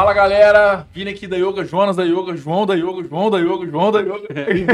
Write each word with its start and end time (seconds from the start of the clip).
Fala 0.00 0.14
galera, 0.14 0.86
Vini 0.94 1.10
aqui 1.10 1.26
da 1.26 1.36
Yoga, 1.36 1.62
Jonas 1.62 1.94
da 1.94 2.04
Yoga, 2.04 2.34
João 2.34 2.64
da 2.64 2.72
Yoga, 2.72 3.06
João 3.06 3.28
da 3.28 3.36
Yoga, 3.36 3.66
João 3.66 3.92
da 3.92 4.00
Yoga, 4.00 4.28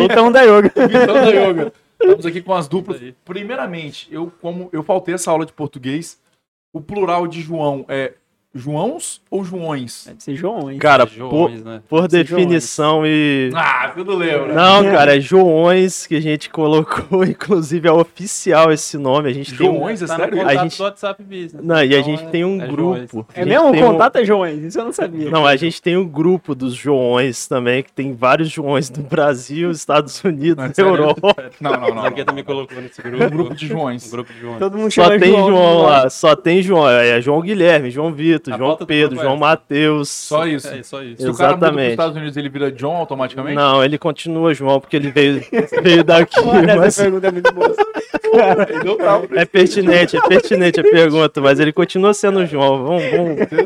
Então 0.04 0.30
da 0.30 0.42
yoga. 0.42 0.72
Vitão 0.86 1.14
da 1.14 1.30
Yoga. 1.30 1.72
Estamos 2.00 2.26
aqui 2.26 2.40
com 2.40 2.54
as 2.54 2.68
duplas. 2.68 3.00
Primeiramente, 3.24 4.06
eu 4.08 4.32
como 4.40 4.68
eu 4.72 4.84
faltei 4.84 5.16
essa 5.16 5.32
aula 5.32 5.44
de 5.44 5.52
português, 5.52 6.22
o 6.72 6.80
plural 6.80 7.26
de 7.26 7.40
João 7.40 7.84
é 7.88 8.14
Joãos 8.56 9.20
ou 9.30 9.44
Joões? 9.44 10.04
Deve 10.06 10.22
ser 10.22 10.46
hein? 10.70 10.78
Cara, 10.78 11.06
por, 11.06 11.14
Joões, 11.14 11.64
né? 11.64 11.80
por 11.88 12.08
definição 12.08 13.06
e. 13.06 13.50
Ah, 13.54 13.90
tudo 13.94 14.14
lembra. 14.16 14.52
Não, 14.54 14.84
cara, 14.84 15.16
é 15.16 15.20
Joões 15.20 16.06
que 16.06 16.16
a 16.16 16.20
gente 16.20 16.50
colocou, 16.50 17.22
inclusive 17.24 17.88
é 17.88 17.92
oficial 17.92 18.72
esse 18.72 18.96
nome. 18.98 19.30
A 19.30 19.32
gente 19.32 19.56
tem 19.56 19.68
um. 19.68 19.74
Joões, 19.76 20.02
é 20.02 20.06
Tá 20.06 20.16
sério? 20.16 20.36
contato 20.38 20.58
A 20.58 20.62
gente- 20.62 20.76
do 20.78 20.82
WhatsApp 20.84 21.22
Business. 21.22 21.54
Não, 21.62 21.76
e 21.76 21.80
a 21.80 21.84
Então, 21.84 22.02
gente 22.02 22.24
é- 22.24 22.28
tem 22.28 22.44
um 22.44 22.60
é 22.62 22.66
grupo. 22.66 23.08
Joões. 23.12 23.26
A 23.34 23.40
É 23.40 23.44
mesmo? 23.44 23.68
O 23.68 23.72
tem 23.72 23.84
um- 23.84 23.92
contato 23.92 24.16
é 24.16 24.24
Joões, 24.24 24.62
isso 24.62 24.78
eu 24.80 24.84
não 24.84 24.92
sabia. 24.92 25.30
Não, 25.30 25.46
a 25.46 25.56
gente 25.56 25.80
tem 25.82 25.96
um 25.96 26.06
grupo 26.06 26.54
dos 26.54 26.74
Joões 26.74 27.46
também, 27.46 27.82
que 27.82 27.92
tem 27.92 28.14
vários 28.14 28.50
Joões 28.50 28.88
do 28.90 29.02
Brasil, 29.02 29.70
Estados 29.70 30.22
Unidos, 30.24 30.56
Não, 30.56 30.64
é? 30.84 30.88
Europa. 30.88 31.34
Não, 31.60 31.70
não, 31.72 31.80
não. 31.94 31.94
Não. 32.04 32.24
também 32.24 32.44
colocou 32.44 32.80
nesse 32.80 33.00
grupo. 33.02 33.24
Um 33.24 33.30
grupo 33.30 33.54
de 33.54 33.66
Joões. 33.66 34.06
Um 34.06 34.10
grupo 34.10 34.32
de 34.32 34.40
Joões. 34.40 34.58
Todo 34.58 34.76
mundo 34.78 34.90
Só 34.92 35.08
tem 35.18 35.30
João. 35.30 35.48
João 35.50 35.82
lá, 35.82 36.10
só 36.10 36.36
tem 36.36 36.62
João. 36.62 36.88
É 36.88 37.20
João 37.20 37.40
Guilherme, 37.40 37.90
João 37.90 38.12
Vitor, 38.12 38.45
A 38.52 38.56
João 38.56 38.76
Pedro, 38.76 39.16
João. 39.20 39.36
Matheus. 39.36 40.08
Só 40.08 40.46
isso. 40.46 40.68
É, 40.68 40.82
só 40.82 41.02
isso. 41.02 41.22
Se 41.22 41.28
o 41.28 41.34
cara 41.34 41.52
Exatamente. 41.52 41.90
Estados 41.90 42.16
Unidos, 42.16 42.36
ele 42.36 42.48
vira 42.48 42.70
John 42.70 42.96
automaticamente? 42.96 43.54
Não, 43.54 43.82
ele 43.84 43.98
continua 43.98 44.54
João, 44.54 44.80
porque 44.80 44.96
ele 44.96 45.10
veio, 45.10 45.42
veio 45.82 46.04
daqui. 46.04 46.40
Mano, 46.40 46.66
mas 46.66 46.82
essa 46.86 47.02
pergunta 47.02 47.26
é 47.28 47.30
muito 47.32 47.52
boa. 47.52 47.74
É 49.34 49.44
pertinente, 49.44 50.16
é 50.16 50.20
pertinente 50.20 50.80
a 50.80 50.82
pergunta, 50.82 51.40
mas 51.40 51.58
ele 51.58 51.72
continua 51.72 52.12
sendo 52.12 52.44
João. 52.46 52.84
Vamos, 52.84 53.02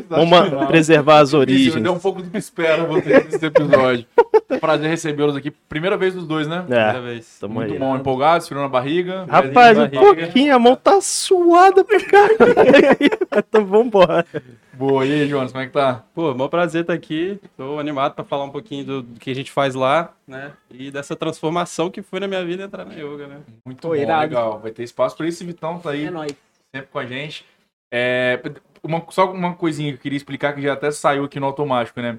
vamos, 0.09 0.49
vamos 0.49 0.65
preservar 0.67 1.19
as 1.19 1.29
Isso, 1.29 1.37
origens. 1.37 1.83
deu 1.83 1.93
um 1.93 1.99
pouco 1.99 2.21
que 2.21 2.37
espera 2.37 2.83
você 2.83 3.23
nesse 3.23 3.45
episódio. 3.45 4.05
Prazer 4.59 4.89
recebê-los 4.89 5.35
aqui. 5.35 5.51
Primeira 5.51 5.95
vez 5.97 6.13
dos 6.13 6.27
dois, 6.27 6.47
né? 6.47 6.61
Primeira 6.61 6.97
É, 6.97 7.01
vez. 7.01 7.37
tamo 7.39 7.53
Muito 7.55 7.73
aí. 7.73 7.79
bom, 7.79 7.95
empolgados, 7.95 8.47
frio 8.47 8.59
na 8.61 8.67
barriga. 8.67 9.25
Rapaz, 9.29 9.77
um 9.77 9.81
barriga. 9.87 9.99
pouquinho, 9.99 10.55
a 10.55 10.59
mão 10.59 10.75
tá 10.75 10.99
suada 11.01 11.83
pra 11.83 11.99
caralho. 12.03 12.37
então 13.47 13.65
vambora. 13.65 14.25
Boa, 14.73 15.05
e 15.05 15.13
aí, 15.13 15.27
Jonas, 15.27 15.51
como 15.51 15.63
é 15.63 15.67
que 15.67 15.73
tá? 15.73 16.03
Pô, 16.15 16.33
maior 16.33 16.47
prazer 16.49 16.81
estar 16.81 16.93
aqui. 16.93 17.39
Tô 17.55 17.77
animado 17.77 18.13
pra 18.15 18.23
falar 18.23 18.45
um 18.45 18.49
pouquinho 18.49 18.83
do, 18.85 19.01
do 19.03 19.19
que 19.19 19.29
a 19.29 19.35
gente 19.35 19.51
faz 19.51 19.75
lá, 19.75 20.11
né? 20.27 20.51
E 20.71 20.89
dessa 20.89 21.15
transformação 21.15 21.89
que 21.91 22.01
foi 22.01 22.19
na 22.19 22.27
minha 22.27 22.43
vida 22.43 22.63
entrar 22.63 22.85
na 22.85 22.93
yoga, 22.93 23.27
né? 23.27 23.37
Muito 23.65 23.81
Pô, 23.81 23.89
bom, 23.89 23.95
irado. 23.95 24.21
legal. 24.21 24.59
Vai 24.59 24.71
ter 24.71 24.83
espaço 24.83 25.15
pra 25.15 25.27
isso. 25.27 25.45
Vitão 25.45 25.77
tá 25.77 25.91
aí 25.91 26.05
É 26.05 26.09
nóis. 26.11 26.35
sempre 26.75 26.89
com 26.91 26.97
a 26.99 27.05
gente. 27.05 27.45
É, 27.93 28.41
uma- 28.83 29.03
só 29.09 29.31
uma 29.31 29.53
coisinha 29.53 29.91
que 29.91 29.97
eu 29.97 30.01
queria 30.01 30.17
explicar 30.17 30.53
que 30.55 30.61
já 30.61 30.73
até 30.73 30.89
saiu 30.89 31.25
aqui 31.25 31.39
no 31.39 31.45
automático, 31.45 32.01
né? 32.01 32.17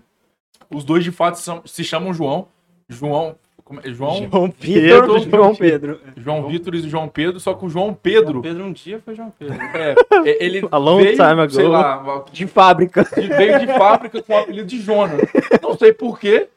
Os 0.71 0.85
dois 0.85 1.05
de 1.05 1.11
fato 1.11 1.37
são- 1.39 1.63
se 1.65 1.85
chamam 1.85 2.13
João. 2.15 2.49
João. 2.89 3.37
como 3.65 3.81
é? 3.81 3.91
João, 3.93 4.29
João 4.31 4.53
Vitor 4.59 5.07
Pedro. 5.17 5.31
João 5.31 5.55
Pedro. 5.55 6.01
João 6.17 6.49
Vitor 6.49 6.75
e 6.75 6.89
João 6.89 7.09
Pedro, 7.09 7.41
só 7.41 7.55
que 7.55 7.65
o 7.65 7.69
João 7.69 7.95
Pedro. 7.95 8.33
João 8.33 8.43
Pedro 8.43 8.65
um 8.65 8.73
dia 8.73 9.01
foi 9.05 9.15
João 9.15 9.33
Pedro. 9.39 9.57
É, 9.75 9.95
é, 10.31 10.45
ele 10.45 10.67
A 10.71 10.77
long 10.79 10.97
veio, 10.99 11.13
time 11.13 11.25
ago. 11.41 11.51
sei 11.53 11.67
lá, 11.67 12.25
De 12.33 12.47
fábrica. 12.47 13.03
de- 13.15 13.29
veio 13.29 13.61
de 13.61 13.67
fábrica 13.69 14.21
com 14.23 14.33
o 14.33 14.37
apelido 14.39 14.67
de 14.69 14.79
Jonas. 14.81 15.21
Não 15.63 15.77
sei 15.79 15.93
porquê, 15.93 16.49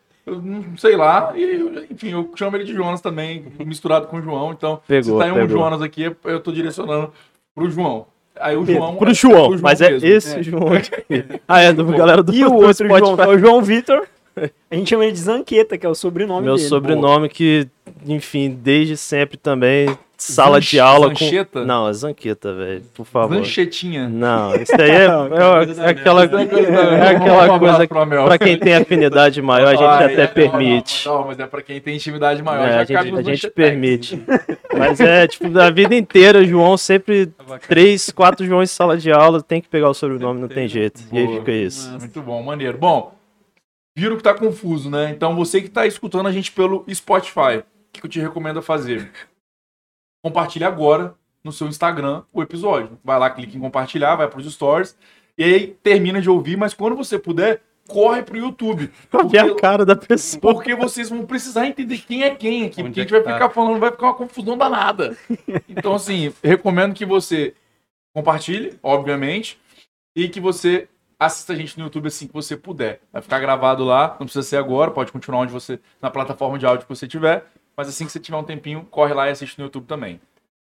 sei 0.78 0.96
lá. 0.98 1.32
E, 1.36 1.86
enfim, 1.92 2.12
eu 2.12 2.32
chamo 2.36 2.58
ele 2.58 2.64
de 2.66 2.74
Jonas 2.74 3.00
também, 3.02 3.46
misturado 3.60 4.08
com 4.08 4.18
o 4.18 4.22
João. 4.22 4.52
Então, 4.52 4.82
Pegou, 4.88 5.14
se 5.14 5.20
tá 5.20 5.28
em 5.30 5.32
um 5.32 5.36
pegou. 5.36 5.58
Jonas 5.58 5.82
aqui, 5.82 6.12
eu 6.24 6.40
tô 6.42 6.52
direcionando 6.52 7.14
pro 7.54 7.70
João. 7.70 8.08
Aí 8.40 8.56
o. 8.56 8.66
João. 8.66 8.96
Pro 8.96 9.14
João, 9.14 9.50
pro 9.52 9.62
mas 9.62 9.82
é 9.82 9.92
mesmo. 9.92 10.08
esse 10.08 10.44
João 10.44 10.74
aqui. 10.74 10.92
Ah, 11.48 11.62
é 11.62 11.72
do 11.74 11.86
galera 11.86 12.22
do, 12.24 12.34
E 12.34 12.44
o 12.44 12.54
outro 12.54 12.88
Spotify. 12.88 13.00
João, 13.00 13.24
é 13.24 13.28
o 13.28 13.40
João 13.40 13.62
Vitor. 13.62 14.08
A 14.70 14.76
gente 14.76 14.90
chama 14.90 15.04
ele 15.06 15.14
de 15.14 15.20
Zanqueta, 15.20 15.78
que 15.78 15.86
é 15.86 15.90
o 15.90 15.96
sobrenome 15.96 16.46
Meu 16.46 16.56
dele. 16.56 16.68
sobrenome 16.68 17.30
que, 17.30 17.68
enfim, 18.06 18.50
desde 18.62 18.98
sempre 18.98 19.38
também, 19.38 19.96
sala 20.18 20.56
Zanch- 20.58 20.70
de 20.72 20.80
aula 20.80 21.10
com... 21.10 21.16
Zancheta? 21.16 21.64
Não, 21.64 21.88
é 21.88 21.94
Zanqueta, 21.94 22.54
velho, 22.54 22.82
por 22.94 23.06
favor. 23.06 23.36
Zanchetinha. 23.38 24.10
Não, 24.10 24.54
isso 24.56 24.74
aí 24.80 24.90
é, 24.92 25.06
é- 25.06 25.66
coisa 25.66 25.84
é 25.84 25.90
aquela, 25.90 26.28
merda. 26.28 26.52
é 26.52 27.08
aquela 27.16 27.60
coisa 27.60 27.88
Amel. 28.02 28.26
pra 28.26 28.38
quem 28.38 28.58
tem 28.58 28.76
afinidade 28.76 29.42
maior, 29.42 29.68
a 29.68 29.76
gente 29.76 29.84
Ah, 29.84 30.00
até 30.06 30.24
é, 30.24 30.28
permite. 30.28 31.06
Não, 31.08 31.20
não, 31.20 31.28
mas 31.28 31.40
é 31.40 31.48
pra 31.48 31.62
quem 31.62 31.80
tem 31.80 31.96
intimidade 31.96 32.44
maior. 32.44 32.68
É, 32.68 32.72
já 32.72 32.76
a 32.82 32.84
gente, 32.86 32.94
cabe 32.98 33.18
a 33.18 33.22
gente 33.22 33.50
permite. 33.52 34.22
Mas 34.78 35.00
é, 35.00 35.26
tipo, 35.26 35.48
da 35.50 35.70
vida 35.70 35.96
inteira, 35.96 36.44
João 36.44 36.76
sempre 36.76 37.32
três, 37.66 38.10
quatro 38.12 38.46
Joões 38.46 38.70
em 38.70 38.74
sala 38.74 38.98
de 38.98 39.10
aula, 39.10 39.42
tem 39.42 39.62
que 39.62 39.70
pegar 39.70 39.90
o 39.90 39.94
sobrenome, 39.94 40.42
não 40.42 40.50
tem 40.50 40.68
jeito. 40.68 41.00
E 41.14 41.18
aí 41.18 41.28
fica 41.40 41.52
isso. 41.54 41.90
Muito 41.98 42.22
bom, 42.22 42.44
maneiro. 42.44 42.78
Bom, 42.78 43.14
viram 43.96 44.18
que 44.18 44.24
tá 44.24 44.34
confuso, 44.34 44.90
né? 44.90 45.10
Então 45.12 45.36
você 45.36 45.62
que 45.62 45.70
tá 45.70 45.88
escutando 45.88 46.28
a 46.28 46.32
gente 46.32 46.52
pelo 46.52 46.86
Spotify, 46.94 47.60
o 47.60 47.64
que 47.94 48.06
eu 48.06 48.10
te 48.10 48.20
recomendo 48.20 48.62
fazer? 48.62 49.12
Compartilhe 50.24 50.66
agora 50.66 51.16
no 51.44 51.52
seu 51.52 51.68
Instagram 51.68 52.24
o 52.34 52.42
episódio. 52.42 53.00
Vai 53.04 53.18
lá, 53.18 53.30
clica 53.30 53.56
em 53.56 53.60
compartilhar, 53.60 54.16
vai 54.16 54.28
pros 54.28 54.52
stories 54.52 54.98
e 55.38 55.44
aí 55.44 55.68
termina 55.84 56.22
de 56.22 56.30
ouvir, 56.30 56.58
mas 56.58 56.74
quando 56.74 56.96
você 56.96 57.20
puder, 57.20 57.62
corre 57.88 58.24
pro 58.24 58.38
YouTube. 58.38 58.90
Ver 59.30 59.40
a 59.40 59.56
cara 59.56 59.86
da 59.86 59.96
pessoa. 59.96 60.42
Porque 60.42 60.74
vocês 60.76 61.10
vão 61.10 61.26
precisar 61.26 61.68
entender 61.68 61.98
quem 62.00 62.24
é 62.24 62.34
quem 62.34 62.66
aqui. 62.66 62.82
Onde 62.82 62.90
Porque 62.90 63.00
é 63.00 63.04
a 63.04 63.06
gente 63.06 63.12
vai 63.12 63.24
tá? 63.24 63.34
ficar 63.34 63.50
falando, 63.50 63.80
vai 63.80 63.92
ficar 63.92 64.08
uma 64.08 64.14
confusão 64.14 64.58
danada. 64.58 65.18
Então, 65.70 65.94
assim, 65.94 66.34
recomendo 66.44 66.94
que 66.94 67.06
você 67.06 67.54
compartilhe, 68.14 68.80
obviamente, 68.82 69.60
e 70.16 70.30
que 70.30 70.40
você 70.40 70.88
assista 71.20 71.54
a 71.54 71.56
gente 71.56 71.78
no 71.78 71.86
YouTube 71.86 72.08
assim 72.08 72.28
que 72.28 72.34
você 72.34 72.56
puder. 72.56 73.02
Vai 73.12 73.22
ficar 73.22 73.40
gravado 73.40 73.84
lá, 73.84 74.16
não 74.20 74.26
precisa 74.26 74.44
ser 74.44 74.58
agora, 74.58 74.92
pode 74.92 75.12
continuar 75.12 75.40
onde 75.40 75.52
você, 75.52 75.80
na 76.02 76.10
plataforma 76.10 76.58
de 76.58 76.66
áudio 76.66 76.86
que 76.86 76.96
você 76.96 77.08
tiver, 77.08 77.46
mas 77.76 77.88
assim 77.88 78.06
que 78.06 78.12
você 78.12 78.20
tiver 78.20 78.38
um 78.38 78.44
tempinho, 78.44 78.88
corre 78.90 79.14
lá 79.14 79.28
e 79.28 79.32
assiste 79.32 79.58
no 79.58 79.66
YouTube 79.66 79.86
também. 79.86 80.20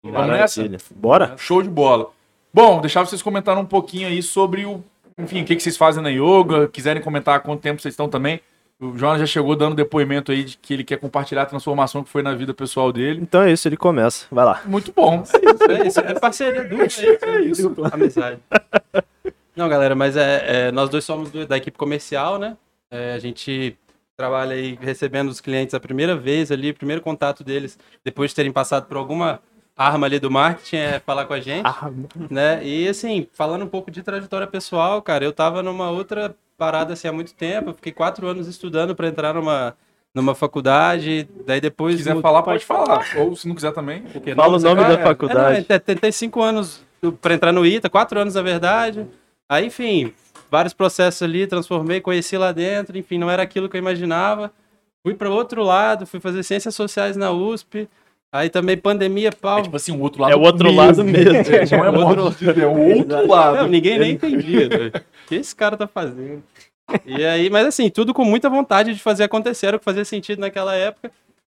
Vamos 0.04 0.28
nessa? 0.28 0.64
Bora? 0.96 1.36
Show 1.38 1.62
de 1.62 1.70
bola. 1.70 2.12
Bom, 2.54 2.80
deixar 2.80 3.06
vocês 3.06 3.22
comentarem 3.22 3.62
um 3.62 3.66
pouquinho 3.66 4.08
aí 4.08 4.22
sobre 4.22 4.66
o, 4.66 4.84
enfim, 5.18 5.42
o 5.42 5.46
que, 5.46 5.56
que 5.56 5.64
vocês 5.64 5.78
fazem 5.78 6.02
na 6.02 6.10
yoga, 6.10 6.68
quiserem 6.68 7.02
comentar 7.02 7.36
há 7.36 7.40
quanto 7.40 7.62
tempo 7.62 7.82
vocês 7.82 7.94
estão 7.94 8.08
também. 8.08 8.40
O 8.80 8.98
Jonas 8.98 9.20
já 9.22 9.26
chegou 9.26 9.56
dando 9.56 9.76
depoimento 9.76 10.32
aí 10.32 10.44
de 10.44 10.58
que 10.58 10.74
ele 10.74 10.84
quer 10.84 10.98
compartilhar 10.98 11.44
a 11.44 11.46
transformação 11.46 12.04
que 12.04 12.10
foi 12.10 12.22
na 12.22 12.36
vida 12.36 12.54
pessoal 12.54 12.92
dele. 12.92 13.22
Então 13.22 13.42
é 13.42 13.52
isso, 13.52 13.68
ele 13.68 13.78
começa. 13.78 14.26
Vai 14.30 14.44
lá. 14.44 14.62
Muito 14.66 14.92
bom. 14.92 15.24
É 15.70 15.88
isso, 15.88 16.00
é 16.02 16.14
parceria 16.20 16.64
dupla. 16.64 16.86
É 17.26 17.42
isso. 17.42 17.74
Amizade. 17.92 18.40
Não, 19.56 19.70
galera, 19.70 19.96
mas 19.96 20.18
é, 20.18 20.68
é, 20.68 20.72
nós 20.72 20.90
dois 20.90 21.04
somos 21.06 21.32
do- 21.32 21.46
da 21.48 21.58
equipe 21.58 21.78
comercial, 21.78 22.38
né? 22.38 22.58
É, 22.92 23.14
a 23.14 23.20
gente 23.20 23.78
trabalha 24.18 24.56
aí 24.56 24.78
recebendo 24.82 25.30
os 25.30 25.42
clientes 25.42 25.74
a 25.74 25.80
primeira 25.80 26.16
vez 26.16 26.52
ali, 26.52 26.72
o 26.72 26.74
primeiro 26.76 27.02
contato 27.02 27.44
deles, 27.44 27.78
depois 28.04 28.32
de 28.32 28.36
terem 28.36 28.52
passado 28.52 28.86
por 28.86 28.98
alguma 28.98 29.40
arma 29.76 30.08
ali 30.08 30.20
do 30.20 30.32
marketing, 30.32 30.78
é 30.78 31.00
falar 31.00 31.26
com 31.26 31.34
a 31.34 31.40
gente, 31.40 31.68
né? 32.30 32.64
E 32.66 32.88
assim, 32.88 33.28
falando 33.34 33.64
um 33.66 33.68
pouco 33.68 33.92
de 33.92 34.02
trajetória 34.04 34.48
pessoal, 34.48 35.02
cara, 35.02 35.26
eu 35.26 35.34
tava 35.34 35.62
numa 35.62 35.90
outra 35.90 36.34
parada 36.58 36.94
assim 36.94 37.08
há 37.08 37.12
muito 37.12 37.34
tempo, 37.34 37.72
eu 37.72 37.74
fiquei 37.74 37.92
quatro 37.92 38.26
anos 38.28 38.48
estudando 38.48 38.96
para 38.96 39.08
entrar 39.10 39.34
numa, 39.34 39.76
numa 40.14 40.34
faculdade, 40.34 41.28
daí 41.46 41.60
depois... 41.60 41.98
Se 41.98 42.04
quiser 42.04 42.22
falar, 42.22 42.42
pode 42.44 42.64
falar. 42.64 43.06
Ou 43.18 43.36
se 43.36 43.46
não 43.50 43.56
quiser 43.56 43.74
também. 43.74 44.04
Porque 44.04 44.34
Fala 44.34 44.58
não, 44.58 44.72
o 44.72 44.76
nome 44.76 44.88
da 44.88 44.94
é. 44.98 45.02
é, 45.02 45.04
faculdade. 45.04 45.66
não, 45.68 45.76
é, 45.76 45.80
tentei 45.80 46.12
cinco 46.14 46.42
anos 46.42 46.82
para 47.22 47.34
entrar 47.34 47.52
no 47.52 47.66
ITA, 47.66 47.90
quatro 47.90 48.18
anos 48.18 48.36
na 48.36 48.42
verdade. 48.42 49.06
Aí, 49.50 49.68
enfim, 49.68 50.14
vários 50.50 50.74
processos 50.74 51.22
ali, 51.22 51.48
transformei, 51.48 52.02
conheci 52.02 52.38
lá 52.38 52.52
dentro, 52.52 52.98
enfim, 52.98 53.18
não 53.18 53.30
era 53.30 53.44
aquilo 53.44 53.70
que 53.70 53.78
eu 53.78 53.80
imaginava. 53.80 54.52
Fui 55.06 55.14
para 55.14 55.30
outro 55.30 55.64
lado, 55.64 56.06
fui 56.06 56.20
fazer 56.20 56.44
ciências 56.44 56.74
sociais 56.74 57.16
na 57.16 57.32
USP. 57.32 57.88
Aí 58.32 58.50
também 58.50 58.76
pandemia, 58.76 59.32
pau. 59.32 59.60
É 59.60 59.62
tipo 59.62 59.76
assim, 59.76 59.92
o 59.92 60.02
outro 60.02 60.22
lado 60.22 60.34
É 60.34 60.36
o 60.36 60.42
outro 60.42 60.72
lado 60.72 61.04
mesmo. 61.06 61.32
Não 61.32 61.86
é 61.86 61.92
modo 61.92 62.30
de 62.32 62.38
dizer, 62.38 62.58
é 62.58 62.68
o 62.68 62.98
outro 62.98 63.28
lado. 63.28 63.58
Não, 63.58 63.68
ninguém 63.68 64.00
nem 64.00 64.12
entendia. 64.14 64.68
doido. 64.68 64.98
O 64.98 65.28
que 65.28 65.36
esse 65.36 65.56
cara 65.56 65.78
tá 65.78 65.88
fazendo? 65.88 66.44
E 67.06 67.24
aí, 67.26 67.50
mas 67.50 67.66
assim, 67.66 67.90
tudo 67.90 68.14
com 68.14 68.26
muita 68.26 68.50
vontade 68.50 68.94
de 68.94 69.00
fazer 69.00 69.24
acontecer, 69.24 69.68
era 69.68 69.78
o 69.78 69.80
que 69.80 69.86
fazia 69.86 70.04
sentido 70.04 70.40
naquela 70.40 70.76
época. 70.76 71.12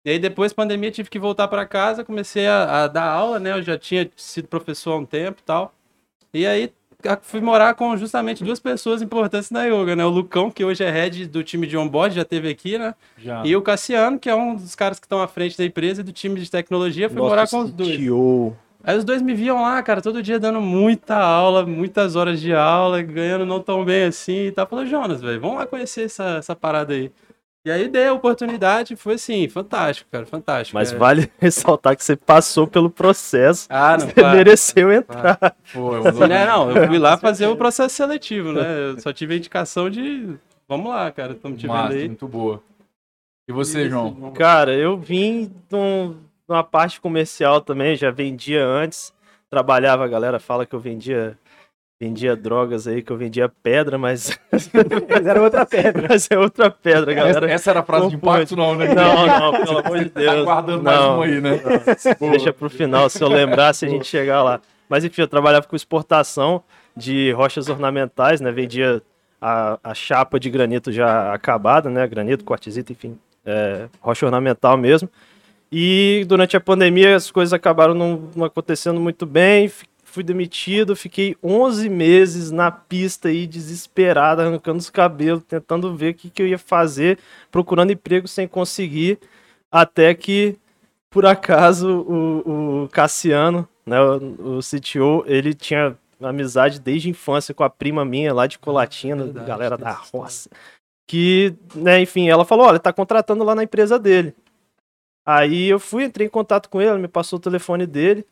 E 0.05 0.11
aí, 0.11 0.19
depois 0.19 0.53
da 0.53 0.57
pandemia, 0.57 0.91
tive 0.91 1.11
que 1.11 1.19
voltar 1.19 1.49
para 1.49 1.67
casa, 1.67 2.05
comecei 2.05 2.47
a, 2.47 2.85
a 2.85 2.87
dar 2.89 3.07
aula, 3.07 3.41
né? 3.41 3.53
Eu 3.53 3.63
já 3.63 3.77
tinha 3.77 4.09
sido 4.17 4.47
professor 4.47 4.93
há 4.93 4.97
um 4.99 5.05
tempo 5.05 5.41
e 5.41 5.45
tal. 5.45 5.75
E 6.33 6.47
aí, 6.47 6.73
fui 7.23 7.41
morar 7.41 7.75
com 7.75 7.97
justamente 7.97 8.45
duas 8.45 8.59
pessoas 8.61 9.03
importantes 9.03 9.51
na 9.51 9.65
yoga, 9.65 9.95
né? 9.95 10.05
O 10.05 10.09
Lucão, 10.09 10.51
que 10.51 10.65
hoje 10.65 10.83
é 10.85 10.91
head 10.91 11.27
do 11.27 11.43
time 11.43 11.67
de 11.67 11.77
onboard, 11.77 12.15
já 12.15 12.25
teve 12.25 12.49
aqui, 12.49 12.79
né? 12.79 12.95
Já. 13.19 13.43
E 13.45 13.55
o 13.55 13.63
Cassiano, 13.63 14.19
que 14.19 14.29
é 14.29 14.35
um 14.35 14.55
dos 14.55 14.75
caras 14.75 14.99
que 14.99 15.07
estão 15.07 15.21
à 15.21 15.29
frente 15.29 15.57
da 15.57 15.65
empresa 15.65 16.01
e 16.01 16.05
do 16.05 16.13
time 16.13 16.41
de 16.41 16.51
tecnologia, 16.51 17.09
fui 17.09 17.19
morar 17.19 17.49
com 17.49 17.61
os 17.61 17.73
dois. 17.73 17.97
CTO. 17.97 18.57
Aí 18.87 18.97
os 18.97 19.05
dois 19.05 19.21
me 19.21 19.35
viam 19.35 19.61
lá, 19.63 19.83
cara, 19.83 20.01
todo 20.01 20.23
dia 20.23 20.39
dando 20.39 20.61
muita 20.61 21.17
aula, 21.17 21.67
muitas 21.67 22.15
horas 22.15 22.41
de 22.41 22.55
aula, 22.55 23.03
ganhando 23.03 23.45
não 23.45 23.61
tão 23.61 23.85
bem 23.85 24.05
assim 24.05 24.47
e 24.47 24.53
tal. 24.53 24.65
Falou, 24.65 24.87
Jonas, 24.87 25.21
velho, 25.21 25.41
vamos 25.41 25.57
lá 25.57 25.67
conhecer 25.67 26.05
essa, 26.05 26.37
essa 26.37 26.55
parada 26.55 26.95
aí. 26.95 27.11
E 27.67 27.71
aí 27.73 27.89
dei 27.89 28.07
a 28.07 28.13
oportunidade, 28.13 28.95
foi 28.95 29.15
assim, 29.15 29.49
fantástico, 29.49 30.09
cara, 30.13 30.25
fantástico. 30.25 30.77
Mas 30.79 30.93
é. 30.93 30.97
vale 30.97 31.29
ressaltar 31.41 31.97
que 31.97 32.05
você 32.05 32.15
passou 32.15 32.65
pelo 32.65 32.89
processo. 32.89 33.67
Ah, 33.69 33.97
não, 33.99 34.07
Você 34.07 34.13
claro. 34.13 34.37
mereceu 34.37 34.93
entrar. 34.93 35.37
Pô, 35.73 35.97
eu 35.97 36.13
Sim, 36.13 36.21
né? 36.31 36.47
Não, 36.47 36.71
eu 36.71 36.87
fui 36.87 36.97
lá 36.97 37.19
fazer 37.19 37.49
o 37.49 37.57
processo 37.57 37.97
seletivo, 37.97 38.53
né? 38.53 38.63
Eu 38.93 39.01
só 39.01 39.13
tive 39.13 39.35
a 39.35 39.37
indicação 39.37 39.91
de. 39.91 40.37
Vamos 40.69 40.91
lá, 40.91 41.11
cara, 41.11 41.33
estamos 41.33 41.59
te 41.61 41.67
vendo 41.67 41.93
aí. 41.93 42.07
muito 42.07 42.29
boa. 42.29 42.63
E 43.49 43.53
você, 43.53 43.89
João? 43.91 44.31
Cara, 44.31 44.73
eu 44.73 44.97
vim 44.97 45.53
de 45.69 45.75
um- 45.75 46.13
de 46.13 46.53
uma 46.55 46.63
parte 46.63 47.01
comercial 47.01 47.61
também, 47.61 47.97
já 47.97 48.13
vendia 48.13 48.65
antes. 48.65 49.13
Trabalhava, 49.51 50.05
a 50.05 50.09
galera 50.09 50.39
fala 50.39 50.65
que 50.65 50.73
eu 50.75 50.79
vendia 50.81 51.37
vendia 52.01 52.37
drogas 52.37 52.87
aí, 52.87 53.03
que 53.03 53.11
eu 53.11 53.17
vendia 53.17 53.49
pedra, 53.49 53.97
mas, 53.97 54.39
Mas 54.53 55.27
era 55.27 55.41
outra 55.43 55.65
pedra. 55.65 56.07
mas 56.11 56.29
é 56.31 56.39
outra 56.39 56.71
pedra, 56.71 57.13
Essa, 57.13 57.23
galera. 57.33 57.51
essa 57.51 57.71
era 57.71 57.81
a 57.81 57.83
frase 57.83 58.09
de 58.11 58.17
impacto, 58.17 58.55
não, 58.57 58.75
né? 58.75 58.93
Não, 58.95 59.27
não, 59.27 59.65
pelo 59.65 59.79
amor 59.79 59.99
de 60.05 60.11
Tá 60.11 60.21
Deus. 60.21 60.45
guardando 60.45 60.83
mais 60.83 61.01
não, 61.01 61.19
um 61.19 61.23
aí, 61.23 61.41
né? 61.41 61.61
Boa. 62.21 62.31
Deixa 62.33 62.53
pro 62.53 62.69
final, 62.69 63.09
se 63.09 63.23
eu 63.23 63.29
lembrar, 63.29 63.73
se 63.75 63.87
a 63.87 63.89
gente 63.89 64.07
chegar 64.07 64.43
lá. 64.43 64.61
Mas 64.89 65.05
enfim, 65.05 65.23
eu 65.23 65.29
trabalhava 65.29 65.67
com 65.67 65.75
exportação 65.75 66.63
de 66.97 67.33
rochas 67.33 67.69
ornamentais, 67.69 68.41
né? 68.41 68.53
Vendia 68.53 69.03
a, 69.41 69.79
a 69.83 69.95
chapa 69.95 70.39
de 70.39 70.51
granito 70.51 70.93
já 70.93 71.33
acabada, 71.33 71.89
né? 71.91 72.07
Granito, 72.07 72.45
quartzito, 72.45 72.93
enfim, 72.93 73.19
é, 73.45 73.87
rocha 74.01 74.27
ornamental 74.27 74.77
mesmo. 74.77 75.09
E 75.73 76.25
durante 76.29 76.57
a 76.57 76.61
pandemia 76.61 77.17
as 77.17 77.31
coisas 77.31 77.53
acabaram 77.53 77.95
não, 77.95 78.31
não 78.37 78.45
acontecendo 78.45 79.01
muito 79.01 79.25
bem. 79.27 79.71
Fui 80.17 80.25
demitido, 80.25 80.97
fiquei 80.97 81.37
11 81.43 81.91
meses 81.91 82.51
na 82.51 82.71
pista 82.71 83.29
aí, 83.29 83.47
desesperado, 83.47 84.41
arrancando 84.41 84.79
os 84.79 84.89
cabelos, 84.89 85.45
tentando 85.45 85.95
ver 85.95 86.13
o 86.13 86.15
que, 86.15 86.31
que 86.31 86.41
eu 86.41 86.47
ia 86.47 86.57
fazer, 86.57 87.19
procurando 87.51 87.93
emprego 87.93 88.27
sem 88.27 88.49
conseguir, 88.49 89.19
até 89.71 90.15
que 90.15 90.57
por 91.11 91.27
acaso 91.27 92.01
o, 92.01 92.85
o 92.85 92.89
Cassiano, 92.89 93.69
né, 93.85 94.01
o, 94.01 94.57
o 94.57 94.61
CTO, 94.61 95.23
ele 95.27 95.53
tinha 95.53 95.95
amizade 96.19 96.81
desde 96.81 97.09
a 97.09 97.11
infância 97.11 97.53
com 97.53 97.63
a 97.63 97.69
prima 97.69 98.03
minha 98.03 98.33
lá 98.33 98.47
de 98.47 98.59
Colatina, 98.59 99.25
Verdade, 99.25 99.47
galera 99.47 99.77
da 99.77 99.93
roça. 99.93 100.49
Que, 101.07 101.55
né, 101.75 102.01
enfim, 102.01 102.31
ela 102.31 102.47
falou: 102.47 102.65
olha, 102.65 102.79
tá 102.79 102.91
contratando 102.91 103.45
lá 103.45 103.55
na 103.55 103.65
empresa 103.65 103.99
dele. 103.99 104.35
Aí 105.27 105.67
eu 105.67 105.79
fui, 105.79 106.05
entrei 106.05 106.27
em 106.27 106.31
contato 106.31 106.71
com 106.71 106.81
ele, 106.81 106.97
me 106.97 107.07
passou 107.07 107.39
o 107.39 107.43
telefone 107.43 107.87
dele. 107.87 108.25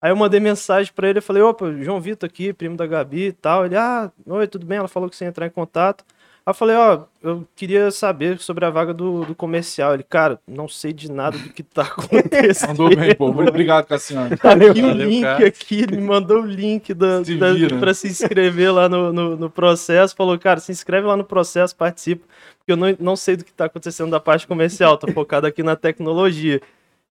Aí 0.00 0.10
eu 0.10 0.16
mandei 0.16 0.38
mensagem 0.38 0.92
pra 0.92 1.08
ele, 1.08 1.18
eu 1.18 1.22
falei, 1.22 1.42
opa, 1.42 1.72
João 1.80 2.00
Vitor 2.00 2.28
aqui, 2.28 2.52
primo 2.52 2.76
da 2.76 2.86
Gabi 2.86 3.28
e 3.28 3.32
tal. 3.32 3.64
Ele, 3.64 3.76
ah, 3.76 4.12
oi, 4.26 4.46
tudo 4.46 4.66
bem? 4.66 4.78
Ela 4.78 4.88
falou 4.88 5.08
que 5.08 5.16
você 5.16 5.24
ia 5.24 5.28
entrar 5.28 5.46
em 5.46 5.50
contato. 5.50 6.04
Aí 6.46 6.50
eu 6.50 6.54
falei, 6.54 6.76
ó, 6.76 7.04
eu 7.22 7.48
queria 7.56 7.90
saber 7.90 8.38
sobre 8.38 8.66
a 8.66 8.70
vaga 8.70 8.92
do, 8.92 9.24
do 9.24 9.34
comercial. 9.34 9.94
Ele, 9.94 10.02
cara, 10.02 10.38
não 10.46 10.68
sei 10.68 10.92
de 10.92 11.10
nada 11.10 11.38
do 11.38 11.48
que 11.48 11.62
tá 11.62 11.82
acontecendo. 11.96 12.68
Mandou 12.68 12.94
bem, 12.94 13.14
pô. 13.14 13.28
Obrigado, 13.28 13.86
Cassiano. 13.86 14.36
Tá 14.36 14.52
aqui 14.52 14.82
o 14.82 14.90
link 14.90 15.22
cara. 15.22 15.46
aqui, 15.46 15.80
ele 15.80 15.96
me 15.96 16.02
mandou 16.02 16.42
o 16.42 16.46
link 16.46 16.92
da, 16.92 17.24
Se 17.24 17.34
da, 17.36 17.46
pra 17.80 17.94
se 17.94 18.08
inscrever 18.08 18.74
lá 18.74 18.90
no, 18.90 19.10
no, 19.10 19.36
no 19.38 19.48
processo. 19.48 20.14
Falou, 20.14 20.38
cara, 20.38 20.60
se 20.60 20.70
inscreve 20.70 21.06
lá 21.06 21.16
no 21.16 21.24
processo, 21.24 21.74
participa, 21.74 22.26
porque 22.58 22.72
eu 22.72 22.76
não, 22.76 22.94
não 23.00 23.16
sei 23.16 23.36
do 23.36 23.44
que 23.44 23.52
tá 23.52 23.64
acontecendo 23.64 24.10
da 24.10 24.20
parte 24.20 24.46
comercial, 24.46 24.98
tô 24.98 25.10
focado 25.12 25.46
aqui 25.46 25.62
na 25.62 25.76
tecnologia. 25.76 26.60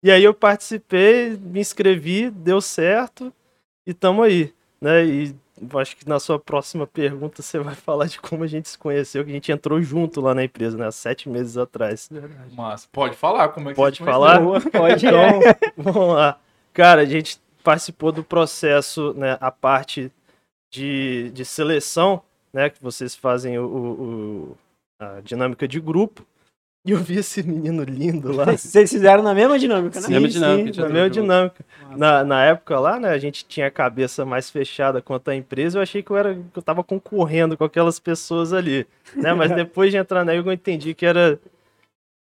E 0.03 0.11
aí 0.11 0.25
eu 0.25 0.33
participei, 0.33 1.37
me 1.37 1.61
inscrevi, 1.61 2.31
deu 2.31 2.61
certo 2.61 3.33
e 3.87 3.93
tamo 3.93 4.23
aí, 4.23 4.53
né? 4.81 5.05
E 5.05 5.37
acho 5.75 5.95
que 5.97 6.09
na 6.09 6.19
sua 6.19 6.39
próxima 6.39 6.87
pergunta 6.87 7.43
você 7.43 7.59
vai 7.59 7.75
falar 7.75 8.07
de 8.07 8.19
como 8.19 8.43
a 8.43 8.47
gente 8.47 8.69
se 8.69 8.79
conheceu, 8.79 9.23
que 9.25 9.31
a 9.31 9.35
gente 9.35 9.53
entrou 9.53 9.81
junto 9.83 10.21
lá 10.23 10.35
na 10.35 10.43
empresa, 10.45 10.77
né? 10.79 10.87
Há 10.87 10.91
sete 10.93 11.29
meses 11.29 11.59
atrás. 11.59 12.09
Mas 12.57 12.87
pode 12.87 13.15
falar 13.17 13.49
como 13.51 13.69
é 13.69 13.73
que 13.73 13.77
Pode 13.77 13.99
você 13.99 14.05
falar? 14.05 14.41
Pode. 14.71 15.05
Então, 15.07 15.41
vamos 15.77 16.15
lá. 16.15 16.39
Cara, 16.73 17.03
a 17.03 17.05
gente 17.05 17.39
participou 17.63 18.11
do 18.11 18.25
processo, 18.25 19.13
né, 19.15 19.37
a 19.39 19.51
parte 19.51 20.11
de, 20.73 21.31
de 21.35 21.45
seleção, 21.45 22.23
né, 22.55 22.71
que 22.71 22.83
vocês 22.83 23.15
fazem 23.15 23.59
o- 23.59 23.67
o- 23.67 24.57
a 24.99 25.21
dinâmica 25.21 25.69
de 25.69 25.79
grupo. 25.79 26.25
E 26.85 26.93
eu 26.93 26.99
vi 26.99 27.19
esse 27.19 27.43
menino 27.43 27.83
lindo 27.85 28.33
lá. 28.33 28.57
Vocês 28.57 28.91
fizeram 28.91 29.23
na 29.23 29.35
mesma 29.35 29.59
dinâmica, 29.59 30.01
né? 30.01 30.07
Sim. 30.07 30.13
Mesma 30.13 30.29
dinâmica, 30.29 30.73
sim, 30.73 30.81
na 30.81 30.89
mesma 30.89 31.11
dinâmica. 31.11 31.65
Na, 31.95 32.25
na 32.25 32.45
época 32.45 32.81
lá, 32.81 32.99
né, 32.99 33.11
a 33.11 33.19
gente 33.19 33.45
tinha 33.45 33.67
a 33.67 33.71
cabeça 33.71 34.25
mais 34.25 34.49
fechada 34.49 35.03
quanto 35.03 35.29
à 35.29 35.37
empresa, 35.37 35.79
eu 35.79 35.83
achei 35.83 36.03
que 36.03 36.11
eu, 36.11 36.17
era, 36.17 36.35
que 36.35 36.59
eu 36.59 36.63
tava 36.63 36.83
concorrendo 36.83 37.55
com 37.55 37.65
aquelas 37.65 37.99
pessoas 37.99 38.55
ali, 38.55 38.87
né, 39.15 39.35
mas 39.35 39.51
depois 39.55 39.91
de 39.91 39.99
entrar 39.99 40.25
na 40.25 40.35
eu 40.35 40.51
entendi 40.51 40.95
que 40.95 41.05
era... 41.05 41.39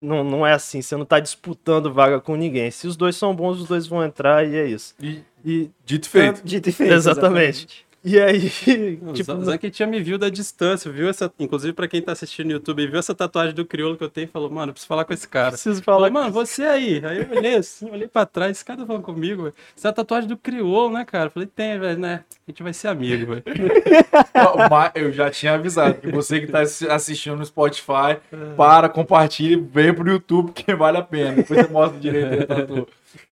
Não, 0.01 0.23
não 0.23 0.45
é 0.45 0.53
assim, 0.53 0.81
você 0.81 0.95
não 0.95 1.05
tá 1.05 1.19
disputando 1.19 1.91
vaga 1.93 2.19
com 2.19 2.35
ninguém. 2.35 2.69
Se 2.69 2.87
os 2.87 2.95
dois 2.95 3.15
são 3.15 3.35
bons, 3.35 3.61
os 3.61 3.67
dois 3.67 3.87
vão 3.87 4.03
entrar 4.03 4.47
e 4.47 4.55
é 4.55 4.65
isso. 4.65 4.93
E 4.99 5.23
E, 5.47 5.71
dito 5.85 6.05
e 6.07 6.09
feito. 6.09 6.41
Dito 6.43 6.69
e 6.69 6.71
feito. 6.73 6.93
Exatamente. 6.93 7.86
E 8.09 8.19
aí, 8.19 8.49
tipo, 9.13 9.33
o 9.33 9.43
Zank 9.43 9.69
tinha 9.69 9.87
me 9.87 9.99
viu 10.01 10.17
da 10.17 10.29
distância, 10.29 10.89
viu 10.91 11.09
essa. 11.09 11.31
Inclusive, 11.39 11.73
pra 11.73 11.87
quem 11.87 12.01
tá 12.01 12.11
assistindo 12.13 12.47
no 12.47 12.51
YouTube, 12.53 12.87
viu 12.87 12.97
essa 12.99 13.13
tatuagem 13.13 13.53
do 13.53 13.65
crioulo 13.65 13.97
que 13.97 14.03
eu 14.03 14.09
tenho 14.09 14.25
e 14.25 14.27
falou, 14.29 14.49
mano, 14.49 14.69
eu 14.69 14.73
preciso 14.73 14.87
falar 14.87 15.03
com 15.05 15.13
esse 15.13 15.27
cara. 15.27 15.51
preciso 15.51 15.83
falar 15.83 16.09
mano, 16.09 16.31
você 16.31 16.63
aí. 16.63 17.01
Aí 17.05 17.19
eu 17.29 17.37
olhei 17.37 17.55
assim, 17.55 17.89
olhei 17.91 18.07
pra 18.07 18.25
trás, 18.25 18.51
esse 18.51 18.63
cara 18.65 18.79
tá 18.79 18.85
falando 18.85 19.03
comigo, 19.03 19.43
velho. 19.43 19.55
Isso 19.75 19.85
é 19.85 19.89
a 19.89 19.93
tatuagem 19.93 20.29
do 20.29 20.37
crioulo, 20.37 20.93
né, 20.93 21.03
cara? 21.05 21.25
Eu 21.25 21.31
falei, 21.31 21.47
tem, 21.53 21.77
velho, 21.79 21.99
né? 21.99 22.23
A 22.47 22.51
gente 22.51 22.63
vai 22.63 22.73
ser 22.73 22.87
amigo, 22.87 23.25
velho. 23.33 23.43
Mas 24.69 24.91
eu 24.95 25.11
já 25.11 25.29
tinha 25.29 25.53
avisado 25.53 25.95
que 25.95 26.11
você 26.11 26.39
que 26.39 26.47
tá 26.47 26.61
assi- 26.61 26.87
assistindo 26.89 27.35
no 27.35 27.45
Spotify, 27.45 28.17
para, 28.55 28.87
compartilhe, 28.89 29.55
vem 29.55 29.93
pro 29.93 30.09
YouTube 30.09 30.51
que 30.53 30.73
vale 30.75 30.97
a 30.97 31.01
pena. 31.01 31.35
Depois 31.37 31.59
você 31.65 31.71
mostra 31.71 31.99
direito 31.99 32.33
aí, 32.33 32.45
Tatu. 32.45 32.87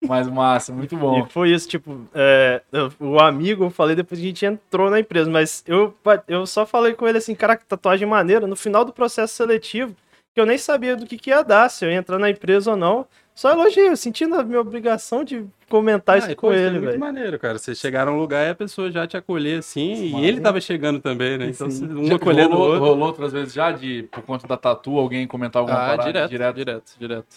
Mas 0.07 0.27
massa, 0.27 0.73
muito 0.73 0.95
bom. 0.97 1.25
E 1.25 1.29
foi 1.31 1.51
isso, 1.51 1.67
tipo, 1.67 2.07
é, 2.13 2.61
o 2.99 3.19
amigo, 3.19 3.65
eu 3.65 3.69
falei 3.69 3.95
depois 3.95 4.19
que 4.19 4.25
a 4.25 4.29
gente 4.29 4.45
entrou 4.45 4.89
na 4.89 4.99
empresa, 4.99 5.29
mas 5.29 5.63
eu, 5.67 5.93
eu 6.27 6.45
só 6.45 6.65
falei 6.65 6.93
com 6.93 7.07
ele 7.07 7.17
assim, 7.17 7.35
cara, 7.35 7.55
que 7.55 7.65
tatuagem 7.65 8.07
maneira, 8.07 8.47
no 8.47 8.55
final 8.55 8.83
do 8.85 8.93
processo 8.93 9.33
seletivo, 9.35 9.95
que 10.33 10.41
eu 10.41 10.45
nem 10.45 10.57
sabia 10.57 10.95
do 10.95 11.05
que, 11.05 11.17
que 11.17 11.29
ia 11.29 11.43
dar, 11.43 11.69
se 11.69 11.85
eu 11.85 11.89
ia 11.91 11.97
entrar 11.97 12.19
na 12.19 12.29
empresa 12.29 12.71
ou 12.71 12.77
não, 12.77 13.05
só 13.33 13.51
elogiei, 13.51 13.89
eu 13.89 13.97
senti 13.97 14.25
na 14.25 14.43
minha 14.43 14.61
obrigação 14.61 15.23
de 15.23 15.45
comentar 15.69 16.15
Ah, 16.15 16.19
isso 16.19 16.35
com 16.37 16.51
é 16.53 16.57
ele, 16.57 16.69
muito 16.79 16.85
velho. 16.85 16.99
maneiro, 16.99 17.37
cara. 17.39 17.57
Você 17.57 17.75
chegar 17.75 18.05
num 18.05 18.17
lugar 18.17 18.45
e 18.47 18.49
a 18.51 18.55
pessoa 18.55 18.89
já 18.89 19.05
te 19.05 19.17
acolher 19.17 19.59
assim, 19.59 19.93
e 20.17 20.25
ele 20.25 20.39
tava 20.39 20.61
chegando 20.61 20.99
também, 21.01 21.37
né? 21.37 21.49
Então, 21.49 21.69
Sim. 21.69 21.87
se 21.89 21.93
um 21.93 22.15
acolhendo 22.15 22.51
o 22.55 22.57
rolou, 22.57 22.69
outro. 22.73 22.79
rolou 22.85 23.07
outras 23.07 23.33
vezes 23.33 23.53
já, 23.53 23.71
de, 23.73 24.03
por 24.11 24.23
conta 24.23 24.47
da 24.47 24.55
tatu, 24.55 24.97
alguém 24.97 25.27
comentar 25.27 25.61
alguma 25.61 25.77
Ah, 25.83 25.85
parada? 25.97 26.05
direto, 26.05 26.29
direto. 26.29 26.55
direto, 26.55 26.91
direto. 26.97 27.35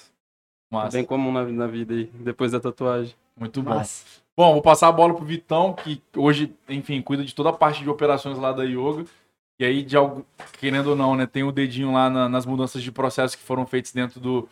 Massa, 0.71 0.97
Bem 0.99 1.05
comum 1.05 1.33
na, 1.33 1.45
na 1.45 1.67
vida 1.67 1.95
aí, 1.95 2.11
depois 2.15 2.53
da 2.53 2.61
tatuagem. 2.61 3.15
muito 3.37 3.63
bom. 3.63 3.71
Massa. 3.75 4.05
Bom, 4.37 4.53
vou 4.53 4.63
passar 4.63 4.89
a 4.89 4.93
bola 4.93 5.15
pro 5.15 5.25
Vitão, 5.25 5.73
que 5.73 6.01
hoje, 6.17 6.53
enfim, 6.69 7.03
cuida 7.03 7.25
de 7.25 7.35
toda 7.35 7.49
a 7.49 7.53
parte 7.53 7.83
de 7.83 7.91
operações 7.91 8.39
lá 8.39 8.53
da 8.53 8.63
Yoga. 8.65 9.05
E 9.61 9.65
aí, 9.65 9.83
de 9.83 9.97
algo, 9.97 10.25
querendo 10.61 10.91
ou 10.91 10.97
não, 10.97 11.17
né, 11.17 11.27
tem 11.27 11.43
o 11.43 11.51
dedinho 11.51 11.93
lá 11.93 12.09
na- 12.09 12.29
nas 12.29 12.47
mudanças 12.47 12.81
de 12.81 12.93
processo 12.93 13.37
que 13.37 13.43
foram 13.43 13.67
feitas 13.67 13.93
dentro 13.93 14.21
do 14.21 14.49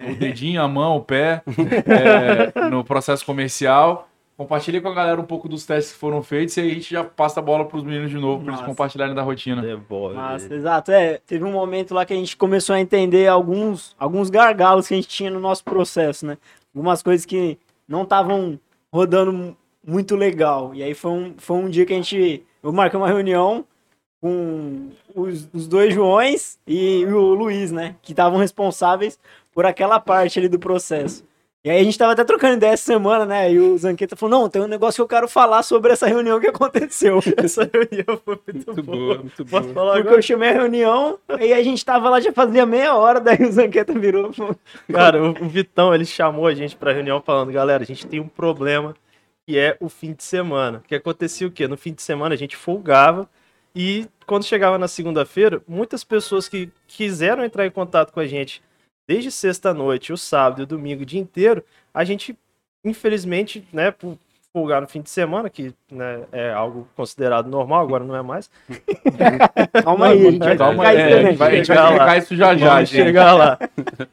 o 0.00 0.14
dedinho, 0.14 0.62
a 0.62 0.68
mão, 0.68 0.96
o 0.96 1.00
pé, 1.04 1.42
é, 2.56 2.68
no 2.68 2.84
processo 2.84 3.24
comercial. 3.26 4.08
Compartilha 4.36 4.80
com 4.80 4.88
a 4.88 4.94
galera 4.94 5.20
um 5.20 5.24
pouco 5.24 5.48
dos 5.48 5.64
testes 5.64 5.92
que 5.92 5.98
foram 5.98 6.20
feitos 6.20 6.56
e 6.56 6.60
aí 6.60 6.70
a 6.72 6.74
gente 6.74 6.90
já 6.90 7.04
passa 7.04 7.38
a 7.38 7.42
bola 7.42 7.64
pros 7.66 7.84
meninos 7.84 8.10
de 8.10 8.18
novo, 8.18 8.42
para 8.44 8.54
eles 8.54 8.66
compartilharem 8.66 9.14
da 9.14 9.22
rotina. 9.22 9.62
Devolve. 9.62 10.16
Massa, 10.16 10.52
exato. 10.52 10.90
É, 10.90 11.18
teve 11.24 11.44
um 11.44 11.52
momento 11.52 11.94
lá 11.94 12.04
que 12.04 12.12
a 12.12 12.16
gente 12.16 12.36
começou 12.36 12.74
a 12.74 12.80
entender 12.80 13.28
alguns, 13.28 13.94
alguns 13.96 14.30
gargalos 14.30 14.88
que 14.88 14.94
a 14.94 14.96
gente 14.96 15.06
tinha 15.08 15.30
no 15.30 15.38
nosso 15.38 15.62
processo, 15.62 16.26
né? 16.26 16.36
Algumas 16.74 17.00
coisas 17.00 17.24
que 17.24 17.56
não 17.86 18.02
estavam 18.02 18.58
rodando 18.92 19.32
mu- 19.32 19.56
muito 19.86 20.16
legal. 20.16 20.74
E 20.74 20.82
aí 20.82 20.94
foi 20.94 21.12
um, 21.12 21.34
foi 21.38 21.56
um 21.56 21.68
dia 21.68 21.86
que 21.86 21.92
a 21.92 21.96
gente. 21.96 22.42
Eu 22.60 22.72
marquei 22.72 22.98
uma 22.98 23.06
reunião 23.06 23.64
com 24.20 24.88
os, 25.14 25.48
os 25.52 25.68
dois 25.68 25.94
Joões 25.94 26.58
e 26.66 27.04
o 27.06 27.34
Luiz, 27.34 27.70
né? 27.70 27.94
Que 28.02 28.10
estavam 28.12 28.38
responsáveis 28.40 29.16
por 29.52 29.64
aquela 29.64 30.00
parte 30.00 30.40
ali 30.40 30.48
do 30.48 30.58
processo. 30.58 31.24
E 31.64 31.70
aí 31.70 31.80
a 31.80 31.84
gente 31.84 31.96
tava 31.96 32.12
até 32.12 32.22
trocando 32.22 32.56
ideia 32.56 32.72
essa 32.72 32.84
semana, 32.84 33.24
né? 33.24 33.50
E 33.50 33.58
o 33.58 33.78
Zanqueta 33.78 34.14
falou: 34.14 34.38
não, 34.38 34.48
tem 34.50 34.60
um 34.60 34.66
negócio 34.66 34.96
que 34.96 35.00
eu 35.02 35.08
quero 35.08 35.26
falar 35.26 35.62
sobre 35.62 35.92
essa 35.92 36.06
reunião 36.06 36.38
que 36.38 36.46
aconteceu. 36.46 37.20
Essa 37.38 37.62
reunião 37.72 38.20
foi 38.22 38.38
muito, 38.46 38.66
Muito 38.66 38.82
boa. 38.82 38.98
boa, 38.98 39.18
muito 39.18 39.46
Posso 39.46 39.62
boa. 39.62 39.74
falar 39.74 39.92
Porque 39.92 40.00
agora? 40.08 40.18
eu 40.18 40.22
chamei 40.22 40.50
a 40.50 40.52
reunião, 40.52 41.18
aí 41.26 41.54
a 41.54 41.62
gente 41.62 41.82
tava 41.82 42.10
lá 42.10 42.20
já 42.20 42.32
fazia 42.34 42.66
meia 42.66 42.94
hora, 42.94 43.18
daí 43.18 43.42
o 43.42 43.50
Zanqueta 43.50 43.94
virou. 43.98 44.30
e 44.30 44.34
falou, 44.34 44.56
Cara, 44.92 45.22
o, 45.22 45.30
o 45.30 45.48
Vitão, 45.48 45.94
ele 45.94 46.04
chamou 46.04 46.46
a 46.46 46.54
gente 46.54 46.76
pra 46.76 46.92
reunião 46.92 47.22
falando, 47.24 47.50
galera, 47.50 47.82
a 47.82 47.86
gente 47.86 48.06
tem 48.06 48.20
um 48.20 48.28
problema 48.28 48.94
que 49.46 49.58
é 49.58 49.74
o 49.80 49.88
fim 49.88 50.12
de 50.12 50.22
semana. 50.22 50.82
Que 50.86 50.94
acontecia 50.94 51.46
o 51.46 51.50
quê? 51.50 51.66
No 51.66 51.78
fim 51.78 51.94
de 51.94 52.02
semana 52.02 52.34
a 52.34 52.38
gente 52.38 52.56
folgava 52.56 53.26
e 53.74 54.06
quando 54.26 54.44
chegava 54.44 54.76
na 54.78 54.86
segunda-feira, 54.88 55.62
muitas 55.66 56.04
pessoas 56.04 56.46
que 56.46 56.68
quiseram 56.86 57.42
entrar 57.42 57.66
em 57.66 57.70
contato 57.70 58.12
com 58.12 58.20
a 58.20 58.26
gente 58.26 58.62
desde 59.06 59.30
sexta-noite, 59.30 60.12
o 60.12 60.16
sábado 60.16 60.60
e 60.60 60.64
o 60.64 60.66
domingo 60.66 61.02
o 61.02 61.06
dia 61.06 61.20
inteiro, 61.20 61.64
a 61.92 62.04
gente, 62.04 62.36
infelizmente, 62.84 63.66
né, 63.72 63.90
por 63.90 64.16
folgar 64.52 64.80
no 64.80 64.86
fim 64.86 65.02
de 65.02 65.10
semana, 65.10 65.50
que 65.50 65.74
né, 65.90 66.22
é 66.30 66.52
algo 66.52 66.86
considerado 66.94 67.48
normal, 67.48 67.82
agora 67.82 68.04
não 68.04 68.14
é 68.14 68.22
mais. 68.22 68.48
Calma 69.82 70.08
aí, 70.08 70.26
a 70.26 70.30
gente 70.30 70.38
vai 70.44 70.56
Calma 70.56 70.86
aí, 70.86 70.96
é, 70.96 71.00
a 71.02 71.08
gente 71.08 71.16
diferente. 71.32 71.36
vai, 71.38 71.48
a 71.52 71.56
gente 71.56 71.66
vai 71.66 71.76
Chegar 71.76 71.82
lá. 71.82 71.90
explicar 71.90 72.18
isso 72.18 72.36
já 72.36 72.56
já, 72.56 72.74
Vamos 72.74 72.88
gente. 72.90 73.04
chegar 73.04 73.32
lá. 73.34 73.58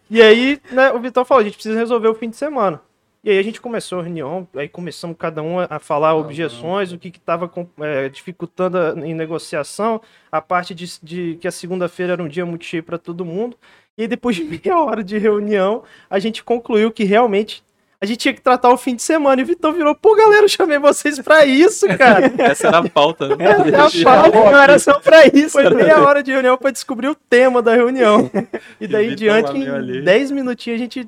E 0.10 0.22
aí, 0.22 0.60
né, 0.72 0.92
o 0.92 1.00
Vitão 1.00 1.24
falou, 1.24 1.42
a 1.42 1.44
gente 1.44 1.54
precisa 1.54 1.78
resolver 1.78 2.08
o 2.08 2.16
fim 2.16 2.30
de 2.30 2.38
semana. 2.38 2.82
E 3.24 3.30
aí 3.30 3.38
a 3.38 3.44
gente 3.44 3.62
começou 3.62 4.00
a 4.00 4.04
reunião, 4.04 4.48
aí 4.56 4.68
começamos 4.68 5.16
cada 5.16 5.44
um 5.44 5.60
a 5.60 5.78
falar 5.78 6.16
objeções, 6.16 6.92
o 6.92 6.98
que 6.98 7.10
estava 7.10 7.52
dificultando 8.12 8.80
a, 8.80 8.94
em 9.06 9.14
negociação, 9.14 10.02
a 10.32 10.42
parte 10.42 10.74
de, 10.74 10.88
de 11.04 11.38
que 11.40 11.48
a 11.48 11.52
segunda-feira 11.52 12.14
era 12.14 12.24
um 12.24 12.28
dia 12.28 12.48
muito 12.48 12.66
cheio 12.66 12.82
para 12.82 12.98
todo 12.98 13.24
mundo. 13.24 13.56
E 13.98 14.08
depois 14.08 14.36
de 14.36 14.44
meia 14.46 14.80
hora 14.80 15.04
de 15.04 15.18
reunião, 15.18 15.84
a 16.10 16.20
gente 16.20 16.44
concluiu 16.44 16.92
que 16.92 17.04
realmente 17.04 17.64
a 18.04 18.06
gente 18.08 18.18
tinha 18.18 18.34
que 18.34 18.42
tratar 18.42 18.72
o 18.72 18.78
fim 18.78 18.96
de 18.96 19.04
semana. 19.04 19.40
E 19.40 19.44
o 19.44 19.48
Vitão 19.48 19.72
virou, 19.72 19.94
pô, 19.94 20.16
galera, 20.16 20.44
eu 20.44 20.50
chamei 20.50 20.80
vocês 20.80 21.20
pra 21.20 21.46
isso, 21.46 21.88
cara. 22.00 22.34
Essa 22.40 22.68
era 22.68 22.80
a 22.80 22.90
pauta, 22.90 23.36
né? 23.36 23.46
É, 23.46 23.52
a 23.76 24.04
pauta 24.04 24.40
não 24.40 24.60
era 24.60 24.80
só 24.80 25.00
pra 25.00 25.28
isso. 25.28 25.52
Foi 25.52 25.70
meia 25.70 26.02
hora 26.02 26.24
de 26.24 26.32
reunião 26.32 26.58
pra 26.58 26.72
descobrir 26.72 27.10
o 27.10 27.16
tema 27.16 27.62
da 27.62 27.76
reunião. 27.76 28.30
E 28.82 28.88
daí 28.88 29.12
em 29.12 29.16
diante, 29.16 29.56
em 29.56 29.68
alheio. 29.70 30.04
10 30.04 30.32
minutinhos, 30.32 30.80
a 30.80 30.84
gente 30.84 31.08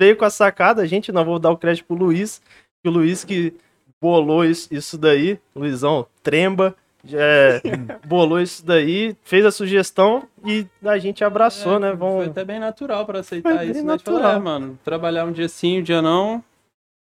veio 0.00 0.16
com 0.16 0.24
a 0.24 0.30
sacada. 0.30 0.82
A 0.82 0.86
gente, 0.86 1.10
não 1.10 1.24
vou 1.24 1.40
dar 1.40 1.50
o 1.50 1.56
crédito 1.56 1.86
pro 1.86 1.96
Luiz, 1.96 2.40
que 2.80 2.88
o 2.88 2.92
Luiz 2.92 3.24
que 3.24 3.52
bolou 4.00 4.44
isso, 4.44 4.68
isso 4.70 4.96
daí. 4.96 5.36
Luizão, 5.54 6.06
tremba. 6.22 6.76
É, 7.12 7.60
bolou 8.06 8.40
isso 8.40 8.64
daí, 8.64 9.16
fez 9.22 9.44
a 9.44 9.50
sugestão 9.50 10.24
e 10.44 10.66
a 10.84 10.98
gente 10.98 11.24
abraçou, 11.24 11.78
né? 11.78 11.88
Foi 11.88 11.96
Vamos... 11.96 12.28
até 12.28 12.44
bem 12.44 12.58
natural 12.58 13.06
pra 13.06 13.20
aceitar 13.20 13.48
Foi 13.50 13.58
bem 13.58 13.70
isso, 13.70 13.84
né? 13.84 13.92
Gente 13.92 14.04
falou, 14.04 14.20
natural. 14.20 14.40
é, 14.40 14.44
mano, 14.44 14.78
trabalhar 14.84 15.24
um 15.24 15.32
dia 15.32 15.48
sim, 15.48 15.80
um 15.80 15.82
dia 15.82 16.02
não, 16.02 16.42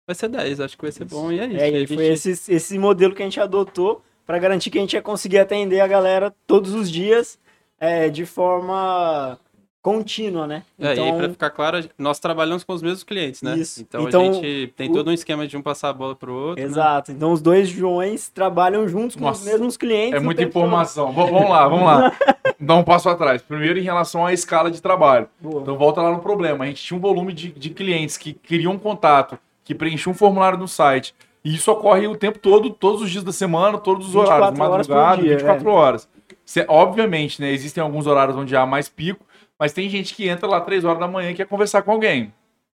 vai 0.07 0.15
ser 0.15 0.29
10, 0.29 0.59
acho 0.61 0.77
que 0.77 0.83
vai 0.83 0.91
ser 0.91 1.05
bom, 1.05 1.31
e 1.31 1.39
é 1.39 1.45
isso. 1.45 1.57
É, 1.57 1.69
E 1.71 1.75
aí 1.75 1.87
foi 1.87 1.97
gente- 1.97 2.29
esse, 2.29 2.53
esse 2.53 2.79
modelo 2.79 3.13
que 3.13 3.21
a 3.21 3.25
gente 3.25 3.39
adotou 3.39 4.01
para 4.25 4.39
garantir 4.39 4.69
que 4.69 4.77
a 4.77 4.81
gente 4.81 4.93
ia 4.93 5.01
conseguir 5.01 5.39
atender 5.39 5.81
a 5.81 5.87
galera 5.87 6.33
todos 6.47 6.73
os 6.73 6.89
dias 6.89 7.37
é, 7.79 8.09
de 8.09 8.25
forma 8.25 9.37
contínua, 9.83 10.47
né? 10.47 10.63
É, 10.79 10.95
e 10.95 10.99
aí, 10.99 11.13
pra 11.13 11.29
ficar 11.29 11.49
claro, 11.49 11.83
nós 11.97 12.17
trabalhamos 12.17 12.63
com 12.63 12.73
os 12.73 12.81
mesmos 12.81 13.03
clientes, 13.03 13.41
né? 13.41 13.55
Isso. 13.57 13.81
Então, 13.81 14.07
Então, 14.07 14.21
a 14.21 14.33
gente 14.33 14.73
tem 14.77 14.89
o- 14.89 14.93
todo 14.93 15.09
um 15.09 15.13
esquema 15.13 15.45
de 15.45 15.57
um 15.57 15.61
passar 15.61 15.89
a 15.89 15.93
bola 15.93 16.15
pro 16.15 16.33
outro. 16.33 16.63
né? 16.63 16.67
Exato. 16.69 17.11
Então 17.11 17.31
os 17.33 17.41
dois 17.41 17.67
Joões 17.67 18.29
trabalham 18.29 18.87
juntos 18.87 19.15
com 19.17 19.21
os 19.29 19.39
Nossa, 19.39 19.45
mesmos 19.51 19.75
clientes. 19.75 20.13
É 20.15 20.19
o 20.19 20.23
muita 20.23 20.41
todo. 20.41 20.49
informação. 20.49 21.11
V- 21.11 21.29
vamos 21.29 21.49
lá, 21.49 21.67
vamos 21.67 21.85
lá. 21.85 22.11
Dá 22.59 22.75
um 22.75 22.83
passo 22.83 23.09
atrás. 23.09 23.41
Primeiro, 23.41 23.77
em 23.77 23.81
relação 23.83 24.25
à 24.25 24.31
escala 24.31 24.71
de 24.71 24.81
trabalho. 24.81 25.27
Boa. 25.39 25.61
Então, 25.61 25.77
volta 25.77 26.01
lá 26.01 26.11
no 26.11 26.19
problema. 26.19 26.63
A 26.63 26.67
gente 26.67 26.81
tinha 26.81 26.97
um 26.97 27.01
volume 27.01 27.33
de, 27.33 27.49
de 27.51 27.69
clientes 27.69 28.15
que 28.17 28.31
queriam 28.33 28.79
contato, 28.79 29.37
que 29.65 29.75
preenchiam 29.75 30.11
um 30.13 30.15
formulário 30.15 30.57
no 30.57 30.67
site. 30.67 31.13
E 31.43 31.53
isso 31.55 31.69
ocorre 31.69 32.07
o 32.07 32.15
tempo 32.15 32.39
todo, 32.39 32.69
todos 32.69 33.01
os 33.01 33.11
dias 33.11 33.21
da 33.23 33.33
semana, 33.33 33.77
todos 33.77 34.07
os 34.07 34.13
24 34.13 34.37
horários, 34.37 34.59
horas 34.61 34.87
madrugada, 34.87 35.21
dia, 35.21 35.35
24 35.35 35.69
horas. 35.71 36.09
Cê- 36.45 36.65
obviamente, 36.69 37.41
né, 37.41 37.51
existem 37.51 37.83
alguns 37.83 38.07
horários 38.07 38.37
onde 38.37 38.55
há 38.55 38.65
mais 38.65 38.87
pico, 38.87 39.25
mas 39.63 39.71
tem 39.71 39.87
gente 39.87 40.13
que 40.13 40.27
entra 40.27 40.45
lá 40.45 40.59
3 40.59 40.83
horas 40.83 40.99
da 40.99 41.07
manhã 41.07 41.31
e 41.31 41.33
quer 41.33 41.47
conversar 41.47 41.83
com 41.83 41.91
alguém. 41.93 42.33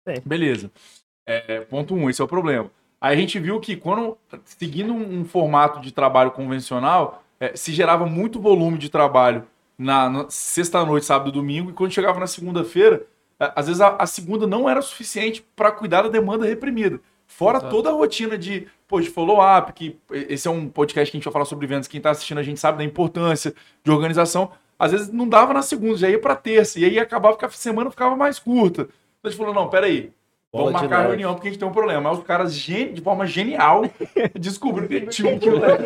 Tem. 0.05 0.21
Beleza. 0.23 0.71
É, 1.27 1.61
ponto 1.61 1.95
um, 1.95 2.11
esse 2.11 2.21
é 2.21 2.25
o 2.25 2.29
problema. 2.29 2.71
Aí 3.01 3.17
a 3.17 3.19
gente 3.19 3.39
viu 3.39 3.59
que 3.59 3.75
quando, 3.75 4.19
seguindo 4.45 4.93
um, 4.93 5.25
formato 5.25 5.81
de 5.81 5.91
trabalho 5.91 6.33
convencional, 6.33 7.25
é, 7.41 7.57
se 7.57 7.73
gerava 7.73 8.05
muito 8.05 8.39
volume 8.39 8.77
de 8.77 8.91
trabalho 8.91 9.47
na, 9.79 10.11
na 10.11 10.27
sexta-noite, 10.29 11.07
sábado 11.07 11.31
e 11.31 11.33
domingo, 11.33 11.71
e 11.71 11.73
quando 11.73 11.91
chegava 11.91 12.21
na 12.21 12.27
segunda-feira, 12.27 13.07
é, 13.41 13.51
às 13.57 13.67
vezes 13.67 13.81
a, 13.81 13.97
a 13.97 14.05
segunda 14.05 14.47
não 14.47 14.69
era 14.69 14.83
suficiente 14.83 15.43
para 15.57 15.73
cuidar 15.73 16.03
da 16.03 16.11
demanda 16.11 16.45
reprimida. 16.45 17.01
Fora 17.27 17.61
Exato. 17.61 17.75
toda 17.75 17.89
a 17.89 17.93
rotina 17.95 18.37
de, 18.37 18.67
pô, 18.87 19.01
de 19.01 19.09
follow-up, 19.09 19.73
que 19.73 19.99
esse 20.11 20.47
é 20.47 20.51
um 20.51 20.69
podcast 20.69 21.11
que 21.11 21.17
a 21.17 21.19
gente 21.19 21.25
vai 21.25 21.33
falar 21.33 21.47
sobre 21.47 21.67
vendas, 21.67 21.89
quem 21.89 21.97
está 21.97 22.11
assistindo 22.11 22.41
a 22.41 22.43
gente 22.43 22.61
sabe 22.61 22.77
da 22.77 22.85
importância 22.85 23.55
de 23.83 23.91
organização. 23.91 24.53
Às 24.79 24.93
vezes 24.93 25.13
não 25.13 25.29
dava 25.29 25.53
na 25.55 25.63
segunda, 25.63 25.97
já 25.97 26.09
ia 26.11 26.19
para 26.19 26.35
terça, 26.37 26.79
e 26.81 26.85
aí 26.85 26.99
acabava 26.99 27.37
que 27.37 27.45
a 27.45 27.51
semana 27.51 27.91
ficava 27.91 28.17
mais 28.17 28.39
curta. 28.39 28.83
Então 28.83 28.91
a 29.25 29.29
gente 29.29 29.39
falou, 29.39 29.55
não, 29.55 29.69
peraí, 29.69 30.11
Vamos 30.57 30.71
marcar 30.71 31.01
a 31.01 31.09
reunião 31.09 31.35
porque 31.35 31.49
a 31.49 31.51
gente 31.51 31.59
tem 31.59 31.67
um 31.69 31.73
problema. 31.73 32.09
Aí 32.11 32.17
os 32.17 32.23
caras, 32.23 32.55
de 32.55 33.01
forma 33.03 33.27
genial, 33.27 33.87
descobriram 34.39 35.07
que 35.07 35.07
tinha 35.11 35.35
um 35.35 35.39
problema. 35.41 35.79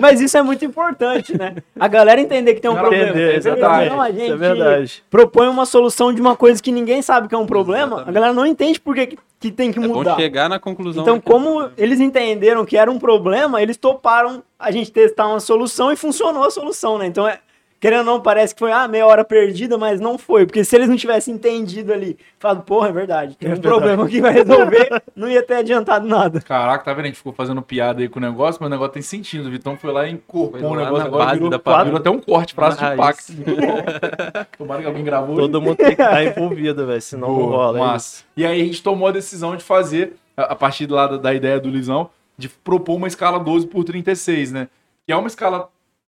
Mas 0.00 0.20
isso 0.20 0.38
é 0.38 0.42
muito 0.42 0.64
importante, 0.64 1.36
né? 1.36 1.56
A 1.78 1.88
galera 1.88 2.20
entender 2.20 2.54
que 2.54 2.60
tem 2.60 2.70
um 2.70 2.74
Não, 2.74 2.80
problema. 2.80 3.08
Entender, 3.10 3.32
é 3.32 3.36
exatamente. 3.36 3.90
Senão 3.90 4.00
a 4.00 4.08
Isso 4.10 4.20
é 4.20 4.26
gente 4.28 4.36
verdade. 4.38 5.02
propõe 5.10 5.48
uma 5.48 5.66
solução 5.66 6.12
de 6.14 6.20
uma 6.20 6.36
coisa 6.36 6.62
que 6.62 6.70
ninguém 6.70 7.02
sabe 7.02 7.26
que 7.26 7.34
é 7.34 7.38
um 7.38 7.46
problema, 7.46 7.86
Exatamente. 7.96 8.08
a 8.08 8.12
galera 8.12 8.32
não 8.32 8.46
entende 8.46 8.80
por 8.80 8.94
que, 8.94 9.06
que- 9.40 9.50
tem 9.50 9.72
que 9.72 9.80
É 9.80 9.82
bom 9.88 9.94
mudar. 9.94 10.14
chegar 10.14 10.48
na 10.48 10.60
conclusão. 10.60 11.02
Então, 11.02 11.18
que- 11.18 11.26
como 11.28 11.70
eles 11.76 11.98
entenderam 11.98 12.64
que 12.64 12.76
era 12.76 12.88
um 12.88 13.00
problema, 13.00 13.60
eles 13.60 13.76
toparam 13.76 14.44
a 14.58 14.70
gente 14.70 14.92
testar 14.92 15.26
uma 15.26 15.40
solução 15.40 15.90
e 15.90 15.96
funcionou 15.96 16.44
a 16.44 16.50
solução, 16.52 16.98
né? 16.98 17.06
Então, 17.06 17.26
é, 17.26 17.40
querendo 17.80 18.00
ou 18.00 18.04
não, 18.04 18.20
parece 18.20 18.54
que 18.54 18.58
foi 18.58 18.70
ah, 18.70 18.86
meia 18.86 19.06
hora 19.06 19.24
perdida, 19.24 19.78
mas 19.78 19.98
não 20.00 20.18
foi. 20.18 20.44
Porque 20.44 20.62
se 20.62 20.76
eles 20.76 20.88
não 20.88 20.96
tivessem 20.96 21.34
entendido 21.34 21.92
ali, 21.92 22.18
falado, 22.38 22.62
porra, 22.62 22.90
é 22.90 22.92
verdade, 22.92 23.36
tem 23.36 23.48
É 23.48 23.52
um 23.52 23.54
verdade. 23.54 23.74
problema 23.74 24.06
que 24.06 24.20
vai 24.20 24.32
resolver, 24.32 25.02
não 25.16 25.28
ia 25.28 25.42
ter 25.42 25.54
adiantado 25.54 26.06
nada. 26.06 26.40
Caraca, 26.42 26.84
tá 26.84 26.92
vendo? 26.92 27.04
A 27.04 27.08
gente 27.08 27.16
ficou 27.16 27.32
fazendo 27.32 27.62
piada 27.62 28.02
aí 28.02 28.08
com 28.08 28.18
o 28.18 28.22
negócio, 28.22 28.58
mas 28.60 28.66
o 28.68 28.70
negócio 28.70 28.92
tem 28.92 29.02
sentido. 29.02 29.48
O 29.48 29.50
Vitão 29.50 29.76
foi 29.76 29.90
lá 29.92 30.06
e 30.06 30.12
incorporou 30.12 30.68
Foi 30.68 30.76
o 30.78 30.84
negócio 30.84 31.06
agora 31.06 31.24
base 31.24 31.34
virou, 31.36 31.50
da 31.50 31.58
parada. 31.58 31.84
virou 31.84 31.98
até 31.98 32.10
um 32.10 32.20
corte, 32.20 32.54
Na 32.56 32.68
de. 32.90 32.96
Pax. 32.96 33.32
Tomara 34.58 34.82
que 34.82 34.86
alguém 34.86 35.02
gravou. 35.04 35.36
Todo 35.36 35.60
mundo 35.60 35.76
tem 35.76 35.96
que 35.96 36.02
estar 36.02 36.22
envolvido, 36.22 36.86
velho, 36.86 37.00
senão 37.00 37.28
não 37.28 37.34
Boa, 37.36 37.56
rola. 37.66 37.78
massa. 37.78 38.24
E 38.36 38.44
aí 38.44 38.60
a 38.60 38.64
gente 38.64 38.82
tomou 38.82 39.08
a 39.08 39.12
decisão 39.12 39.56
de 39.56 39.64
fazer, 39.64 40.14
a 40.36 40.52
a 40.52 40.54
partir 40.54 40.86
lá 40.90 41.06
da, 41.06 41.16
da 41.16 41.34
ideia 41.34 41.58
do 41.58 41.70
Lisão, 41.70 42.10
de 42.36 42.48
propor 42.48 42.96
uma 42.96 43.08
escala 43.08 43.38
12 43.38 43.66
por 43.66 43.84
36, 43.84 44.52
né? 44.52 44.68
Que 45.06 45.12
é 45.12 45.16
uma 45.16 45.28
escala 45.28 45.68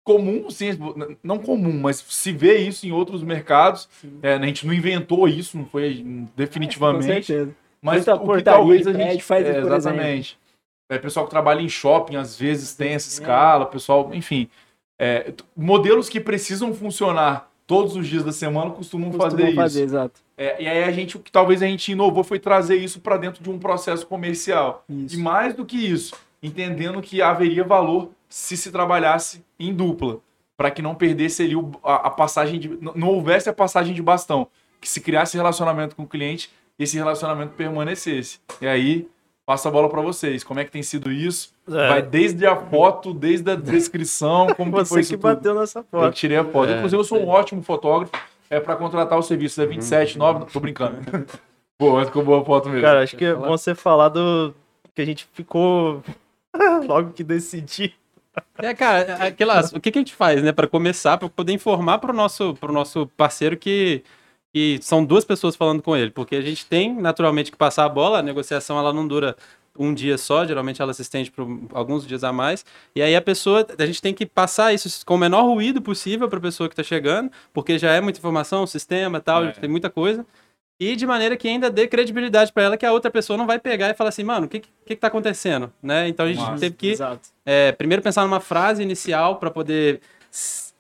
comum, 0.05 0.51
sim, 0.51 0.71
não 1.23 1.39
comum, 1.39 1.81
mas 1.81 1.97
se 2.09 2.33
vê 2.33 2.59
isso 2.59 2.87
em 2.87 2.93
outros 2.93 3.23
mercados. 3.23 3.89
É, 4.23 4.35
a 4.35 4.47
gente 4.47 4.67
não 4.67 4.75
inventou 4.75 5.29
isso, 5.29 5.57
não 5.57 5.67
foi 5.67 6.03
hum, 6.05 6.27
Com 6.27 6.33
definitivamente. 6.37 7.27
certeza. 7.27 7.55
Mas 7.81 8.07
Muita 8.07 8.15
o 8.15 8.37
que 8.37 8.43
talvez 8.43 8.87
a 8.87 8.93
gente 8.93 9.23
faz 9.25 9.47
isso, 9.47 9.57
é, 9.57 9.61
exatamente. 9.61 10.39
É, 10.91 10.99
pessoal 10.99 11.25
que 11.27 11.31
trabalha 11.31 11.61
em 11.61 11.69
shopping 11.69 12.17
às 12.17 12.39
vezes 12.39 12.75
tem 12.75 12.93
essa 12.93 13.09
escala, 13.09 13.67
pessoal, 13.67 14.11
enfim, 14.13 14.49
é, 15.01 15.33
modelos 15.57 16.09
que 16.09 16.21
precisam 16.21 16.73
funcionar 16.75 17.51
todos 17.67 17.97
os 17.97 18.07
dias 18.07 18.23
da 18.23 18.33
semana 18.33 18.71
costumam, 18.71 19.11
fazer 19.13 19.31
Costumam 19.31 19.49
isso. 19.49 19.57
fazer, 19.57 19.83
exato. 19.83 20.21
É, 20.37 20.63
e 20.63 20.69
aí 20.69 20.85
a 20.85 20.93
gente, 20.93 21.17
o 21.17 21.21
que 21.21 21.33
talvez 21.33 21.63
a 21.63 21.67
gente 21.67 21.91
inovou 21.93 22.23
foi 22.23 22.39
trazer 22.39 22.77
isso 22.77 23.01
para 23.01 23.17
dentro 23.17 23.43
de 23.43 23.51
um 23.51 23.59
processo 23.59 24.07
comercial. 24.07 24.85
Isso. 24.89 25.17
E 25.17 25.19
mais 25.19 25.55
do 25.55 25.65
que 25.65 25.77
isso, 25.77 26.15
entendendo 26.43 27.01
que 27.01 27.23
haveria 27.23 27.65
valor 27.65 28.11
se 28.33 28.57
se 28.57 28.71
trabalhasse 28.73 29.45
em 29.59 29.75
dupla, 29.75 30.19
para 30.57 30.71
que 30.71 30.81
não 30.81 30.95
perdesse 30.95 31.43
ali 31.43 31.55
o- 31.57 31.71
a, 31.85 32.07
a 32.07 32.11
passagem 32.11 32.59
de, 32.59 32.69
não 32.81 32.95
não 32.95 33.09
houvesse 33.09 33.49
a 33.49 33.53
passagem 33.53 33.95
de 33.95 34.01
bastão, 34.03 34.47
que 34.81 34.89
se 34.89 35.01
criasse 35.01 35.37
relacionamento 35.37 35.95
com 35.95 36.05
o 36.05 36.07
cliente 36.07 36.51
e 36.79 36.85
esse 36.85 36.97
relacionamento 36.97 37.53
permanecesse. 37.55 38.41
E 38.61 38.67
aí 38.67 39.07
passo 39.45 39.69
a 39.69 39.71
bola 39.71 39.89
para 39.89 40.01
vocês. 40.01 40.43
Como 40.45 40.59
é 40.61 40.65
que 40.65 40.71
tem 40.71 40.83
sido 40.83 41.11
isso? 41.13 41.53
É. 41.69 41.89
Vai 41.89 42.01
desde 42.03 42.47
a 42.47 42.57
foto, 42.57 43.13
desde 43.13 43.51
a 43.51 43.55
descrição, 43.55 44.47
como 44.57 44.73
que 44.73 44.85
foi 44.87 44.99
Você 44.99 45.01
isso 45.01 45.11
que 45.11 45.17
tudo? 45.19 45.35
bateu 45.35 45.55
nessa 45.55 45.81
Eu 45.81 45.85
foto. 45.85 46.15
tirei 46.15 46.39
a 46.39 46.45
foto. 46.45 46.71
É, 46.71 46.77
Inclusive, 46.77 47.01
eu 47.01 47.05
sou 47.05 47.19
um 47.21 47.29
ótimo 47.29 47.63
fotógrafo. 47.63 48.13
É 48.49 48.61
para 48.61 48.77
contratar 48.77 49.19
o 49.19 49.23
serviço. 49.23 49.61
É 49.61 49.67
27, 49.67 50.17
9. 50.19 50.47
Tô 50.53 50.61
brincando. 50.61 50.97
Pô, 51.79 51.93
mas 51.97 52.07
ficou 52.07 52.23
boa 52.25 52.41
a 52.41 52.45
foto 52.45 52.69
mesmo. 52.69 52.83
Cara, 52.83 53.03
acho 53.03 53.17
que 53.17 53.25
é 53.25 53.35
bom 53.35 53.49
você 53.49 53.75
falar 53.75 54.09
do 54.11 54.55
que 54.95 55.03
a 55.03 55.05
gente 55.05 55.27
ficou 55.33 56.03
logo 56.87 57.11
que 57.13 57.25
decidir. 57.25 57.95
É, 58.59 58.75
cara, 58.75 59.15
aquelas, 59.27 59.73
o 59.73 59.81
que, 59.81 59.91
que 59.91 59.99
a 59.99 60.01
gente 60.01 60.15
faz, 60.15 60.43
né, 60.43 60.53
para 60.53 60.67
começar, 60.67 61.19
para 61.19 61.29
poder 61.29 61.53
informar 61.53 61.99
para 61.99 62.13
o 62.13 62.15
nosso, 62.17 62.55
pro 62.55 62.73
nosso 62.73 63.07
parceiro 63.17 63.57
que, 63.57 64.03
que 64.55 64.79
são 64.81 65.05
duas 65.05 65.25
pessoas 65.25 65.55
falando 65.57 65.83
com 65.83 65.97
ele, 65.97 66.11
porque 66.11 66.37
a 66.37 66.41
gente 66.41 66.65
tem 66.67 66.95
naturalmente 66.95 67.51
que 67.51 67.57
passar 67.57 67.85
a 67.85 67.89
bola, 67.89 68.19
a 68.19 68.23
negociação 68.23 68.79
ela 68.79 68.93
não 68.93 69.07
dura 69.07 69.37
um 69.79 69.93
dia 69.93 70.19
só, 70.19 70.47
geralmente 70.47 70.81
ela 70.83 70.93
se 70.93 71.03
estende 71.03 71.31
por 71.31 71.47
alguns 71.73 72.07
dias 72.07 72.23
a 72.25 72.33
mais, 72.33 72.65
e 72.95 73.03
aí 73.03 73.17
a 73.17 73.23
pessoa, 73.23 73.67
a 73.79 73.87
gente 73.87 74.03
tem 74.03 74.13
que 74.15 74.27
passar 74.27 74.73
isso 74.73 75.05
com 75.05 75.15
o 75.15 75.19
menor 75.19 75.45
ruído 75.45 75.81
possível 75.81 76.29
para 76.29 76.39
a 76.39 76.43
pessoa 76.43 76.69
que 76.69 76.75
está 76.75 76.83
chegando, 76.83 77.31
porque 77.53 77.79
já 77.79 77.91
é 77.93 78.01
muita 78.01 78.19
informação, 78.19 78.67
sistema 78.67 79.19
e 79.19 79.21
tal, 79.21 79.45
É. 79.45 79.53
tem 79.53 79.69
muita 79.71 79.89
coisa, 79.91 80.27
e 80.91 80.97
de 80.97 81.07
maneira 81.07 81.37
que 81.37 81.47
ainda 81.49 81.71
dê 81.71 81.87
credibilidade 81.87 82.53
para 82.53 82.63
ela 82.65 82.77
que 82.77 82.85
a 82.87 82.93
outra 82.93 83.11
pessoa 83.11 83.37
não 83.37 83.47
vai 83.47 83.59
pegar 83.59 83.91
e 83.91 83.95
falar 83.95 84.09
assim, 84.09 84.25
mano, 84.25 84.47
o 84.47 84.49
que, 84.49 84.61
que, 84.61 84.69
que 84.87 84.97
tá 84.97 85.07
acontecendo, 85.09 85.73
né? 85.83 86.09
Então 86.09 86.27
a 86.27 86.29
gente 86.29 86.41
Massa. 86.41 86.59
teve 86.61 86.75
que 86.77 86.95
é, 87.45 87.73
primeiro 87.73 88.03
pensar 88.03 88.23
numa 88.23 88.41
frase 88.41 88.83
inicial 88.83 89.37
para 89.37 89.51
poder. 89.51 90.01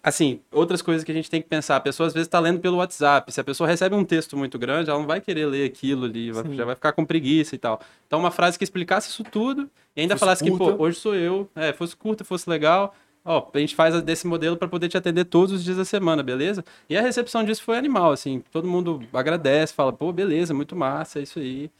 Assim, 0.04 0.40
outras 0.50 0.82
coisas 0.82 1.04
que 1.04 1.12
a 1.12 1.14
gente 1.14 1.30
tem 1.30 1.40
que 1.40 1.46
pensar. 1.48 1.76
A 1.76 1.80
pessoa 1.80 2.08
às 2.08 2.12
vezes 2.12 2.26
está 2.26 2.40
lendo 2.40 2.58
pelo 2.58 2.78
WhatsApp. 2.78 3.30
Se 3.32 3.40
a 3.40 3.44
pessoa 3.44 3.68
recebe 3.68 3.94
um 3.94 4.04
texto 4.04 4.36
muito 4.36 4.58
grande, 4.58 4.90
ela 4.90 4.98
não 4.98 5.06
vai 5.06 5.20
querer 5.20 5.46
ler 5.46 5.64
aquilo 5.64 6.06
ali, 6.06 6.32
vai- 6.32 6.52
já 6.56 6.64
vai 6.64 6.74
ficar 6.74 6.92
com 6.92 7.04
preguiça 7.04 7.54
e 7.54 7.58
tal. 7.58 7.80
Então, 8.08 8.18
uma 8.18 8.32
frase 8.32 8.58
que 8.58 8.64
explicasse 8.64 9.10
isso 9.10 9.22
tudo 9.22 9.70
e 9.94 10.00
ainda 10.00 10.14
Fosse 10.14 10.20
falasse 10.20 10.42
que, 10.42 10.50
curta. 10.50 10.76
pô, 10.76 10.82
hoje 10.84 10.98
sou 10.98 11.14
eu, 11.14 11.48
é, 11.54 11.72
fosse 11.72 11.94
curta, 11.94 12.24
fosse 12.24 12.50
legal. 12.50 12.92
Ó, 13.24 13.48
a 13.54 13.58
gente 13.58 13.74
faz 13.76 14.00
desse 14.02 14.26
modelo 14.26 14.56
para 14.56 14.66
poder 14.66 14.88
te 14.88 14.96
atender 14.96 15.24
todos 15.26 15.52
os 15.52 15.62
dias 15.64 15.76
da 15.76 15.84
semana, 15.84 16.22
beleza? 16.22 16.64
E 16.90 16.96
a 16.96 17.02
recepção 17.02 17.44
disso 17.44 17.62
foi 17.62 17.76
animal, 17.78 18.10
assim. 18.10 18.42
Todo 18.50 18.66
mundo 18.66 19.00
agradece, 19.12 19.72
fala, 19.72 19.92
pô, 19.92 20.12
beleza, 20.12 20.52
muito 20.52 20.74
massa, 20.74 21.20
é 21.20 21.22
isso 21.22 21.38
aí. 21.38 21.70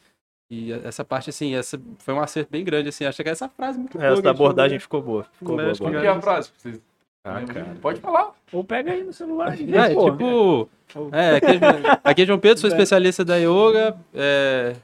E 0.50 0.70
essa 0.72 1.04
parte, 1.04 1.30
assim, 1.30 1.54
essa 1.54 1.80
foi 1.98 2.12
um 2.14 2.20
acerto 2.20 2.50
bem 2.50 2.62
grande, 2.62 2.90
assim. 2.90 3.04
Acho 3.06 3.22
que 3.22 3.28
essa 3.28 3.48
frase 3.48 3.78
muito 3.78 3.94
boa. 3.98 4.06
Essa 4.06 4.16
gente 4.16 4.26
abordagem 4.28 4.78
falou, 4.78 4.80
ficou 4.80 5.02
boa. 5.02 5.26
Ficou 5.32 5.56
boa, 5.56 5.72
boa. 5.74 5.90
Que 6.00 6.06
é 6.06 6.10
a 6.10 6.20
frase? 6.20 6.50
Vocês 6.56 6.80
Ah, 7.24 7.40
cara. 7.42 7.76
Pode 7.80 8.00
falar. 8.00 8.32
Ou 8.52 8.62
pega 8.62 8.92
aí 8.92 9.02
no 9.02 9.12
celular. 9.12 9.56
né? 9.56 9.92
É, 9.92 9.94
pô. 9.94 10.10
tipo. 10.10 10.68
É, 11.10 11.36
aqui, 11.36 11.46
é- 11.46 12.00
aqui 12.04 12.22
é 12.22 12.26
João 12.26 12.38
Pedro, 12.38 12.60
sou 12.60 12.68
especialista 12.70 13.24
da 13.24 13.36
yoga. 13.36 13.96
É, 14.14 14.76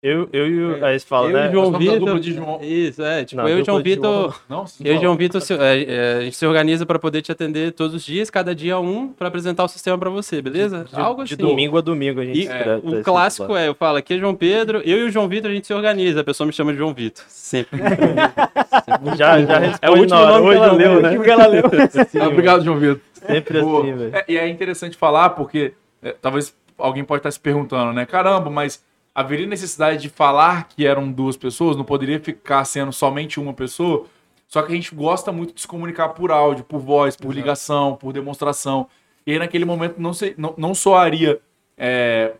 Eu, 0.00 0.28
eu 0.32 0.46
e 0.46 0.64
o. 0.64 0.84
Aí 0.84 0.96
você 1.00 1.04
fala, 1.04 1.26
eu 1.28 1.32
né? 1.32 1.48
e 1.48 1.50
João 1.52 1.72
Vitor. 1.76 2.20
de 2.20 2.32
João. 2.32 2.60
Isso, 2.62 3.02
é. 3.02 3.24
Tipo, 3.24 3.42
Não, 3.42 3.48
eu 3.48 3.58
e 3.58 3.64
João 3.64 3.82
de 3.82 3.90
Vitor. 3.90 4.40
Eu 4.84 4.94
e. 4.94 4.98
João 5.00 5.16
Vitor, 5.16 5.40
se- 5.40 5.54
é, 5.54 5.82
é, 5.82 6.14
a 6.18 6.20
gente 6.22 6.36
se 6.36 6.46
organiza 6.46 6.86
para 6.86 7.00
poder 7.00 7.20
te 7.20 7.32
atender 7.32 7.72
todos 7.72 7.96
os 7.96 8.04
dias, 8.04 8.30
cada 8.30 8.54
dia 8.54 8.78
um, 8.78 9.08
para 9.08 9.26
apresentar 9.26 9.64
o 9.64 9.68
sistema 9.68 9.98
para 9.98 10.08
você, 10.08 10.40
beleza? 10.40 10.84
De, 10.84 10.94
Algo 11.00 11.24
de 11.24 11.34
assim. 11.34 11.42
domingo 11.42 11.76
a 11.76 11.80
domingo 11.80 12.20
a 12.20 12.24
gente 12.24 12.42
E 12.42 12.46
tá 12.46 12.78
o 12.80 13.02
clássico 13.02 13.56
é, 13.56 13.66
eu 13.66 13.74
falo, 13.74 13.96
aqui 13.98 14.14
é 14.14 14.18
João 14.18 14.36
Pedro, 14.36 14.78
eu 14.84 14.98
e 14.98 15.02
o 15.02 15.10
João 15.10 15.28
Vitor 15.28 15.50
a 15.50 15.54
gente 15.54 15.66
se 15.66 15.74
organiza, 15.74 16.20
a 16.20 16.24
pessoa 16.24 16.46
me 16.46 16.52
chama 16.52 16.70
de 16.70 16.78
João 16.78 16.94
Vitor. 16.94 17.24
Sempre. 17.26 17.80
Já, 19.16 19.40
já 19.42 19.78
É 19.82 19.90
o 19.90 19.96
último 19.98 20.18
hora. 20.18 20.38
nome 20.38 20.48
que 20.50 20.56
ela 20.62 20.72
leu, 20.72 21.02
né? 21.02 21.18
O 21.18 21.22
que 21.22 21.30
ela 21.30 21.46
leu. 21.46 21.62
Ah, 22.22 22.28
Obrigado, 22.28 22.64
João 22.64 22.78
Vitor. 22.78 23.00
Sempre 23.14 23.60
Boa. 23.60 23.82
assim, 23.82 23.94
velho. 23.96 24.14
É, 24.16 24.24
e 24.28 24.36
é 24.38 24.48
interessante 24.48 24.96
falar 24.96 25.30
porque 25.30 25.72
é, 26.02 26.14
talvez 26.20 26.54
alguém 26.78 27.04
pode 27.04 27.18
estar 27.20 27.30
se 27.30 27.40
perguntando, 27.40 27.92
né? 27.92 28.06
Caramba, 28.06 28.48
mas 28.48 28.82
haveria 29.20 29.48
necessidade 29.48 30.00
de 30.00 30.08
falar 30.08 30.68
que 30.68 30.86
eram 30.86 31.10
duas 31.10 31.36
pessoas? 31.36 31.76
Não 31.76 31.84
poderia 31.84 32.20
ficar 32.20 32.64
sendo 32.64 32.92
somente 32.92 33.40
uma 33.40 33.52
pessoa? 33.52 34.06
Só 34.46 34.62
que 34.62 34.70
a 34.70 34.74
gente 34.76 34.94
gosta 34.94 35.32
muito 35.32 35.52
de 35.52 35.60
se 35.60 35.66
comunicar 35.66 36.10
por 36.10 36.30
áudio, 36.30 36.62
por 36.62 36.78
voz, 36.78 37.16
por 37.16 37.34
ligação, 37.34 37.96
por 37.96 38.12
demonstração. 38.12 38.86
E 39.26 39.32
aí 39.32 39.38
naquele 39.40 39.64
momento 39.64 40.00
não, 40.00 40.14
se, 40.14 40.36
não, 40.38 40.54
não 40.56 40.72
soaria 40.72 41.40
é, 41.76 42.34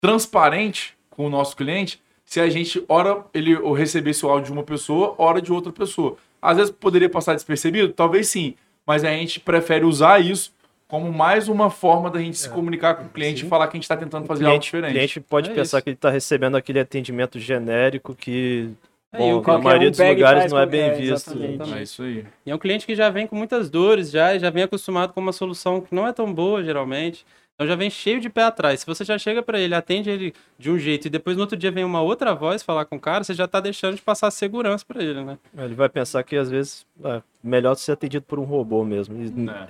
transparente 0.00 0.96
com 1.10 1.26
o 1.26 1.30
nosso 1.30 1.54
cliente 1.54 2.02
se 2.24 2.40
a 2.40 2.48
gente, 2.48 2.82
ora, 2.88 3.22
ele 3.34 3.54
ou 3.56 3.74
recebesse 3.74 4.24
o 4.24 4.30
áudio 4.30 4.46
de 4.46 4.52
uma 4.52 4.62
pessoa, 4.62 5.14
ora 5.18 5.42
de 5.42 5.52
outra 5.52 5.70
pessoa. 5.70 6.16
Às 6.40 6.56
vezes 6.56 6.72
poderia 6.72 7.10
passar 7.10 7.34
despercebido? 7.34 7.92
Talvez 7.92 8.28
sim. 8.28 8.54
Mas 8.86 9.04
a 9.04 9.10
gente 9.10 9.40
prefere 9.40 9.84
usar 9.84 10.20
isso 10.20 10.53
como 10.88 11.12
mais 11.12 11.48
uma 11.48 11.70
forma 11.70 12.10
da 12.10 12.20
gente 12.20 12.36
se 12.36 12.48
comunicar 12.50 12.94
com 12.94 13.04
o 13.04 13.08
cliente 13.08 13.44
e 13.44 13.48
falar 13.48 13.66
que 13.68 13.76
a 13.76 13.78
gente 13.78 13.84
está 13.84 13.96
tentando 13.96 14.24
O 14.24 14.26
fazer 14.26 14.44
algo 14.44 14.52
cliente, 14.58 14.64
diferente. 14.66 14.92
cliente 14.92 15.20
pode 15.20 15.50
É 15.50 15.54
pensar 15.54 15.78
isso. 15.78 15.84
que 15.84 15.90
ele 15.90 15.94
está 15.96 16.10
recebendo 16.10 16.56
aquele 16.56 16.78
atendimento 16.80 17.38
genérico 17.38 18.14
que, 18.14 18.70
É, 19.12 19.18
bom, 19.18 19.32
o- 19.32 19.36
na 19.38 19.42
qualquer 19.42 19.64
maioria 19.64 19.88
um 19.88 19.90
dos 19.90 20.00
lugares 20.00 20.52
não 20.52 20.58
é 20.58 20.66
bem 20.66 20.80
é, 20.82 20.92
visto. 20.92 21.12
exatamente. 21.30 21.72
É 21.74 21.82
isso 21.82 22.02
aí. 22.02 22.24
E 22.46 22.50
é 22.50 22.54
um 22.54 22.58
cliente 22.58 22.84
que 22.86 22.94
já 22.94 23.08
vem 23.10 23.26
com 23.26 23.34
muitas 23.34 23.70
dores, 23.70 24.10
já, 24.10 24.34
e 24.34 24.38
já 24.38 24.50
vem 24.50 24.62
acostumado 24.62 25.12
com 25.12 25.20
uma 25.20 25.32
solução 25.32 25.80
que 25.80 25.94
não 25.94 26.06
é 26.06 26.12
tão 26.12 26.32
boa, 26.32 26.62
geralmente. 26.62 27.24
Então 27.54 27.66
já 27.68 27.76
vem 27.76 27.88
cheio 27.88 28.20
de 28.20 28.28
pé 28.28 28.42
atrás. 28.42 28.80
Se 28.80 28.86
você 28.86 29.04
já 29.04 29.16
chega 29.16 29.42
para 29.42 29.60
ele, 29.60 29.74
atende 29.74 30.10
ele 30.10 30.34
de 30.58 30.70
um 30.70 30.78
jeito 30.78 31.06
e 31.06 31.10
depois 31.10 31.36
no 31.36 31.42
outro 31.42 31.56
dia 31.56 31.70
vem 31.70 31.84
uma 31.84 32.02
outra 32.02 32.34
voz 32.34 32.62
falar 32.62 32.84
com 32.84 32.96
o 32.96 33.00
cara, 33.00 33.22
você 33.22 33.32
já 33.32 33.46
tá 33.46 33.60
deixando 33.60 33.94
de 33.94 34.02
passar 34.02 34.30
segurança 34.32 34.84
para 34.86 35.02
ele, 35.02 35.22
né? 35.22 35.38
Ele 35.56 35.74
vai 35.74 35.88
pensar 35.88 36.22
que 36.24 36.34
às 36.34 36.50
vezes 36.50 36.84
é 37.04 37.22
melhor 37.42 37.76
ser 37.76 37.92
atendido 37.92 38.24
por 38.26 38.40
um 38.40 38.44
robô 38.44 38.84
mesmo. 38.84 39.16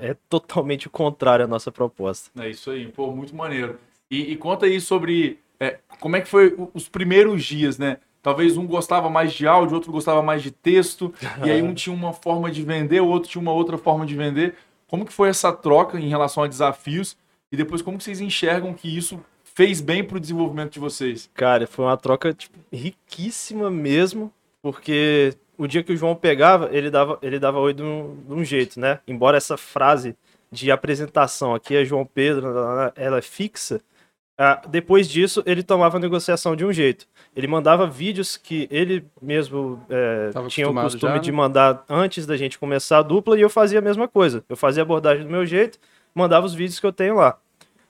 É. 0.01 0.11
É 0.11 0.17
totalmente 0.31 0.87
o 0.87 0.91
contrário 0.91 1.45
à 1.45 1.49
nossa 1.49 1.71
proposta. 1.71 2.31
É 2.43 2.49
isso 2.49 2.71
aí, 2.71 2.87
pô, 2.89 3.13
muito 3.13 3.37
maneiro. 3.37 3.79
E, 4.11 4.33
e 4.33 4.37
conta 4.37 4.65
aí 4.65 4.81
sobre 4.81 5.39
é, 5.61 5.79
como 6.01 6.17
é 6.17 6.23
que 6.23 6.29
foi 6.29 6.57
os 6.73 6.89
primeiros 6.89 7.45
dias, 7.45 7.79
né? 7.79 7.99
Talvez 8.23 8.57
um 8.57 8.67
gostava 8.67 9.11
mais 9.11 9.35
de 9.35 9.47
áudio, 9.47 9.75
outro 9.75 9.93
gostava 9.93 10.23
mais 10.23 10.43
de 10.43 10.51
texto, 10.51 11.13
e 11.45 11.51
aí 11.51 11.61
um 11.61 11.75
tinha 11.75 11.95
uma 11.95 12.15
forma 12.15 12.51
de 12.51 12.63
vender, 12.63 13.03
o 13.03 13.09
outro 13.09 13.29
tinha 13.29 13.43
uma 13.43 13.53
outra 13.53 13.77
forma 13.77 14.07
de 14.07 14.15
vender. 14.15 14.55
Como 14.87 15.05
que 15.05 15.13
foi 15.13 15.29
essa 15.29 15.53
troca 15.53 16.01
em 16.01 16.09
relação 16.09 16.43
a 16.43 16.47
desafios? 16.47 17.19
E 17.55 17.57
depois 17.57 17.81
como 17.81 17.97
que 17.97 18.03
vocês 18.03 18.21
enxergam 18.21 18.75
que 18.75 18.89
isso 18.89 19.25
fez 19.45 19.81
bem 19.81 20.03
pro 20.03 20.19
desenvolvimento 20.19 20.73
de 20.73 20.81
vocês? 20.81 21.31
Cara, 21.33 21.69
foi 21.69 21.85
uma 21.85 21.97
troca 21.97 22.35
tipo, 22.35 22.59
riquíssima 22.73 23.71
mesmo, 23.71 24.33
porque 24.61 25.33
o 25.57 25.69
dia 25.69 25.81
que 25.85 25.93
o 25.93 25.97
João 25.97 26.17
pegava, 26.17 26.69
ele 26.73 26.91
dava, 26.91 27.17
ele 27.23 27.39
dava 27.39 27.61
oi 27.61 27.73
de 27.73 27.81
um, 27.81 28.17
de 28.27 28.33
um 28.33 28.45
jeito, 28.45 28.81
né? 28.81 28.99
Embora 29.07 29.37
essa 29.37 29.57
frase 29.57 30.17
de 30.51 30.69
apresentação 30.73 31.55
aqui 31.55 31.77
é 31.77 31.85
João 31.85 32.05
Pedro, 32.05 32.49
ela 32.97 33.19
é 33.19 33.23
fixa, 33.23 33.81
ah, 34.37 34.61
depois 34.69 35.09
disso 35.09 35.45
ele 35.47 35.63
tomava 35.63 35.97
a 35.97 36.01
negociação 36.01 36.57
de 36.57 36.65
um 36.65 36.73
jeito. 36.73 37.07
Ele 37.37 37.47
mandava 37.47 37.87
vídeos 37.87 38.37
que 38.37 38.67
ele 38.69 39.07
mesmo 39.23 39.81
é, 39.89 40.31
tinha 40.49 40.69
o 40.69 40.75
costume 40.75 41.13
já, 41.13 41.19
de 41.19 41.31
né? 41.31 41.37
mandar 41.37 41.85
antes 41.89 42.27
da 42.27 42.37
gente 42.37 42.59
começar 42.59 42.99
a 42.99 43.03
dupla 43.03 43.39
e 43.39 43.43
eu 43.43 43.49
fazia 43.49 43.79
a 43.79 43.83
mesma 43.83 44.09
coisa. 44.09 44.45
Eu 44.49 44.57
fazia 44.57 44.83
a 44.83 44.85
abordagem 44.85 45.25
do 45.25 45.31
meu 45.31 45.47
jeito, 45.47 45.79
mandava 46.13 46.45
os 46.45 46.53
vídeos 46.53 46.81
que 46.81 46.87
eu 46.87 46.93
tenho 46.93 47.15
lá. 47.15 47.39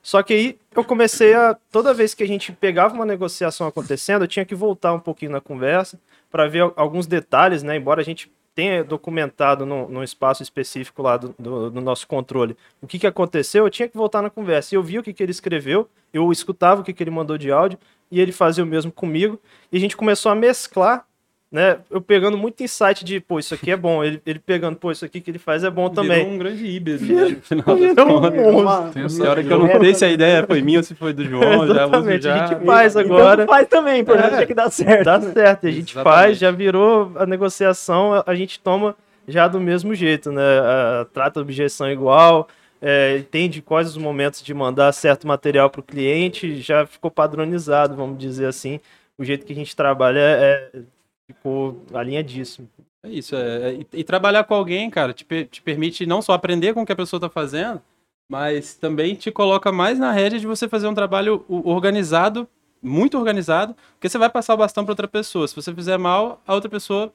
Só 0.05 0.23
que 0.23 0.35
aí 0.35 0.59
eu 0.77 0.85
comecei 0.85 1.35
a. 1.35 1.57
Toda 1.73 1.95
vez 1.95 2.15
que 2.15 2.23
a 2.23 2.27
gente 2.29 2.53
pegava 2.53 2.95
uma 2.95 3.07
negociação 3.07 3.67
acontecendo, 3.67 4.23
eu 4.23 4.29
tinha 4.29 4.45
que 4.45 4.55
voltar 4.55 4.93
um 4.93 5.01
pouquinho 5.01 5.33
na 5.33 5.41
conversa 5.41 5.99
para 6.31 6.47
ver 6.47 6.61
al- 6.61 6.75
alguns 6.77 7.07
detalhes, 7.07 7.63
né? 7.63 7.77
Embora 7.79 8.03
a 8.03 8.05
gente 8.05 8.31
tenha 8.55 8.85
documentado 8.85 9.65
num, 9.67 9.89
num 9.89 10.03
espaço 10.03 10.43
específico 10.43 11.03
lá 11.03 11.17
do, 11.17 11.35
do- 11.39 11.71
do 11.71 11.81
nosso 11.81 12.07
controle 12.07 12.57
o 12.83 12.87
que, 12.87 12.99
que 13.01 13.07
aconteceu, 13.07 13.65
eu 13.65 13.71
tinha 13.71 13.89
que 13.89 13.97
voltar 13.97 14.21
na 14.23 14.29
conversa. 14.31 14.75
E 14.75 14.77
eu 14.77 14.83
via 14.83 15.01
o 15.01 15.03
que, 15.03 15.13
que 15.13 15.23
ele 15.23 15.33
escreveu, 15.33 15.89
eu 16.13 16.31
escutava 16.31 16.83
o 16.83 16.85
que, 16.85 16.93
que 16.93 17.03
ele 17.03 17.11
mandou 17.11 17.39
de 17.39 17.51
áudio, 17.51 17.79
e 18.11 18.21
ele 18.21 18.31
fazia 18.31 18.63
o 18.63 18.67
mesmo 18.67 18.93
comigo. 18.93 19.41
E 19.73 19.77
a 19.79 19.81
gente 19.81 19.97
começou 19.97 20.31
a 20.31 20.35
mesclar, 20.37 21.07
né? 21.55 21.77
Eu 21.89 22.01
pegando 22.01 22.37
muito 22.37 22.61
insight 22.65 23.05
de, 23.05 23.21
pô, 23.21 23.39
isso 23.39 23.55
aqui 23.55 23.71
é 23.71 23.77
bom. 23.77 24.03
Ele, 24.03 24.21
ele 24.27 24.41
pegando, 24.41 24.75
pô, 24.77 24.91
isso 24.91 25.05
aqui 25.05 25.21
que 25.21 25.31
ele 25.31 25.39
faz 25.39 25.63
é 25.63 25.71
bom 25.71 25.89
também. 25.89 26.19
Virou 26.19 26.33
um 26.33 26.39
grande 26.39 26.67
híbrido, 26.67 27.05
né? 27.07 27.29
No 27.29 27.41
final 27.43 27.77
Virou 27.79 28.07
um 28.09 28.21
contas. 28.21 28.55
Uma- 28.55 28.91
Tem 28.91 29.07
Tem 29.07 29.27
hora 29.29 29.45
que 29.45 29.53
eu 29.53 29.59
não 29.61 29.81
sei 29.81 29.95
se 29.95 30.05
a 30.05 30.09
ideia 30.11 30.45
foi 30.45 30.61
minha 30.63 30.81
ou 30.81 30.83
se 30.83 30.97
foi 30.97 31.13
do 31.13 31.25
João, 31.25 31.63
Exatamente, 31.71 32.23
já. 32.25 32.35
a 32.35 32.47
gente 32.49 32.65
faz 32.67 32.97
Então 32.97 33.17
agora. 33.17 33.47
faz 33.47 33.69
também, 33.69 34.01
importante 34.01 34.35
É. 34.35 34.43
é 34.43 34.47
que 34.47 34.53
dá 34.55 34.69
certo. 34.69 35.05
Dá 35.05 35.21
certo, 35.21 35.67
a 35.69 35.71
gente 35.71 35.93
Exatamente. 35.93 36.17
faz, 36.23 36.39
já 36.39 36.51
virou 36.51 37.13
a 37.15 37.25
negociação, 37.25 38.15
a- 38.15 38.25
a 38.27 38.35
gente 38.35 38.59
toma 38.59 38.97
já 39.29 39.47
do 39.47 39.61
mesmo 39.61 39.95
jeito, 39.95 40.33
né? 40.33 40.43
A- 40.43 41.07
trata 41.13 41.39
a 41.39 41.43
objeção 41.43 41.89
igual, 41.89 42.49
é, 42.83 43.17
entende 43.19 43.63
quais 43.63 43.89
os 43.89 43.97
momentos 43.97 44.43
de 44.43 44.53
mandar 44.53 44.93
certo 44.93 45.25
material 45.27 45.71
para 45.71 45.81
o 45.81 45.85
cliente, 45.85 46.61
já 46.61 46.85
ficou 46.85 47.11
padronizado, 47.13 47.95
vamos 47.95 48.19
dizer 48.19 48.47
assim. 48.47 48.81
O 49.17 49.25
jeito 49.25 49.47
que 49.47 49.53
a 49.53 49.57
gente 49.57 49.77
trabalha 49.77 50.19
é, 50.19 50.69
é- 50.75 50.81
ficou 51.27 51.83
alinhadíssimo. 51.93 52.69
É 53.05 53.09
isso, 53.11 53.37
é, 53.37 53.71
é- 53.71 53.75
e, 53.75 53.87
e 54.01 54.05
trabalhar 54.05 54.45
com 54.45 54.55
alguém, 54.55 54.89
cara, 54.91 55.13
te, 55.13 55.25
te 55.47 55.63
permite 55.63 56.07
não 56.07 56.23
só 56.23 56.33
aprender 56.33 56.73
com 56.75 56.83
o 56.83 56.87
que 56.87 56.93
a 56.93 56.97
pessoa 56.97 57.21
tá 57.21 57.29
fazendo, 57.29 57.81
mas 58.31 58.75
também 58.75 59.15
te 59.15 59.31
coloca 59.31 59.71
mais 59.71 59.99
na 59.99 60.11
rédea 60.13 60.41
de 60.41 60.47
você 60.47 60.69
fazer 60.69 60.87
um 60.87 60.95
trabalho 60.95 61.45
organizado, 61.49 62.49
muito 62.83 63.19
organizado, 63.19 63.75
porque 63.95 64.09
você 64.09 64.19
vai 64.19 64.31
passar 64.31 64.55
o 64.55 64.59
bastão 64.59 64.85
para 64.85 64.93
outra 64.93 65.09
pessoa. 65.09 65.47
Se 65.49 65.55
você 65.55 65.75
fizer 65.75 65.99
mal, 65.99 66.43
a 66.47 66.55
outra 66.55 66.71
pessoa 66.71 67.13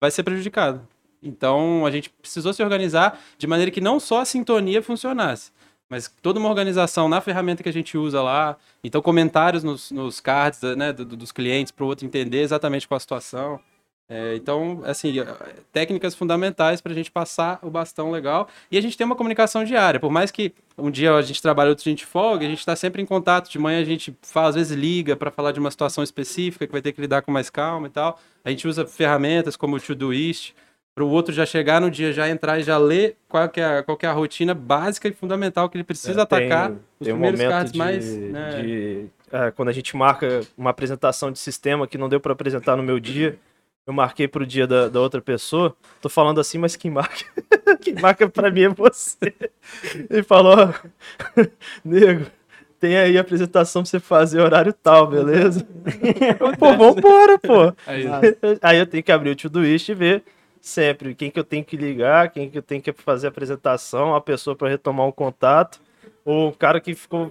vai 0.00 0.10
ser 0.10 0.22
prejudicada. 0.22 0.82
Então, 1.22 1.86
a 1.86 1.90
gente 1.90 2.10
precisou 2.10 2.52
se 2.52 2.62
organizar 2.62 3.18
de 3.38 3.46
maneira 3.46 3.70
que 3.70 3.80
não 3.80 4.00
só 4.00 4.20
a 4.20 4.24
sintonia 4.24 4.82
funcionasse, 4.82 5.52
mas 5.92 6.10
toda 6.22 6.40
uma 6.40 6.48
organização 6.48 7.06
na 7.06 7.20
ferramenta 7.20 7.62
que 7.62 7.68
a 7.68 7.72
gente 7.72 7.98
usa 7.98 8.22
lá. 8.22 8.56
Então, 8.82 9.02
comentários 9.02 9.62
nos, 9.62 9.90
nos 9.90 10.18
cards 10.20 10.60
né, 10.76 10.90
do- 10.90 11.04
do- 11.04 11.16
dos 11.18 11.30
clientes 11.30 11.70
para 11.70 11.84
o 11.84 11.86
outro 11.86 12.06
entender 12.06 12.40
exatamente 12.40 12.88
qual 12.88 12.96
a 12.96 13.00
situação. 13.00 13.60
É, 14.08 14.34
então, 14.36 14.82
assim, 14.84 15.20
eh, 15.20 15.26
técnicas 15.72 16.14
fundamentais 16.14 16.80
para 16.80 16.92
a 16.92 16.94
gente 16.94 17.10
passar 17.10 17.58
o 17.62 17.70
bastão 17.70 18.10
legal. 18.10 18.48
E 18.70 18.76
a 18.76 18.80
gente 18.80 18.96
tem 18.96 19.04
uma 19.06 19.14
comunicação 19.16 19.64
diária. 19.64 20.00
Por 20.00 20.10
mais 20.10 20.30
que 20.30 20.52
um 20.76 20.90
dia 20.90 21.14
a 21.14 21.22
gente 21.22 21.40
trabalhe, 21.40 21.70
outro 21.70 21.84
dia 21.84 21.92
a 21.92 21.96
gente 21.96 22.06
folga, 22.06 22.44
a 22.46 22.48
gente 22.48 22.58
está 22.58 22.74
sempre 22.74 23.00
em 23.00 23.06
contato. 23.06 23.50
De 23.50 23.58
manhã 23.58 23.80
a 23.80 23.84
gente 23.84 24.14
fala, 24.22 24.48
às 24.48 24.54
vezes 24.54 24.76
liga 24.76 25.14
para 25.14 25.30
falar 25.30 25.52
de 25.52 25.60
uma 25.60 25.70
situação 25.70 26.02
específica 26.02 26.66
que 26.66 26.72
vai 26.72 26.82
ter 26.82 26.92
que 26.92 27.00
lidar 27.02 27.22
com 27.22 27.30
mais 27.30 27.48
calma 27.50 27.86
e 27.86 27.90
tal. 27.90 28.18
A 28.44 28.50
gente 28.50 28.66
usa 28.66 28.86
ferramentas 28.86 29.56
como 29.56 29.76
o 29.76 29.80
Todoist 29.80 30.52
para 30.94 31.04
o 31.04 31.08
outro 31.08 31.32
já 31.32 31.46
chegar 31.46 31.80
no 31.80 31.90
dia, 31.90 32.12
já 32.12 32.28
entrar 32.28 32.58
e 32.58 32.62
já 32.62 32.76
ler 32.76 33.16
qual 33.28 33.48
que 33.48 33.60
é, 33.60 33.78
a- 33.78 33.82
qual 33.82 33.96
que 33.96 34.04
é 34.04 34.08
a 34.08 34.12
rotina 34.12 34.52
básica 34.54 35.08
e 35.08 35.12
fundamental 35.12 35.68
que 35.68 35.76
ele 35.76 35.84
precisa 35.84 36.10
É, 36.22 36.26
tem- 36.26 36.38
atacar. 36.52 36.70
os 36.70 36.76
Tem 37.06 37.12
um 37.12 37.16
primeiros 37.16 37.40
momento 37.40 37.52
cards 37.54 37.72
de, 37.72 37.78
mais, 37.78 38.16
né, 38.18 38.50
de- 38.62 39.06
é, 39.32 39.50
quando 39.50 39.68
a 39.68 39.72
gente 39.72 39.96
marca 39.96 40.42
uma 40.56 40.70
apresentação 40.70 41.32
de 41.32 41.38
sistema 41.38 41.86
que 41.86 41.96
não 41.96 42.08
deu 42.08 42.20
para 42.20 42.32
apresentar 42.32 42.76
no 42.76 42.82
meu 42.82 43.00
dia, 43.00 43.38
eu 43.86 43.92
marquei 43.92 44.28
pro 44.28 44.44
dia 44.46 44.66
da, 44.66 44.88
da 44.88 45.00
outra 45.00 45.20
pessoa. 45.22 45.74
Tô 46.00 46.08
falando 46.10 46.38
assim, 46.40 46.58
mas 46.58 46.76
quem 46.76 46.90
marca, 46.90 47.24
quem 47.80 47.94
marca 47.94 48.28
para 48.28 48.50
mim 48.50 48.64
é 48.64 48.68
você. 48.68 49.34
Ele 50.10 50.22
falou, 50.22 50.54
ó, 50.58 51.42
nego, 51.84 52.26
tem 52.78 52.96
aí 52.96 53.16
a 53.16 53.20
apresentação 53.22 53.82
pra 53.82 53.90
você 53.90 53.98
fazer 53.98 54.40
horário 54.40 54.72
tal, 54.72 55.06
beleza? 55.06 55.66
Eu, 56.38 56.54
pô, 56.58 56.76
vambora, 56.76 57.38
pô. 57.38 57.72
É 57.86 57.98
isso. 58.00 58.36
Aí 58.60 58.78
eu 58.78 58.86
tenho 58.86 59.02
que 59.02 59.10
abrir 59.12 59.30
o 59.30 59.36
Todoist 59.36 59.88
e 59.88 59.94
ver 59.94 60.22
sempre 60.62 61.14
quem 61.14 61.30
que 61.30 61.38
eu 61.38 61.44
tenho 61.44 61.64
que 61.64 61.76
ligar, 61.76 62.30
quem 62.30 62.48
que 62.48 62.56
eu 62.56 62.62
tenho 62.62 62.80
que 62.80 62.92
fazer 62.92 63.26
a 63.26 63.30
apresentação, 63.30 64.14
a 64.14 64.20
pessoa 64.20 64.56
para 64.56 64.68
retomar 64.68 65.06
um 65.06 65.12
contato, 65.12 65.80
o 66.24 66.52
cara 66.52 66.80
que 66.80 66.94
ficou. 66.94 67.30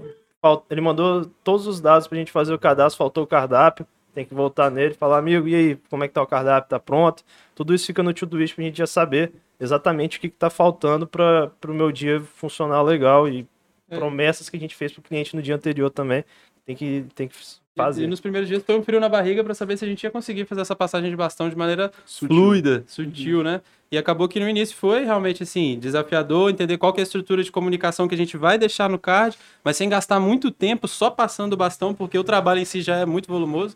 Ele 0.70 0.82
mandou 0.82 1.26
todos 1.44 1.66
os 1.68 1.80
dados 1.80 2.08
pra 2.08 2.18
gente 2.18 2.32
fazer 2.32 2.54
o 2.54 2.60
cadastro, 2.60 2.98
faltou 2.98 3.24
o 3.24 3.28
cardápio, 3.28 3.88
tem 4.14 4.26
que 4.26 4.34
voltar 4.34 4.70
nele 4.70 4.94
e 4.94 4.98
falar, 4.98 5.20
amigo, 5.20 5.48
e 5.48 5.56
aí, 5.56 5.76
como 5.90 6.04
é 6.04 6.08
que 6.08 6.14
tá 6.14 6.22
o 6.22 6.28
cardápio? 6.28 6.70
Tá 6.70 6.80
pronto? 6.80 7.24
Tudo 7.56 7.74
isso 7.74 7.86
fica 7.86 8.04
no 8.04 8.14
Todoist 8.14 8.54
pra 8.56 8.64
gente 8.66 8.78
já 8.78 8.88
saber 8.88 9.32
exatamente 9.60 10.18
o 10.18 10.22
que, 10.22 10.30
que 10.30 10.36
tá 10.36 10.50
faltando 10.50 11.08
para 11.08 11.52
o 11.68 11.74
meu 11.74 11.92
dia 11.92 12.20
funcionar 12.36 12.82
legal 12.82 13.30
e 13.30 13.48
É. 13.90 13.98
promessas 13.98 14.50
que 14.50 14.58
a 14.58 14.60
gente 14.60 14.76
fez 14.76 14.92
pro 14.92 15.02
cliente 15.02 15.36
no 15.36 15.42
dia 15.42 15.56
anterior 15.56 15.90
também. 15.90 16.26
Tem 16.66 16.76
que, 16.76 17.06
tem 17.14 17.28
que 17.28 17.36
fazer. 17.78 18.04
E 18.04 18.08
nos 18.08 18.20
primeiros 18.20 18.48
dias 18.50 18.64
foi 18.64 18.78
um 18.78 18.84
frio 18.84 19.00
na 19.00 19.10
barriga 19.10 19.44
pra 19.44 19.54
saber 19.54 19.78
se 19.78 19.86
a 19.86 19.88
gente 19.88 20.04
ia 20.04 20.12
conseguir 20.12 20.46
fazer 20.46 20.62
essa 20.62 20.76
passagem 20.76 21.10
de 21.10 21.16
bastão 21.16 21.50
de 21.50 21.56
maneira 21.56 21.92
fluida, 22.06 22.84
sutil, 22.88 23.44
né? 23.44 23.62
E 23.92 23.98
acabou 23.98 24.28
que 24.28 24.40
no 24.40 24.48
início 24.48 24.76
foi 24.76 25.04
realmente 25.04 25.44
assim, 25.44 25.78
desafiador, 25.80 26.50
entender 26.50 26.78
qual 26.78 26.94
que 26.94 27.00
é 27.02 27.04
a 27.04 27.04
estrutura 27.04 27.44
de 27.44 27.52
comunicação 27.52 28.08
que 28.08 28.16
a 28.16 28.18
gente 28.18 28.38
vai 28.38 28.58
deixar 28.58 28.90
no 28.90 28.98
card, 28.98 29.38
mas 29.64 29.76
sem 29.76 29.90
gastar 29.90 30.20
muito 30.20 30.50
tempo 30.50 30.88
só 30.88 31.10
passando 31.10 31.54
o 31.54 31.58
bastão, 31.58 31.94
porque 31.94 32.18
o 32.18 32.24
trabalho 32.24 32.60
em 32.62 32.66
si 32.66 32.82
já 32.82 32.96
é 32.98 33.06
muito 33.06 33.28
volumoso. 33.28 33.76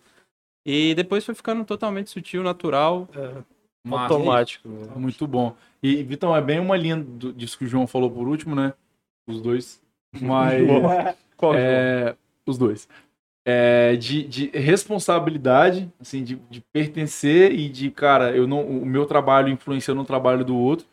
E 0.65 0.95
depois 0.95 1.23
foi 1.25 1.35
ficando 1.35 1.63
totalmente 1.65 2.09
sutil, 2.09 2.41
natural. 2.43 3.07
Massa. 3.85 4.13
Automático. 4.15 4.67
Muito 4.95 5.27
bom. 5.27 5.55
E, 5.83 6.01
Vitão, 6.01 6.35
é 6.35 6.41
bem 6.41 6.59
uma 6.59 6.75
linha 6.75 6.95
do- 6.97 7.31
disso 7.31 7.55
que 7.57 7.65
o 7.65 7.67
João 7.67 7.85
falou 7.85 8.09
por 8.09 8.27
último, 8.27 8.55
né? 8.55 8.73
Os 9.27 9.39
dois. 9.41 9.79
Mas. 10.19 10.63
Qual 11.37 11.53
é, 11.53 12.15
os 12.47 12.57
dois. 12.57 12.87
É, 13.47 13.95
de, 13.95 14.23
de 14.23 14.49
responsabilidade, 14.57 15.91
assim, 16.01 16.23
de, 16.23 16.35
de 16.49 16.61
pertencer 16.73 17.51
e 17.51 17.69
de, 17.69 17.91
cara, 17.91 18.35
eu 18.35 18.47
não, 18.47 18.65
o 18.65 18.85
meu 18.85 19.05
trabalho 19.05 19.49
influencia 19.49 19.93
no 19.93 20.03
trabalho 20.03 20.43
do 20.43 20.57
outro. 20.57 20.87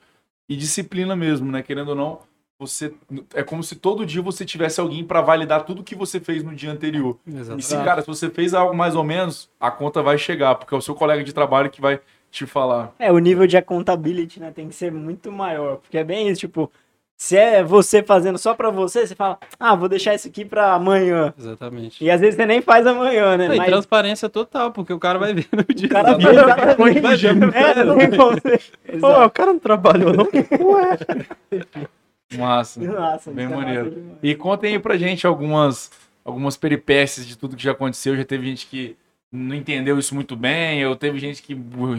E 0.49 0.55
disciplina 0.55 1.17
mesmo, 1.17 1.51
né? 1.51 1.62
Querendo 1.62 1.91
ou 1.91 1.95
não, 1.95 2.19
você. 2.59 2.95
É 3.35 3.43
como 3.43 3.62
se 3.62 3.77
todo 3.77 4.07
dia 4.07 4.23
você 4.23 4.45
tivesse 4.45 4.81
alguém 4.81 5.05
para 5.05 5.21
validar 5.21 5.65
tudo 5.65 5.83
que 5.83 5.95
você 5.95 6.21
fez 6.21 6.43
no 6.43 6.55
dia 6.55 6.71
anterior. 6.71 7.19
E 7.57 7.62
se, 7.62 7.75
cara, 7.77 8.03
se 8.03 8.07
você 8.07 8.31
fez 8.31 8.55
algo 8.55 8.75
mais 8.75 8.95
ou 8.95 9.03
menos, 9.03 9.51
a 9.59 9.71
conta 9.71 10.03
vai 10.03 10.19
chegar, 10.19 10.55
porque 10.55 10.75
é 10.75 10.77
o 10.79 10.83
seu 10.83 10.95
colega 10.95 11.25
de 11.25 11.33
trabalho 11.33 11.71
que 11.71 11.81
vai 11.81 12.01
te 12.31 12.47
falar. 12.47 12.95
É, 12.99 13.12
o 13.12 13.19
nível 13.19 13.47
de 13.47 13.57
accountability, 13.57 14.41
né, 14.41 14.51
tem 14.51 14.69
que 14.69 14.75
ser 14.75 14.91
muito 14.91 15.31
maior, 15.31 15.77
porque 15.77 15.99
é 15.99 16.05
bem 16.05 16.29
isso, 16.29 16.41
tipo, 16.41 16.71
se 17.16 17.37
é 17.37 17.62
você 17.62 18.03
fazendo 18.03 18.37
só 18.38 18.55
pra 18.55 18.70
você, 18.70 19.07
você 19.07 19.14
fala, 19.14 19.38
ah, 19.61 19.75
vou 19.77 19.88
deixar 19.88 20.14
isso 20.14 20.27
aqui 20.27 20.44
pra 20.44 20.72
amanhã. 20.75 21.33
Exatamente. 21.38 22.03
E 22.05 22.11
às 22.11 22.20
vezes 22.20 22.35
você 22.35 22.44
nem 22.46 22.61
faz 22.61 22.85
amanhã, 22.87 23.37
né? 23.37 23.55
E 23.55 23.59
Mas 23.59 23.66
transparência 23.68 24.29
total, 24.29 24.72
porque 24.72 24.92
o 24.92 24.98
cara 24.98 25.18
vai 25.18 25.33
ver 25.33 25.46
no 25.53 25.62
dia. 25.75 25.87
o 25.87 25.90
cara 25.90 26.09
seguinte. 26.11 26.35
faz 26.35 26.77
Vai 26.77 26.94
ver. 26.94 27.14
exatamente. 27.14 27.57
É, 27.57 27.85
não 27.85 27.96
tem. 27.98 29.01
Pô, 29.01 29.25
o 29.25 29.31
cara 29.31 29.53
não 29.53 29.61
trabalhou, 29.61 30.12
não. 30.12 30.29
Massa. 32.38 32.81
Nossa, 32.81 33.31
Bem 33.31 33.44
é 33.44 33.48
maneiro. 33.48 33.85
massa. 33.90 34.18
E 34.22 34.35
contem 34.35 34.72
aí 34.75 34.79
pra 34.79 34.96
gente 34.96 35.27
algumas, 35.27 35.90
algumas 36.25 36.57
peripécias 36.57 37.27
de 37.27 37.37
tudo 37.37 37.57
que 37.57 37.62
já 37.62 37.72
aconteceu. 37.72 38.16
Já 38.16 38.25
teve 38.25 38.46
gente 38.46 38.66
que 38.66 38.96
não 39.33 39.55
entendeu 39.55 39.99
isso 39.99 40.14
muito 40.14 40.37
bem, 40.37 40.87
ou 40.87 40.95
teve 40.95 41.18
gente 41.18 41.42
que 41.42 41.55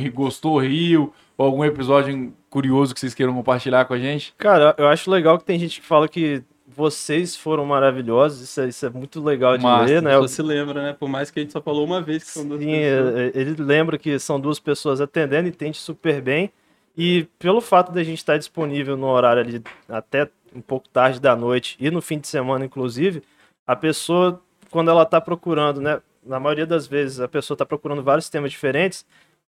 gostou, 0.10 0.60
riu, 0.60 1.12
ou 1.36 1.46
algum 1.48 1.66
episódio 1.66 2.32
curioso 2.50 2.94
que 2.94 3.00
vocês 3.00 3.16
queiram 3.16 3.34
compartilhar 3.34 3.86
com 3.86 3.94
a 3.96 4.00
gente. 4.00 4.34
Cara, 4.38 4.76
eu 4.78 4.88
acho 4.88 5.10
legal 5.10 5.40
que 5.40 5.44
tem 5.44 5.58
gente 5.58 5.82
que 5.82 5.88
fala 5.88 6.08
que 6.08 6.44
vocês 6.68 7.36
foram 7.36 7.66
maravilhosos. 7.66 8.42
Isso 8.42 8.62
é, 8.62 8.68
isso 8.68 8.86
é 8.86 8.90
muito 8.90 9.22
legal 9.22 9.58
de 9.58 9.64
Massa, 9.64 9.86
ler, 9.86 10.02
né? 10.02 10.14
Só 10.14 10.28
se 10.28 10.42
lembra, 10.42 10.84
né? 10.84 10.94
Por 10.94 11.10
mais 11.10 11.32
que 11.32 11.40
a 11.40 11.44
gente 11.44 11.52
só 11.52 11.62
falou 11.62 11.86
uma 11.86 12.02
vez 12.02 12.24
que 12.24 12.30
são 12.30 12.48
duas 12.48 12.62
Sim, 12.62 12.72
pessoas. 12.72 13.16
é, 13.16 13.26
é, 13.26 13.32
ele 13.34 13.56
lembra 13.64 13.98
que 13.98 14.20
são 14.20 14.40
duas 14.40 14.60
pessoas 14.60 15.02
atendendo, 15.02 15.48
entende 15.48 15.78
super 15.78 16.22
bem. 16.22 16.52
E 16.96 17.28
pelo 17.40 17.62
fato 17.62 17.92
da 17.92 18.04
gente 18.04 18.20
estar 18.20 18.38
disponível 18.38 18.96
no 18.96 19.08
horário 19.08 19.42
ali 19.42 19.64
até 19.90 20.30
um 20.56 20.62
pouco 20.62 20.88
tarde 20.90 21.20
da 21.20 21.36
noite 21.36 21.76
e 21.80 21.90
no 21.90 22.02
fim 22.02 22.20
de 22.20 22.28
semana, 22.28 22.66
inclusive, 22.66 23.24
a 23.66 23.76
pessoa, 23.76 24.40
quando 24.70 24.92
ela 24.92 25.02
está 25.02 25.20
procurando, 25.20 25.82
né? 25.82 26.00
Na 26.26 26.40
maioria 26.40 26.66
das 26.66 26.88
vezes, 26.88 27.20
a 27.20 27.28
pessoa 27.28 27.56
está 27.56 27.66
procurando 27.66 28.04
vários 28.04 28.30
temas 28.30 28.52
diferentes, 28.52 29.06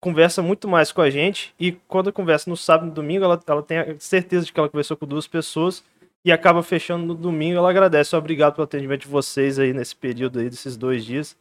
conversa 0.00 0.42
muito 0.42 0.68
mais 0.68 0.92
com 0.92 1.00
a 1.00 1.10
gente. 1.10 1.54
E 1.58 1.72
quando 1.88 2.12
conversa 2.12 2.50
no 2.50 2.56
sábado 2.56 2.86
e 2.86 2.88
no 2.88 2.94
domingo, 2.94 3.24
ela, 3.24 3.40
ela 3.46 3.62
tem 3.62 3.78
a 3.78 3.96
certeza 3.98 4.46
de 4.46 4.52
que 4.52 4.58
ela 4.58 4.68
conversou 4.68 4.96
com 4.96 5.06
duas 5.06 5.26
pessoas 5.26 5.82
e 6.24 6.32
acaba 6.32 6.62
fechando 6.62 7.06
no 7.06 7.14
domingo. 7.14 7.58
Ela 7.58 7.70
agradece. 7.70 8.14
Obrigado 8.16 8.54
pelo 8.54 8.64
atendimento 8.64 9.02
de 9.02 9.08
vocês 9.08 9.58
aí 9.58 9.72
nesse 9.72 9.94
período 9.94 10.38
aí, 10.38 10.50
desses 10.50 10.76
dois 10.76 11.04
dias. 11.04 11.36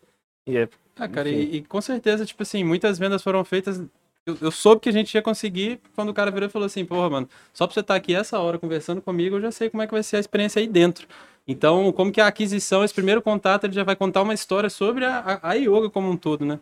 E 0.47 0.57
é 0.57 0.69
Ah, 0.95 1.07
cara, 1.07 1.27
e, 1.29 1.57
e 1.57 1.61
com 1.63 1.81
certeza, 1.81 2.25
tipo 2.25 2.43
assim, 2.43 2.63
muitas 2.63 2.99
vendas 2.99 3.23
foram 3.23 3.43
feitas. 3.43 3.83
Eu, 4.25 4.37
eu 4.41 4.51
soube 4.51 4.81
que 4.81 4.89
a 4.89 4.91
gente 4.91 5.13
ia 5.13 5.21
conseguir 5.21 5.79
quando 5.95 6.09
o 6.09 6.13
cara 6.13 6.31
virou 6.31 6.47
e 6.47 6.51
falou 6.51 6.65
assim: 6.65 6.85
porra, 6.85 7.09
mano, 7.09 7.29
só 7.53 7.65
pra 7.67 7.73
você 7.73 7.79
estar 7.81 7.95
aqui 7.95 8.15
essa 8.15 8.39
hora 8.39 8.57
conversando 8.57 9.01
comigo, 9.01 9.35
eu 9.35 9.41
já 9.41 9.51
sei 9.51 9.69
como 9.69 9.83
é 9.83 9.87
que 9.87 9.93
vai 9.93 10.03
ser 10.03 10.17
a 10.17 10.19
experiência 10.19 10.59
aí 10.59 10.67
dentro. 10.67 11.07
Então, 11.47 11.91
como 11.91 12.11
que 12.11 12.19
a 12.19 12.27
aquisição, 12.27 12.83
esse 12.83 12.93
primeiro 12.93 13.21
contato, 13.21 13.65
ele 13.65 13.73
já 13.73 13.83
vai 13.83 13.95
contar 13.95 14.23
uma 14.23 14.33
história 14.33 14.69
sobre 14.69 15.05
a, 15.05 15.39
a, 15.43 15.53
yoga 15.53 15.89
como 15.89 16.09
um 16.09 16.17
todo, 16.17 16.43
né? 16.43 16.59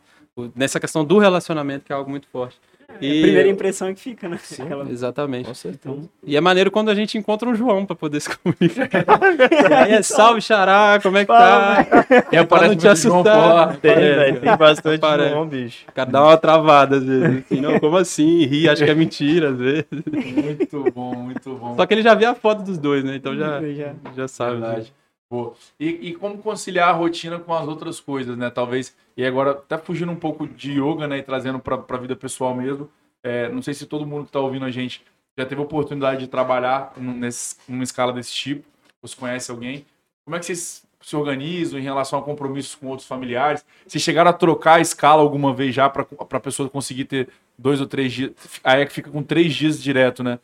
Nessa 0.56 0.80
questão 0.80 1.06
do 1.06 1.20
relacionamento, 1.20 1.86
que 1.86 1.94
é 1.94 1.96
algo 1.96 2.10
muito 2.10 2.28
forte. 2.28 2.60
É 3.02 3.20
a 3.20 3.22
primeira 3.22 3.48
impressão 3.48 3.88
é 3.88 3.94
que 3.94 4.00
fica, 4.02 4.28
né? 4.30 4.40
Aquela- 4.60 4.90
Exatamente. 4.90 5.48
com 5.48 5.54
certeza. 5.54 6.10
E 6.26 6.36
é 6.38 6.42
maneiro 6.42 6.72
quando 6.72 6.90
a 6.90 6.96
gente 6.96 7.18
encontra 7.18 7.48
um 7.50 7.56
João 7.56 7.86
pra 7.86 7.96
poder 7.96 8.20
se 8.20 8.30
comunicar. 8.38 8.90
aí 9.84 9.92
é 9.94 10.02
salve, 10.02 10.42
xará, 10.42 11.00
como 11.02 11.18
é 11.18 11.22
que 11.22 11.28
tá? 11.28 11.86
E 12.32 12.38
aparece 12.38 12.70
não 12.70 12.76
te 12.78 12.88
assustar. 12.88 13.78
Tem, 13.78 13.96
velho, 13.96 14.40
tem 14.40 14.58
bastante 14.58 15.00
Parece. 15.00 15.30
João, 15.32 15.48
bicho. 15.48 15.86
O 15.90 15.92
cara 15.92 16.10
dá 16.12 16.24
uma 16.24 16.38
travada 16.38 16.98
às 16.98 17.04
vezes. 17.04 17.44
Assim, 17.46 17.62
não, 17.62 17.80
como 17.80 17.98
assim? 17.98 18.46
Ri, 18.46 18.70
acho 18.70 18.84
que 18.84 18.90
é 18.92 18.96
mentira 18.96 19.50
às 19.50 19.58
vezes. 19.58 19.86
Muito 20.12 20.92
bom, 20.94 21.16
muito 21.16 21.50
bom. 21.56 21.76
Só 21.76 21.86
que 21.86 21.94
ele 21.94 22.02
já 22.02 22.14
viu 22.14 22.30
a 22.30 22.36
foto 22.36 22.64
dos 22.64 22.78
dois, 22.78 23.04
né? 23.04 23.16
Então 23.16 23.36
já, 23.36 23.62
Já. 23.62 23.94
já 24.16 24.28
sabe. 24.28 24.60
Verdade. 24.62 24.94
Pô, 25.34 25.56
E, 25.80 26.10
e 26.10 26.14
como 26.14 26.38
conciliar 26.38 26.90
a 26.90 26.92
rotina 26.92 27.40
com 27.40 27.56
as 27.56 27.68
outras 27.68 28.00
coisas, 28.00 28.38
né? 28.38 28.52
Talvez. 28.52 28.96
E 29.18 29.26
agora, 29.26 29.50
até 29.50 29.80
fugindo 29.80 30.12
um 30.12 30.16
pouco 30.16 30.46
de 30.46 30.74
yoga, 30.80 31.08
né? 31.08 31.18
E 31.18 31.24
trazendo 31.24 31.58
pra, 31.58 31.76
pra 31.76 31.98
vida 31.98 32.16
pessoal 32.16 32.54
mesmo. 32.54 32.88
É, 33.24 33.50
não 33.50 33.60
sei 33.60 33.74
se 33.74 33.88
todo 33.88 34.06
mundo 34.06 34.26
que 34.28 34.32
tá 34.32 34.40
ouvindo 34.40 34.64
a 34.64 34.70
gente 34.70 35.04
já 35.36 35.44
teve 35.44 35.60
a 35.60 35.64
oportunidade 35.64 36.20
de 36.20 36.28
trabalhar 36.28 36.94
nesse, 36.96 37.56
numa 37.68 37.84
escala 37.84 38.14
desse 38.14 38.32
tipo. 38.32 38.64
Se 39.04 39.16
conhece 39.16 39.50
alguém. 39.50 39.88
Como 40.24 40.36
é 40.36 40.40
que 40.40 40.46
vocês 40.46 40.86
se 41.02 41.16
organizam 41.16 41.80
em 41.80 41.84
relação 41.84 42.20
a 42.20 42.22
compromissos 42.22 42.76
com 42.76 42.90
outros 42.90 43.08
familiares? 43.08 43.66
Vocês 43.88 44.04
chegaram 44.04 44.30
a 44.30 44.34
trocar 44.34 44.76
a 44.76 44.82
escala 44.82 45.24
alguma 45.24 45.52
vez 45.52 45.74
já 45.74 45.90
pra, 45.90 46.06
pra 46.06 46.40
pessoa 46.40 46.70
conseguir 46.70 47.06
ter 47.06 47.30
dois 47.58 47.82
ou 47.82 47.88
três 47.88 48.14
dias? 48.14 48.34
Aí 48.64 48.84
é 48.84 48.86
que 48.86 48.94
fica 48.94 49.10
com 49.10 49.24
três 49.24 49.56
dias 49.56 49.82
direto, 49.82 50.24
né? 50.24 50.38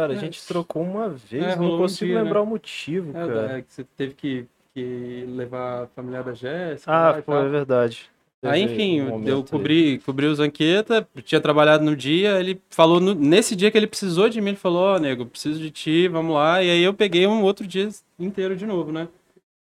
Cara, 0.00 0.12
a 0.14 0.16
É. 0.16 0.18
gente 0.18 0.46
trocou 0.46 0.82
uma 0.82 1.10
vez, 1.10 1.44
É, 1.44 1.56
não 1.56 1.74
um 1.74 1.76
consigo 1.76 2.10
dia, 2.10 2.22
lembrar 2.22 2.40
né? 2.40 2.46
o 2.46 2.46
motivo, 2.46 3.10
É, 3.10 3.26
cara. 3.26 3.58
é, 3.58 3.62
que 3.62 3.72
você 3.72 3.84
teve 3.96 4.14
que, 4.14 4.46
que 4.74 5.24
levar 5.28 5.82
a 5.82 5.86
familiar 5.88 6.24
da 6.24 6.32
Jéssica. 6.32 6.90
Ah, 6.90 7.22
pô, 7.22 7.32
tal. 7.32 7.44
é 7.44 7.48
verdade. 7.50 8.10
Aí, 8.42 8.62
Teve 8.62 8.72
enfim, 8.72 9.00
um 9.02 9.28
eu 9.28 9.44
cobri, 9.44 9.98
cobri 9.98 10.24
o 10.24 10.34
Zanqueta, 10.34 11.06
tinha 11.22 11.38
trabalhado 11.42 11.84
no 11.84 11.94
dia, 11.94 12.40
ele 12.40 12.58
falou, 12.70 12.98
no- 12.98 13.14
nesse 13.14 13.54
dia 13.54 13.70
que 13.70 13.76
ele 13.76 13.86
precisou 13.86 14.30
de 14.30 14.40
mim, 14.40 14.48
ele 14.50 14.56
falou, 14.56 14.94
ó, 14.94 14.98
nego, 14.98 15.26
preciso 15.26 15.60
de 15.60 15.70
ti, 15.70 16.08
vamos 16.08 16.34
lá, 16.34 16.62
e 16.62 16.70
aí 16.70 16.80
eu 16.82 16.94
peguei 16.94 17.26
um 17.26 17.42
outro 17.42 17.66
dia 17.66 17.86
inteiro 18.18 18.56
de 18.56 18.64
novo, 18.64 18.90
né? 18.90 19.08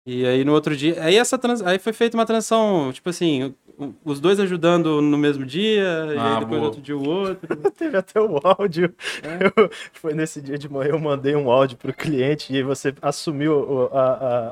E 0.05 0.25
aí 0.25 0.43
no 0.43 0.51
outro 0.51 0.75
dia, 0.75 0.97
aí 1.01 1.15
essa 1.15 1.37
trans, 1.37 1.61
aí 1.61 1.79
foi 1.79 1.93
feita 1.93 2.17
uma 2.17 2.25
transição, 2.25 2.91
tipo 2.91 3.09
assim, 3.09 3.53
o- 3.79 3.93
os 4.03 4.19
dois 4.19 4.37
ajudando 4.37 5.01
no 5.01 5.17
mesmo 5.17 5.45
dia, 5.45 5.81
e 6.13 6.17
Ah, 6.17 6.33
aí 6.33 6.39
depois 6.41 6.47
boa. 6.49 6.59
no 6.59 6.65
outro 6.65 6.81
dia 6.81 6.97
o 6.97 7.07
outro. 7.07 7.37
Teve 7.77 7.95
até 7.95 8.19
o 8.19 8.37
áudio. 8.43 8.93
É. 9.23 9.33
Eu- 9.63 9.69
foi 9.93 10.13
nesse 10.13 10.41
dia 10.41 10.57
de 10.57 10.67
manhã, 10.69 10.89
eu 10.89 10.99
mandei 10.99 11.33
um 11.37 11.49
áudio 11.49 11.77
pro 11.77 11.93
cliente 11.93 12.51
e 12.51 12.57
aí 12.57 12.63
você 12.63 12.93
assumiu 13.01 13.53
o- 13.57 13.89
a, 13.97 14.01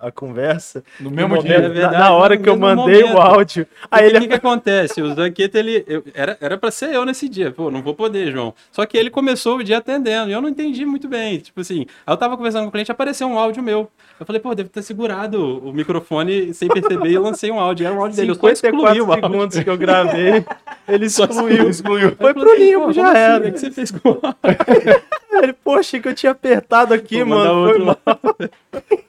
a, 0.04 0.08
a 0.08 0.12
conversa. 0.14 0.86
No 0.98 1.10
No 1.10 1.16
mesmo 1.18 1.30
momento- 1.36 1.46
dia. 1.48 1.56
é 1.58 1.70
verdade, 1.70 1.98
na, 1.98 2.14
hora 2.14 2.36
no 2.38 2.42
que 2.44 2.50
eu 2.50 2.56
mandei 2.58 3.04
o 3.04 3.08
momento. 3.10 3.22
áudio. 3.22 3.68
Aí 3.92 4.04
Aí 4.06 4.10
ele 4.10 4.18
o 4.20 4.22
que, 4.22 4.28
que 4.30 4.34
acontece? 4.36 5.02
O 5.02 5.14
Zanqueta, 5.14 5.60
ele. 5.60 5.84
eu- 5.86 6.02
era, 6.14 6.38
era 6.40 6.58
pra 6.58 6.72
ser 6.72 6.96
eu 6.96 7.04
nesse 7.06 7.28
dia. 7.28 7.52
Pô, 7.52 7.70
não 7.70 7.82
vou 7.82 7.94
poder, 7.94 8.32
João. 8.32 8.54
Só 8.72 8.86
que 8.86 8.98
ele 8.98 9.10
começou 9.10 9.58
o 9.58 9.64
dia 9.64 9.80
atendendo. 9.80 10.30
E 10.30 10.34
eu 10.34 10.42
não 10.42 10.48
entendi 10.48 10.86
muito 10.86 11.10
bem. 11.10 11.40
Tipo 11.40 11.60
assim, 11.60 11.86
aí 12.08 12.14
eu 12.14 12.18
tava 12.18 12.38
conversando 12.38 12.64
com 12.64 12.70
o 12.70 12.72
cliente 12.72 12.90
apareceu 12.92 13.28
um 13.28 13.38
áudio 13.38 13.62
meu. 13.62 13.92
Eu 14.18 14.26
falei, 14.26 14.40
pô, 14.40 14.56
deve 14.56 14.70
ter 14.70 14.82
segurado 14.84 15.41
o 15.42 15.74
microfone 15.74 16.54
sem 16.54 16.68
perceber 16.68 17.10
e 17.10 17.14
eu 17.16 17.22
lancei 17.22 17.52
um 17.52 17.60
áudio. 17.60 17.86
Era 17.86 17.96
um 17.96 18.02
áudio 18.02 18.16
dele. 18.18 18.32
Eu 18.32 18.36
só 18.36 18.50
excluí 18.50 18.56
54 18.56 19.04
o 19.04 19.12
áudio. 19.12 19.30
segundos 19.30 19.60
que 19.64 19.70
eu 19.70 19.78
gravei, 19.78 20.46
ele 20.88 21.06
excluiu. 21.06 21.70
excluiu. 21.70 22.16
Foi 22.16 22.34
pro 22.34 22.46
pô, 22.46 22.94
já 22.94 23.10
assim? 23.10 23.18
era. 23.18 23.48
O 23.48 23.52
que 23.52 23.60
você 23.60 23.72
fez 23.72 23.92
com 23.92 24.10
o 24.10 24.12
áudio? 24.12 25.02
Ele, 25.32 25.54
pô, 25.54 25.76
achei 25.76 26.00
que 26.02 26.08
eu 26.08 26.14
tinha 26.14 26.32
apertado 26.32 26.94
aqui, 26.94 27.24
Vou 27.24 27.38
mano. 27.38 27.70
Foi 27.70 27.80
mal. 27.80 27.98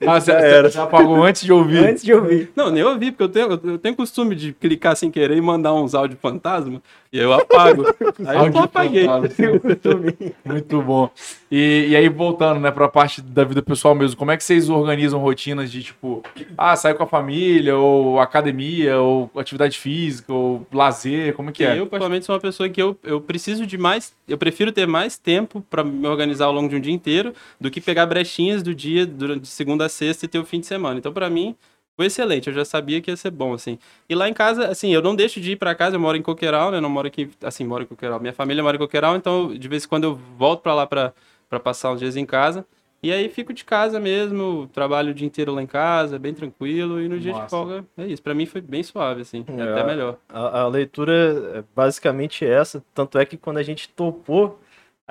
Ah, 0.04 0.20
você, 0.20 0.32
era. 0.32 0.68
você 0.68 0.78
apagou 0.80 1.22
antes 1.22 1.42
de 1.42 1.52
ouvir. 1.52 1.78
Antes 1.78 2.02
de 2.02 2.12
ouvir. 2.12 2.50
Não, 2.56 2.70
nem 2.70 2.82
ouvi, 2.82 3.12
porque 3.12 3.22
eu 3.22 3.28
tenho, 3.28 3.61
eu 3.72 3.78
tenho 3.78 3.94
costume 3.94 4.35
de 4.35 4.52
clicar 4.52 4.96
sem 4.96 5.11
querer 5.11 5.37
e 5.37 5.40
mandar 5.40 5.72
uns 5.74 5.94
áudios 5.94 6.18
fantasma. 6.20 6.82
E 7.12 7.18
eu 7.18 7.32
apago. 7.32 7.85
Aí 8.26 8.37
eu 8.37 8.40
Áudio 8.40 8.52
só 8.54 8.64
apaguei. 8.64 9.06
Muito 10.44 10.82
bom. 10.82 11.11
E, 11.50 11.88
e 11.90 11.96
aí, 11.96 12.08
voltando, 12.08 12.58
né, 12.58 12.70
pra 12.70 12.88
parte 12.88 13.20
da 13.20 13.44
vida 13.44 13.61
pessoal 13.61 13.94
mesmo, 13.94 14.16
como 14.16 14.30
é 14.30 14.37
que 14.38 14.42
vocês 14.42 14.70
organizam 14.70 15.20
rotinas 15.20 15.70
de, 15.70 15.82
tipo, 15.82 16.22
ah, 16.56 16.74
sair 16.74 16.94
com 16.94 17.02
a 17.02 17.06
família, 17.06 17.76
ou 17.76 18.18
academia, 18.18 18.98
ou 18.98 19.30
atividade 19.37 19.78
física, 19.78 20.32
ou 20.32 20.66
lazer, 20.72 21.35
como 21.35 21.50
é 21.50 21.52
que 21.52 21.62
é? 21.62 21.78
Eu, 21.78 21.87
particularmente, 21.87 22.24
sou 22.24 22.35
uma 22.35 22.40
pessoa 22.40 22.70
que 22.70 22.80
eu, 22.80 22.96
eu 23.04 23.20
preciso 23.20 23.66
de 23.66 23.76
mais. 23.76 24.14
Eu 24.26 24.38
prefiro 24.38 24.72
ter 24.72 24.87
mais 24.87 25.18
tempo 25.18 25.62
para 25.68 25.85
me 25.85 26.06
organizar 26.12 26.46
ao 26.46 26.53
longo 26.53 26.68
de 26.68 26.77
um 26.77 26.81
dia 26.81 26.92
inteiro 26.92 27.33
do 27.61 27.70
que 27.70 27.81
pegar 27.81 28.07
brechinhas 28.07 28.62
do 28.62 28.75
dia 28.75 29.05
durante 29.05 29.48
segunda 29.48 29.87
a 29.87 29.88
sexta 29.88 30.25
e 30.25 30.29
ter 30.29 30.38
o 30.38 30.44
fim 30.44 30.61
de 30.61 30.66
semana. 30.66 30.98
Então, 30.98 31.12
para 31.12 31.29
mim, 31.29 31.57
foi 31.96 32.07
excelente. 32.07 32.48
Eu 32.48 32.55
já 32.55 32.64
sabia 32.64 33.01
que 33.01 33.11
ia 33.11 33.16
ser 33.16 33.31
bom, 33.31 33.53
assim. 33.53 33.79
E 34.09 34.14
lá 34.14 34.29
em 34.29 34.33
casa, 34.33 34.68
assim, 34.68 34.94
eu 34.94 35.03
não 35.03 35.14
deixo 35.14 35.40
de 35.40 35.53
ir 35.53 35.57
para 35.57 35.75
casa. 35.75 35.96
Eu 35.96 36.01
moro 36.01 36.16
em 36.16 36.22
Coqueiral, 36.22 36.70
né? 36.70 36.81
Não 36.81 36.88
moro 36.88 37.07
aqui, 37.09 37.31
assim, 37.42 37.64
moro 37.64 37.83
em 37.83 37.87
Coqueiral. 37.87 38.20
Minha 38.20 38.33
família 38.33 38.62
mora 38.62 38.77
em 38.77 38.79
Coqueiral, 38.79 39.16
então 39.16 39.53
de 39.55 39.68
vez 39.68 39.85
em 39.85 39.88
quando 39.88 40.05
eu 40.05 40.14
volto 40.38 40.62
para 40.62 40.75
lá 40.75 40.87
para 40.87 41.12
passar 41.62 41.92
uns 41.92 42.01
dias 42.01 42.16
em 42.16 42.25
casa. 42.25 42.64
E 43.05 43.12
aí 43.12 43.29
fico 43.29 43.53
de 43.53 43.64
casa 43.64 43.98
mesmo, 43.98 44.70
trabalho 44.72 45.11
o 45.11 45.14
dia 45.14 45.27
inteiro 45.27 45.53
lá 45.53 45.61
em 45.61 45.66
casa, 45.66 46.20
bem 46.20 46.33
tranquilo, 46.33 47.01
e 47.01 47.09
no 47.09 47.18
dia 47.18 47.33
de 47.33 47.51
folga 47.51 47.85
é 47.98 48.07
isso. 48.07 48.22
Pra 48.22 48.33
mim 48.33 48.46
foi 48.46 48.61
bem 48.61 48.81
suave, 48.85 49.22
assim, 49.22 49.44
É. 49.48 49.62
até 49.62 49.83
melhor. 49.85 50.18
A, 50.29 50.61
a 50.61 50.68
leitura 50.68 51.12
é 51.57 51.64
basicamente 51.75 52.44
essa. 52.44 52.81
Tanto 52.94 53.18
é 53.18 53.27
que 53.27 53.37
quando 53.37 53.57
a 53.59 53.62
gente 53.64 53.88
topou, 53.88 54.61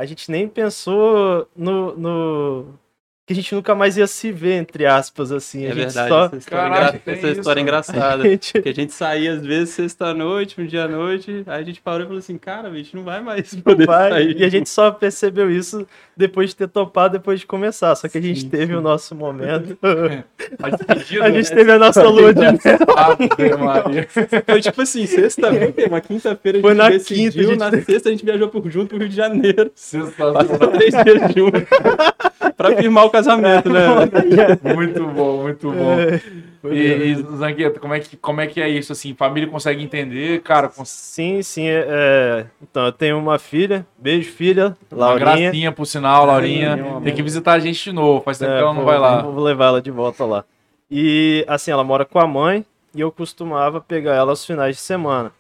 a 0.02 0.06
gente 0.06 0.32
nem 0.32 0.48
pensou 0.48 1.48
no. 1.56 1.96
no- 1.96 2.80
que 3.26 3.34
a 3.34 3.36
gente 3.36 3.54
nunca 3.54 3.76
mais 3.76 3.98
ia 3.98 4.08
se 4.08 4.32
ver, 4.32 4.54
entre 4.56 4.86
aspas, 4.86 5.32
assim. 5.32 5.66
A 5.66 5.70
É 5.70 5.74
gente 5.74 5.78
verdade, 5.94 6.10
só. 6.10 6.26
essa 6.26 6.38
história, 6.38 6.70
Caraca, 6.70 6.98
engra- 6.98 7.14
essa 7.14 7.28
isso, 7.30 7.40
história 7.40 7.60
é 7.60 7.64
engraçada. 7.64 8.24
Gente- 8.30 8.54
Porque 8.54 8.70
a 8.70 8.74
gente 8.74 8.94
saía 8.94 9.34
às 9.34 9.46
vezes 9.46 9.70
sexta-noite, 9.76 10.60
um 10.60 10.66
dia 10.66 10.86
à 10.86 10.88
noite, 10.88 11.44
aí 11.46 11.62
a 11.62 11.64
gente 11.64 11.80
parou 11.82 12.02
e 12.02 12.06
falou 12.06 12.18
assim, 12.20 12.38
cara, 12.38 12.68
a 12.70 12.74
gente 12.76 12.96
não 12.96 13.04
vai 13.04 13.22
mais 13.22 13.54
poder 13.56 13.86
vai, 13.86 14.10
sair. 14.10 14.38
e 14.40 14.44
a 14.44 14.50
gente 14.50 14.68
só 14.70 14.90
percebeu 14.92 15.52
isso 15.52 15.88
depois 16.18 16.50
de 16.50 16.56
ter 16.56 16.68
topado, 16.68 17.14
depois 17.20 17.40
de 17.40 17.46
começar. 17.46 17.96
Só 17.96 18.08
que 18.10 18.18
a 18.18 18.22
gente 18.22 18.42
Sim, 18.42 18.50
teve 18.50 18.76
o 18.76 18.82
nosso 18.82 19.14
momento. 19.16 19.78
A 20.62 20.70
despedida, 20.70 21.24
a 21.26 21.32
gente 21.32 21.50
teve 21.54 21.72
a 21.72 21.78
nossa 21.80 22.04
lua 22.04 22.34
de 22.34 22.42
mel. 22.42 22.58
Foi 24.46 24.62
tipo 24.62 24.82
assim, 24.82 25.06
sexta-feira, 25.06 25.74
uma 25.88 26.02
quinta-feira 26.02 26.58
a 26.58 26.62
Foi 26.62 26.72
gente 26.72 26.78
na 26.80 26.90
decidiu, 26.90 27.32
quinta, 27.32 27.40
a 27.40 27.44
gente- 27.44 27.60
na 27.60 27.86
sexta 27.86 28.10
a 28.10 28.12
gente 28.12 28.26
viajou 28.26 28.50
por 28.50 28.70
junto 28.70 28.88
pro 28.90 28.98
Rio 28.98 29.10
de 29.10 29.16
Janeiro. 29.16 29.72
Passou 29.72 30.68
três 30.72 30.94
dias 31.04 31.34
juntos. 31.36 31.62
pra 32.58 32.76
firmar 32.76 33.06
o 33.06 33.10
casamento, 33.12 33.70
né? 33.70 33.86
Muito 34.76 35.06
bom, 35.08 35.42
muito 35.44 35.72
bom. 35.72 35.98
E, 36.72 36.78
e 36.78 37.16
Zangueto, 37.38 37.80
como 37.80 37.94
é, 37.94 38.00
que, 38.00 38.16
como 38.18 38.40
é 38.42 38.48
que 38.48 38.62
é 38.62 38.70
isso, 38.70 38.92
assim? 38.92 39.14
Família 39.16 39.50
consegue 39.50 39.84
entender, 39.84 40.42
cara? 40.42 40.70
cons- 40.70 40.90
Sim, 40.90 41.42
sim. 41.42 41.68
é- 41.68 41.86
é, 41.88 42.46
Então, 42.62 42.86
eu 42.86 42.92
tenho 42.92 43.18
uma 43.18 43.38
filha. 43.40 43.86
Beijo, 43.98 44.32
filha. 44.32 44.78
Uma 44.92 45.08
Laurinha. 45.08 45.38
gracinha, 45.42 45.72
por 45.72 45.86
sinal, 45.86 46.26
Laurinha. 46.26 46.76
Um 46.76 47.02
Tem 47.02 47.14
que 47.14 47.24
visitar 47.24 47.54
a 47.54 47.60
gente 47.60 47.84
de 47.84 47.92
novo. 47.92 48.24
Faz 48.24 48.38
tempo 48.38 48.52
É, 48.52 48.58
que 48.58 48.62
ela 48.64 48.74
não 48.74 48.86
vai 48.86 48.98
lá. 49.00 49.22
Vou 49.22 49.44
levar 49.44 49.66
ela 49.68 49.82
de 49.82 49.92
volta 49.92 50.24
lá. 50.26 50.46
E 50.90 51.44
assim, 51.48 51.72
ela 51.72 51.84
mora 51.84 52.06
com 52.06 52.20
a 52.20 52.28
mãe 52.28 52.66
e 52.94 53.02
eu 53.02 53.12
costumava 53.12 53.80
pegar 53.82 54.14
ela 54.16 54.32
aos 54.32 54.46
finais 54.46 54.76
de 54.76 54.82
semana. 54.82 55.32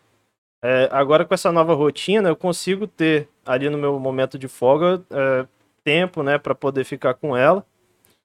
É, 0.64 0.88
agora 0.92 1.26
com 1.26 1.34
essa 1.34 1.52
nova 1.52 1.74
rotina, 1.74 2.30
eu 2.30 2.36
consigo 2.36 2.86
ter 2.88 3.28
ali 3.46 3.70
no 3.70 3.78
meu 3.78 4.00
momento 4.00 4.38
de 4.38 4.48
folga 4.48 5.02
é, 5.12 5.46
tempo, 5.84 6.24
né, 6.24 6.38
para 6.38 6.56
poder 6.56 6.84
ficar 6.84 7.14
com 7.16 7.36
ela 7.36 7.66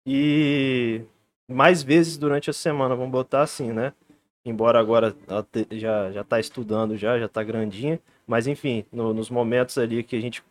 e 0.07 1.03
mais 1.51 1.83
vezes 1.83 2.17
durante 2.19 2.51
a 2.51 2.53
semana, 2.53 2.97
vamos 2.97 3.13
botar 3.13 3.43
assim, 3.43 3.73
né? 3.73 3.93
Embora 4.45 4.79
agora 4.81 5.15
ela 5.29 5.43
te- 5.45 5.67
já 5.73 6.11
já 6.13 6.21
está 6.23 6.41
estudando 6.41 6.97
já, 6.97 7.19
já 7.19 7.27
está 7.27 7.43
grandinha, 7.43 8.01
mas 8.27 8.47
enfim, 8.47 8.85
no- 8.93 9.15
nos 9.15 9.31
momentos 9.31 9.79
ali 9.79 10.03
que 10.05 10.17
a 10.17 10.21
gente 10.21 10.43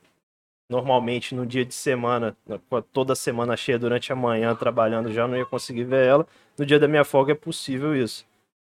normalmente 0.70 1.36
no 1.36 1.46
dia 1.46 1.64
de 1.66 1.74
semana, 1.74 2.36
toda 2.92 3.16
semana 3.16 3.56
cheia 3.56 3.78
durante 3.78 4.12
a 4.12 4.16
manhã 4.16 4.56
trabalhando, 4.56 5.12
já 5.14 5.28
não 5.28 5.38
ia 5.38 5.46
conseguir 5.46 5.84
ver 5.84 6.08
ela. 6.08 6.28
No 6.58 6.66
dia 6.66 6.80
da 6.80 6.88
minha 6.88 7.04
folga 7.04 7.34
é 7.34 7.36
possível 7.36 7.96
isso, 7.96 8.26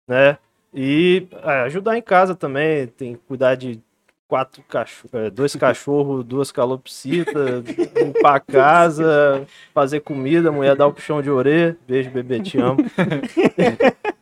né? 0.08 0.38
E 0.74 1.28
é, 1.44 1.62
ajudar 1.62 1.98
em 1.98 2.02
casa 2.02 2.36
também, 2.36 2.88
tem 2.88 3.16
que 3.16 3.22
cuidar 3.28 3.56
de 3.56 3.82
quatro 4.28 4.62
cachorros, 4.64 5.32
dois 5.32 5.56
cachorros, 5.56 6.24
duas 6.26 6.52
calopsitas, 6.52 7.64
limpar 7.96 8.36
a 8.36 8.40
casa, 8.40 9.48
fazer 9.74 10.02
comida, 10.02 10.52
mulher 10.52 10.76
dar 10.76 10.88
o 10.88 10.94
puxão 10.94 11.22
de 11.22 11.30
orelha, 11.30 11.78
beijo 11.88 12.10
bebê, 12.12 12.40
te 12.42 12.58
amo. 12.60 12.78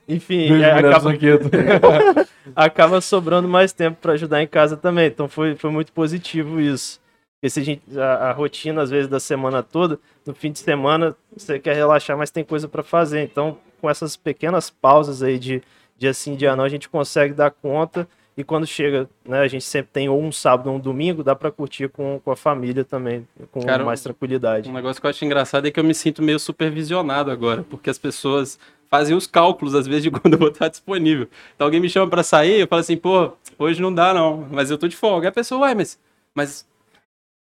Enfim, 0.08 0.50
Beijo, 0.50 0.64
é, 0.64 0.72
acaba, 0.72 1.10
acaba 2.56 3.02
sobrando 3.02 3.48
mais 3.48 3.74
tempo 3.74 3.98
para 4.00 4.14
ajudar 4.14 4.44
em 4.44 4.48
casa 4.48 4.78
também. 4.78 5.08
Então 5.08 5.28
foi, 5.28 5.56
foi 5.56 5.72
muito 5.72 5.92
positivo 5.92 6.62
isso. 6.62 7.02
Porque 7.36 7.50
se 7.50 7.60
a, 7.60 7.64
gente, 7.64 8.00
a, 8.00 8.30
a 8.30 8.32
rotina, 8.32 8.84
às 8.84 8.92
vezes, 8.92 9.08
da 9.08 9.20
semana 9.20 9.64
toda, 9.64 10.00
no 10.26 10.34
fim 10.34 10.52
de 10.52 10.60
semana 10.60 11.16
você 11.36 11.60
quer 11.60 11.76
relaxar, 11.76 12.16
mas 12.16 12.30
tem 12.30 12.44
coisa 12.44 12.68
para 12.68 12.84
fazer. 12.84 13.24
Então, 13.24 13.58
com 13.82 13.90
essas 13.90 14.16
pequenas 14.16 14.70
pausas 14.70 15.24
aí 15.24 15.40
de 15.40 15.64
dia 15.98 16.14
sim, 16.14 16.36
dia 16.36 16.56
não, 16.56 16.64
a 16.64 16.70
gente 16.70 16.88
consegue 16.88 17.34
dar 17.34 17.50
conta. 17.50 18.08
E 18.38 18.44
quando 18.44 18.68
chega, 18.68 19.10
né, 19.26 19.40
a 19.40 19.48
gente 19.48 19.64
sempre 19.64 19.92
tem 19.94 20.10
ou 20.10 20.22
um 20.22 20.32
sábado 20.32 20.70
ou 20.70 20.76
um 20.76 20.80
domingo, 20.80 21.24
dá 21.24 21.34
para 21.34 21.50
curtir 21.50 21.88
com, 21.88 22.20
com 22.24 22.32
a 22.32 22.36
família 22.36 22.84
também, 22.84 23.26
com 23.52 23.62
Cara, 23.62 23.86
mais 23.86 24.02
tranquilidade. 24.04 24.70
Um 24.70 24.74
negócio 24.74 25.02
que 25.02 25.08
eu 25.08 25.10
acho 25.10 25.24
engraçado 25.24 25.68
é 25.68 25.72
que 25.72 25.80
eu 25.80 25.84
me 25.84 25.94
sinto 25.94 26.22
meio 26.22 26.38
supervisionado 26.38 27.32
agora, 27.32 27.64
porque 27.64 27.90
as 27.90 27.98
pessoas 27.98 28.60
fazem 28.90 29.16
os 29.16 29.26
cálculos, 29.26 29.74
às 29.74 29.88
vezes, 29.88 30.04
de 30.04 30.12
quando 30.20 30.34
eu 30.34 30.40
vou 30.40 30.50
estar 30.50 30.68
disponível. 30.68 31.30
Então 31.56 31.66
alguém 31.66 31.80
me 31.80 31.90
chama 31.90 32.10
pra 32.10 32.24
sair, 32.24 32.60
eu 32.60 32.68
falo 32.68 32.82
assim, 32.82 32.98
pô, 32.98 33.32
hoje 33.58 33.82
não 33.82 33.94
dá 33.94 34.14
não, 34.14 34.46
mas 34.52 34.70
eu 34.70 34.78
tô 34.78 34.88
de 34.88 34.98
folga. 34.98 35.28
Aí 35.28 35.30
a 35.30 35.34
pessoa, 35.34 35.62
uai, 35.62 35.76
mas... 35.76 35.98
mas 36.34 36.68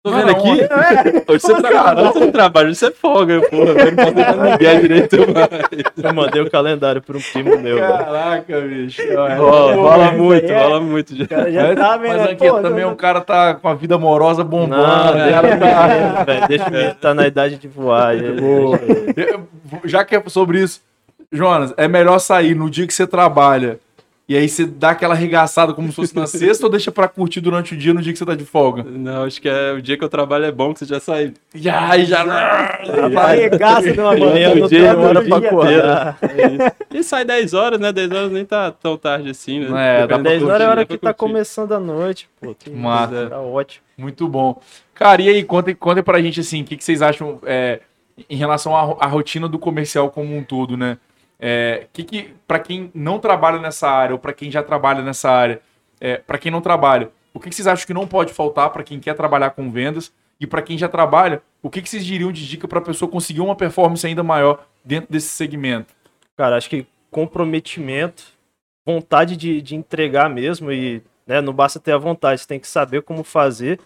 tô 0.04 0.12
vendo 0.12 0.26
não, 0.28 0.32
aqui, 0.32 0.50
hoje 1.32 1.39
você 1.39 1.62
trabalha, 1.62 2.02
hoje 2.02 2.12
você 2.13 2.20
não 2.20 2.32
trabalha, 2.32 2.68
hoje 2.68 2.76
você 2.76 2.86
é 2.88 2.92
folga. 2.92 3.34
Eu, 3.36 3.50
porra, 3.50 3.70
eu 3.72 3.86
não 3.86 3.96
posso 3.96 4.13
deixar 4.13 4.36
ninguém 4.38 4.80
direito 4.82 5.18
mais. 5.34 5.50
Eu 6.04 6.13
mandei 6.13 6.42
o 6.42 6.52
calendário 6.52 7.02
para 7.02 7.18
um 7.18 7.22
primo 7.22 7.58
meu. 7.58 7.78
né? 7.78 7.88
Caraca, 7.88 8.62
bicho. 8.62 9.02
Rola, 9.16 9.74
rola 9.76 10.12
muito, 10.12 10.52
é- 10.52 10.63
rola 10.63 10.80
muito. 10.82 11.16
já. 11.16 11.50
Já 11.50 11.76
tá 11.76 11.98
vendo, 11.98 12.10
Mas 12.10 12.18
né? 12.22 12.28
Zangueto, 12.28 12.54
Pô, 12.56 12.62
também 12.62 12.86
o 12.86 12.96
cara 12.96 13.22
tá 13.22 13.54
com 13.56 13.68
a 13.70 13.74
vida 13.74 13.96
amorosa 13.96 14.44
bombando. 14.44 14.82
Não, 14.84 15.10
o 15.12 15.32
cara 15.32 15.58
tá- 15.58 15.88
deixa, 15.88 16.24
velho, 16.26 16.48
deixa 16.48 16.68
o 16.68 16.72
menino 16.72 16.96
tá 16.96 17.13
na 17.13 17.26
idade 17.28 17.58
de 17.58 17.68
voar. 17.68 18.13
ele. 18.16 18.42
Já 19.86 20.04
que 20.04 20.16
é 20.16 20.24
sobre 20.28 20.60
isso, 20.62 20.82
Jonas, 21.32 21.74
é 21.78 21.88
melhor 21.88 22.20
sair 22.20 22.56
no 22.56 22.70
dia 22.70 22.86
que 22.86 22.94
você 22.94 23.08
trabalha 23.08 23.80
e 24.28 24.38
aí 24.38 24.48
você 24.48 24.66
dá 24.66 24.92
aquela 24.92 25.14
arregaçada 25.14 25.74
como 25.74 25.90
se 25.90 25.96
fosse 25.96 26.16
na 26.16 26.26
sexta 26.28 26.66
ou 26.66 26.70
deixa 26.72 26.92
pra 26.92 27.08
curtir 27.08 27.42
durante 27.42 27.74
o 27.74 27.78
dia 27.78 27.94
no 27.94 28.02
dia 28.02 28.14
que 28.14 28.20
você 28.20 28.26
tá 28.26 28.36
de 28.36 28.46
folga? 28.46 28.84
Não, 28.84 29.24
acho 29.26 29.42
que 29.42 29.50
é, 29.50 29.74
o 29.74 29.82
dia 29.82 29.98
que 29.98 30.04
eu 30.04 30.10
trabalho 30.10 30.46
é 30.46 30.52
bom 30.52 30.74
que 30.74 30.80
você 30.80 30.86
já 30.86 31.00
sai. 31.00 31.34
E 31.54 31.70
aí 31.70 32.06
já. 32.06 32.24
Arregaça 33.18 33.92
de 33.92 34.00
uma 34.00 34.16
maneira. 34.18 34.56
não 34.56 34.68
dia, 34.68 34.98
hora 34.98 35.22
pra 35.22 35.38
inteiro. 35.38 35.48
acordar. 35.48 36.18
E 36.94 37.04
sai 37.04 37.26
10 37.26 37.54
horas, 37.54 37.80
né? 37.80 37.92
10 37.92 38.12
horas 38.12 38.32
nem 38.32 38.46
tá 38.46 38.72
tão 38.72 38.98
tarde 38.98 39.30
assim, 39.30 39.60
né? 39.60 40.04
É, 40.04 40.08
dá 40.08 40.18
Depende 40.18 40.18
pra 40.18 40.18
do 40.18 40.24
10 40.24 40.44
horas 40.44 40.62
é 40.62 40.66
a 40.66 40.70
hora 40.70 40.86
que 40.86 40.98
tá 40.98 41.14
começando 41.14 41.72
a 41.74 41.80
noite, 41.80 42.30
pô. 42.40 42.56
Que 42.56 42.70
Massa. 42.70 43.28
Tá 43.30 43.40
ótimo. 43.42 43.84
Muito 43.98 44.28
bom. 44.28 44.60
Cara, 44.94 45.22
e 45.22 45.30
aí, 45.30 45.44
contem, 45.44 45.76
contem 45.76 46.04
pra 46.04 46.22
gente 46.22 46.40
assim, 46.40 46.62
o 46.62 46.66
que, 46.66 46.78
que 46.78 46.84
vocês 46.84 47.02
acham 47.02 47.40
é, 47.46 47.82
em 48.30 48.36
relação 48.36 48.76
à, 48.76 49.06
à 49.06 49.08
rotina 49.08 49.48
do 49.48 49.60
comercial 49.60 50.10
como 50.10 50.36
um 50.36 50.44
todo, 50.44 50.78
né? 50.78 50.98
É, 51.46 51.88
que 51.92 52.06
que, 52.06 52.34
para 52.48 52.58
quem 52.58 52.90
não 52.96 53.20
trabalha 53.20 53.60
nessa 53.60 53.90
área, 53.90 54.14
ou 54.14 54.20
pra 54.20 54.32
quem 54.32 54.50
já 54.50 54.64
trabalha 54.64 55.02
nessa 55.02 55.30
área, 55.30 55.62
é, 56.00 56.16
para 56.16 56.38
quem 56.38 56.50
não 56.50 56.62
trabalha, 56.62 57.12
o 57.34 57.40
que, 57.40 57.50
que 57.50 57.56
vocês 57.56 57.68
acham 57.68 57.86
que 57.86 57.94
não 57.94 58.08
pode 58.08 58.32
faltar 58.32 58.70
pra 58.70 58.82
quem 58.82 58.98
quer 58.98 59.14
trabalhar 59.14 59.50
com 59.50 59.70
vendas? 59.70 60.14
E 60.40 60.48
pra 60.48 60.62
quem 60.62 60.78
já 60.78 60.88
trabalha, 60.88 61.42
o 61.62 61.70
que, 61.70 61.82
que 61.82 61.90
vocês 61.90 62.06
diriam 62.06 62.32
de 62.32 62.48
dica 62.48 62.66
pra 62.66 62.80
pessoa 62.80 63.12
conseguir 63.12 63.42
uma 63.42 63.58
performance 63.58 64.08
ainda 64.08 64.24
maior 64.24 64.66
dentro 64.86 65.12
desse 65.12 65.28
segmento? 65.28 65.94
Cara, 66.38 66.56
acho 66.56 66.70
que 66.70 66.88
comprometimento, 67.12 68.24
vontade 68.86 69.36
de, 69.36 69.62
de 69.62 69.76
entregar 69.76 70.30
mesmo 70.30 70.72
e 70.72 71.04
né, 71.28 71.42
não 71.42 71.52
basta 71.52 71.78
ter 71.78 71.92
a 71.92 71.98
vontade, 71.98 72.40
você 72.40 72.48
tem 72.48 72.60
que 72.60 72.68
saber 72.70 73.02
como 73.02 73.22
fazer. 73.22 73.82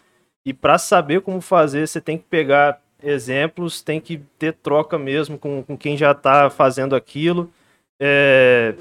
E 0.45 0.53
para 0.53 0.77
saber 0.77 1.21
como 1.21 1.41
fazer, 1.41 1.87
você 1.87 1.99
tem 1.99 2.19
que 2.19 2.25
pegar 2.25 2.79
exemplos, 3.01 3.81
tem 3.81 3.99
que 4.01 4.17
ter 4.39 4.53
troca 4.53 4.97
mesmo 4.97 5.37
com, 5.37 5.63
com 5.63 5.77
quem 5.77 5.97
já 5.97 6.11
está 6.11 6.49
fazendo 6.49 6.95
aquilo. 6.95 7.51
É, 8.01 8.75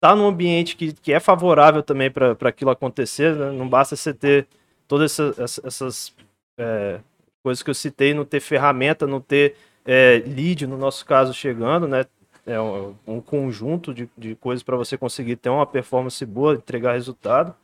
tá 0.00 0.14
num 0.14 0.26
ambiente 0.26 0.76
que, 0.76 0.92
que 0.92 1.12
é 1.12 1.20
favorável 1.20 1.82
também 1.82 2.10
para 2.10 2.36
aquilo 2.48 2.70
acontecer, 2.70 3.34
né? 3.34 3.50
não 3.50 3.68
basta 3.68 3.96
você 3.96 4.14
ter 4.14 4.46
todas 4.86 5.12
essa- 5.18 5.42
essa- 5.42 5.62
essas 5.66 6.14
é, 6.60 7.00
coisas 7.42 7.62
que 7.62 7.70
eu 7.70 7.74
citei, 7.74 8.12
não 8.14 8.24
ter 8.24 8.40
ferramenta, 8.40 9.06
não 9.06 9.20
ter 9.20 9.54
é, 9.84 10.22
lead, 10.26 10.66
no 10.66 10.76
nosso 10.76 11.06
caso, 11.06 11.32
chegando, 11.32 11.86
né? 11.88 12.04
É 12.44 12.60
um, 12.60 12.94
um 13.06 13.20
conjunto 13.20 13.94
de, 13.94 14.08
de 14.18 14.34
coisas 14.34 14.62
para 14.62 14.76
você 14.76 14.98
conseguir 14.98 15.36
ter 15.36 15.48
uma 15.48 15.64
performance 15.66 16.24
boa, 16.26 16.54
entregar 16.54 16.92
resultado. 16.92 17.54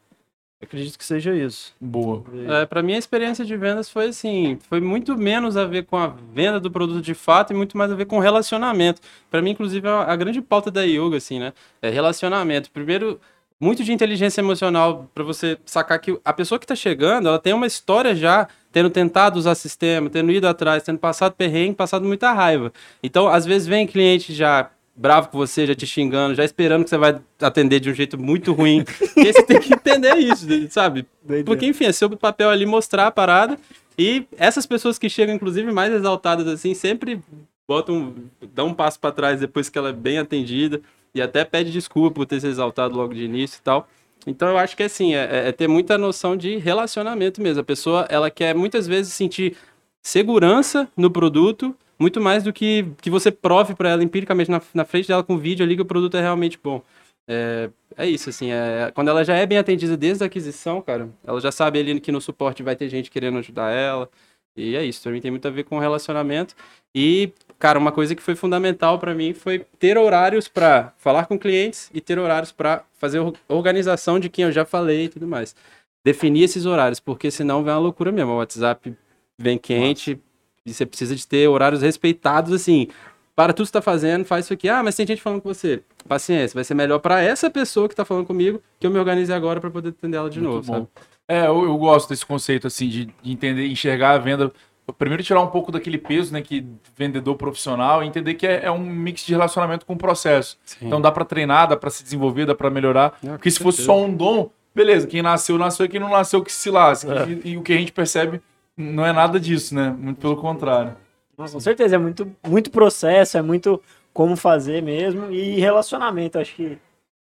Acredito 0.64 0.98
que 0.98 1.05
seja 1.05 1.35
isso. 1.35 1.74
Boa. 1.81 2.24
É, 2.48 2.66
para 2.66 2.83
mim 2.83 2.94
a 2.94 2.98
experiência 2.98 3.44
de 3.44 3.57
vendas 3.57 3.88
foi 3.88 4.07
assim, 4.07 4.59
foi 4.68 4.81
muito 4.81 5.16
menos 5.16 5.57
a 5.57 5.64
ver 5.64 5.85
com 5.85 5.96
a 5.96 6.09
venda 6.33 6.59
do 6.59 6.70
produto 6.70 7.03
de 7.03 7.14
fato 7.14 7.53
e 7.53 7.57
muito 7.57 7.77
mais 7.77 7.92
a 7.92 7.94
ver 7.94 8.07
com 8.07 8.18
relacionamento. 8.18 9.00
Para 9.31 9.42
mim, 9.42 9.50
inclusive, 9.50 9.87
é 9.87 9.90
a 9.90 10.14
a 10.14 10.16
grande 10.16 10.40
pauta 10.40 10.70
da 10.70 10.83
yoga 10.83 11.16
assim, 11.16 11.38
né? 11.38 11.53
É 11.83 11.90
relacionamento. 11.90 12.70
Primeiro, 12.70 13.20
muito 13.61 13.85
de 13.85 13.92
inteligência 13.92 14.40
emocional 14.40 15.11
para 15.14 15.22
você 15.22 15.59
sacar 15.66 15.98
que 15.98 16.18
a 16.24 16.33
pessoa 16.33 16.59
que 16.59 16.64
está 16.64 16.74
chegando, 16.74 17.29
ela 17.29 17.38
tem 17.38 17.53
uma 17.53 17.66
história 17.66 18.14
já 18.14 18.48
tendo 18.72 18.90
tentado 18.90 19.38
usar 19.38 19.55
sistema, 19.55 20.11
tendo 20.11 20.33
ido 20.33 20.48
atrás, 20.48 20.83
tendo 20.83 20.98
passado 20.98 21.33
perrengue, 21.35 21.74
passado 21.74 22.05
muita 22.05 22.33
raiva. 22.33 22.72
Então, 23.03 23.29
às 23.29 23.44
vezes 23.46 23.66
vem 23.66 23.87
cliente 23.87 24.33
já 24.35 24.70
bravo 24.96 25.28
com 25.28 25.38
você, 25.38 25.66
já 25.66 25.74
te 25.74 25.87
xingando, 25.87 26.35
já 26.35 26.44
esperando 26.44 26.85
que 26.85 26.90
você 26.90 26.98
vai 26.98 27.20
atender 27.40 27.80
de 27.80 27.90
um 27.90 27.94
jeito 27.94 28.18
muito 28.18 28.52
ruim. 28.52 28.85
e 29.16 29.33
você 29.33 29.42
tem 29.42 29.61
que 29.61 29.74
entender 29.74 30.16
isso, 30.16 30.46
sabe? 30.70 31.07
Porque, 31.44 31.66
enfim, 31.66 31.87
é 31.87 31.92
seu 31.92 32.09
papel 32.16 32.50
ali 32.50 32.64
mostrar 32.66 33.07
a 33.07 33.11
parada. 33.11 33.59
E 33.98 34.26
essas 34.37 34.66
pessoas 34.66 34.98
que 34.98 35.09
chegam, 35.09 35.35
inclusive, 35.35 35.70
mais 35.72 35.92
exaltadas 35.92 36.46
assim, 36.48 36.74
sempre 36.74 37.20
botam, 37.66 38.14
dão 38.52 38.68
um 38.68 38.74
passo 38.74 38.98
para 39.00 39.12
trás 39.12 39.40
depois 39.40 39.68
que 39.68 39.78
ela 39.78 39.90
é 39.90 39.92
bem 39.92 40.18
atendida 40.18 40.80
e 41.14 41.22
até 41.22 41.44
pede 41.44 41.70
desculpa 41.70 42.14
por 42.14 42.26
ter 42.26 42.40
se 42.40 42.46
exaltado 42.46 42.96
logo 42.96 43.14
de 43.14 43.24
início 43.24 43.59
e 43.59 43.62
tal. 43.62 43.88
Então 44.26 44.48
eu 44.48 44.59
acho 44.59 44.76
que 44.76 44.83
assim, 44.83 45.14
é, 45.14 45.48
é 45.48 45.52
ter 45.52 45.68
muita 45.68 45.96
noção 45.98 46.37
de 46.37 46.57
relacionamento 46.57 47.40
mesmo. 47.40 47.61
A 47.61 47.64
pessoa, 47.64 48.07
ela 48.09 48.30
quer 48.30 48.54
muitas 48.54 48.87
vezes 48.87 49.12
sentir 49.12 49.57
segurança 50.02 50.88
no 50.96 51.11
produto, 51.11 51.74
muito 51.98 52.20
mais 52.20 52.42
do 52.42 52.52
que 52.52 52.87
que 53.00 53.11
você 53.11 53.30
prove 53.30 53.74
para 53.74 53.90
ela 53.90 54.04
empiricamente 54.04 54.50
na, 54.50 54.61
na 54.72 54.85
frente 54.85 55.09
dela 55.09 55.22
com 55.22 55.38
vídeo 55.38 55.64
ali 55.64 55.76
que 55.76 55.83
o 55.83 55.87
produto 55.87 56.16
é 56.16 56.20
realmente 56.20 56.59
bom. 56.62 56.83
É, 57.26 57.70
é 57.96 58.07
isso, 58.07 58.28
assim, 58.28 58.52
é, 58.52 58.90
quando 58.94 59.09
ela 59.09 59.24
já 59.24 59.35
é 59.35 59.46
bem 59.46 59.59
atendida 59.59 59.96
desde 59.96 60.22
a 60.24 60.26
aquisição, 60.26 60.83
cara, 60.83 61.09
ela 61.24 61.40
já 61.40 61.50
sabe 61.50 61.78
ali 61.78 61.98
que 62.00 62.12
no 62.12 62.20
suporte 62.20 62.62
vai 62.62 62.76
ter 62.76 62.88
gente 62.88 63.11
querendo 63.11 63.38
ajudar 63.38 63.70
ela, 63.70 64.11
e 64.57 64.76
é 64.76 64.85
isso, 64.85 65.09
mim 65.11 65.20
tem 65.20 65.30
muito 65.30 65.48
a 65.48 65.50
ver 65.50 65.64
com 65.64 65.78
relacionamento, 65.78 66.54
e, 66.94 67.33
cara, 67.59 67.78
uma 67.78 67.90
coisa 67.92 68.14
que 68.14 68.22
foi 68.22 68.35
fundamental 68.35 68.98
para 68.98 69.14
mim 69.14 69.33
foi 69.33 69.61
ter 69.78 69.96
horários 69.96 70.48
para 70.48 70.92
falar 70.98 71.26
com 71.26 71.38
clientes 71.38 71.90
e 71.94 72.00
ter 72.00 72.18
horários 72.18 72.52
para 72.52 72.85
fazer 72.98 73.20
organização 73.48 74.20
de 74.20 74.28
quem 74.28 74.44
eu 74.44 74.52
já 74.52 74.64
falei 74.64 75.04
e 75.04 75.09
tudo 75.09 75.26
mais. 75.26 75.57
Definir 76.04 76.44
esses 76.44 76.66
horários, 76.66 77.00
porque 77.00 77.30
senão 77.30 77.64
vem 77.64 77.72
uma 77.72 77.78
loucura 77.78 78.12
mesmo, 78.12 78.33
o 78.33 78.37
WhatsApp 78.37 78.94
vem 79.38 79.57
quente, 79.57 80.11
Nossa. 80.11 80.34
Você 80.72 80.87
precisa 80.87 81.14
de 81.14 81.27
ter 81.27 81.46
horários 81.48 81.83
respeitados, 81.83 82.53
assim, 82.53 82.88
para 83.37 83.53
tudo 83.53 83.66
que 83.66 83.72
você 83.72 83.79
está 83.79 83.83
fazendo, 83.83 84.24
faz 84.24 84.46
isso 84.46 84.55
aqui. 84.55 84.68
Ah, 84.68 84.83
mas 84.83 84.94
tem 84.94 85.07
gente 85.07 85.20
falando 85.20 85.42
com 85.42 85.53
você. 85.53 85.83
Paciência, 86.09 86.55
vai 86.55 86.64
ser 86.64 86.74
melhor 86.74 86.98
para 87.00 87.20
essa 87.20 87.50
pessoa 87.50 87.88
que 87.88 87.92
está 87.92 88.05
falando 88.05 88.27
comigo 88.27 88.62
que 88.79 88.87
eu 88.87 88.90
me 88.90 88.98
organize 88.98 89.33
agora 89.33 89.61
para 89.61 89.70
poder 89.70 89.90
atender 89.90 90.16
ela 90.16 90.31
de 90.31 90.40
Muito 90.40 90.53
novo, 90.53 90.66
bom. 90.66 90.72
sabe? 90.72 90.88
É, 91.27 91.46
eu, 91.46 91.64
eu, 91.64 91.77
gosto 91.79 92.09
desse 92.09 92.24
conceito, 92.24 92.66
assim, 92.66 92.88
de, 92.88 93.07
de, 93.07 93.33
entender, 93.33 93.66
enxergar 93.66 94.12
a 94.12 94.18
venda. 94.18 94.53
Primeiro, 94.98 95.22
tirar 95.22 95.40
um 95.40 95.46
pouco 95.46 95.72
daquele 95.72 95.96
peso, 95.96 96.33
né, 96.33 96.42
que 96.42 96.66
vendedor 96.94 97.35
profissional, 97.37 98.03
e 98.03 98.07
entender 98.07 98.35
que 98.35 98.46
é, 98.46 98.64
é 98.64 98.70
um 98.70 98.79
mix 98.79 99.24
de 99.24 99.33
relacionamento 99.33 99.87
com 99.87 99.94
o 99.94 99.98
processo. 99.98 100.59
Sim. 100.64 100.87
Então, 100.87 101.00
dá 101.00 101.11
para 101.11 101.24
treinar, 101.24 101.68
dá 101.68 101.77
para 101.77 101.88
se 101.88 102.05
desenvolver, 102.05 102.44
dá 102.44 102.55
para 102.55 102.68
melhorar. 102.68 103.18
Não, 103.22 103.33
Porque 103.33 103.50
se 103.50 103.59
fosse 103.59 103.83
só 103.83 103.98
um 103.98 104.14
dom, 104.14 104.50
beleza, 104.74 105.07
quem 105.07 105.22
nasceu, 105.22 105.57
nasceu, 105.57 105.87
e 105.87 105.88
quem 105.88 105.98
não 105.98 106.11
nasceu, 106.11 106.42
que 106.42 106.53
se 106.53 106.68
lasque. 106.70 107.11
É. 107.11 107.27
E, 107.27 107.53
e 107.53 107.57
o 107.57 107.62
que 107.62 107.72
a 107.72 107.79
gente 107.79 107.92
percebe 107.92 108.42
não 108.76 109.04
é 109.04 109.12
nada 109.12 109.38
disso, 109.38 109.74
né? 109.74 109.90
Muito 109.90 110.20
pelo 110.20 110.37
contrário. 110.37 110.96
Nossa, 111.37 111.54
com 111.54 111.60
certeza, 111.60 111.96
é 111.96 111.98
muito, 111.98 112.30
muito 112.46 112.70
processo, 112.70 113.37
é 113.37 113.42
muito 113.42 113.80
como 114.12 114.37
fazer 114.37 114.82
mesmo 114.82 115.30
e 115.30 115.58
relacionamento. 115.58 116.38
Acho 116.38 116.54
que, 116.54 116.78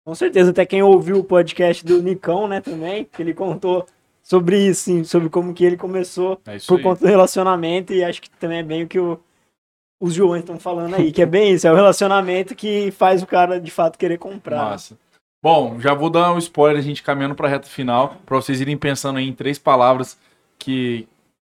com 0.05 0.15
certeza, 0.15 0.51
até 0.51 0.67
quem 0.67 0.83
ouviu 0.83 1.19
o 1.19 1.25
podcast 1.25 1.85
do 1.85 2.03
Nicão, 2.03 2.49
né, 2.49 2.61
também, 2.61 3.05
que 3.05 3.23
ele 3.23 3.35
contou 3.35 3.87
sobre 4.23 4.59
isso, 4.67 4.83
sim, 4.83 5.05
sobre 5.05 5.29
como 5.29 5.55
que 5.55 5.65
ele 5.65 5.77
começou 5.77 6.41
é 6.47 6.59
por 6.59 6.79
aí. 6.79 6.83
conta 6.83 7.01
do 7.01 7.07
relacionamento 7.07 7.93
e 7.93 8.05
acho 8.05 8.21
que 8.21 8.31
também 8.31 8.59
é 8.59 8.63
bem 8.63 8.83
o 8.85 8.89
que 8.89 8.99
o, 8.99 9.19
os 10.01 10.15
Joões 10.15 10.41
estão 10.41 10.59
falando 10.59 10.95
aí, 10.95 11.11
que 11.13 11.23
é 11.23 11.27
bem 11.27 11.53
isso, 11.53 11.67
é 11.67 11.73
o 11.73 11.75
relacionamento 11.75 12.55
que 12.55 12.91
faz 12.91 13.23
o 13.23 13.27
cara 13.27 13.61
de 13.61 13.71
fato 13.71 13.99
querer 13.99 14.19
comprar. 14.19 14.71
Massa. 14.71 14.99
Bom, 15.43 15.81
já 15.81 15.95
vou 15.95 16.11
dar 16.11 16.33
um 16.33 16.39
spoiler, 16.39 16.79
a 16.79 16.85
gente 16.85 17.03
caminhando 17.03 17.35
para 17.35 17.47
a 17.47 17.51
reta 17.51 17.67
final, 17.67 18.17
para 18.27 18.37
vocês 18.37 18.61
irem 18.61 18.77
pensando 18.77 19.19
em 19.19 19.33
três 19.33 19.59
palavras 19.59 20.19
que, 20.59 21.09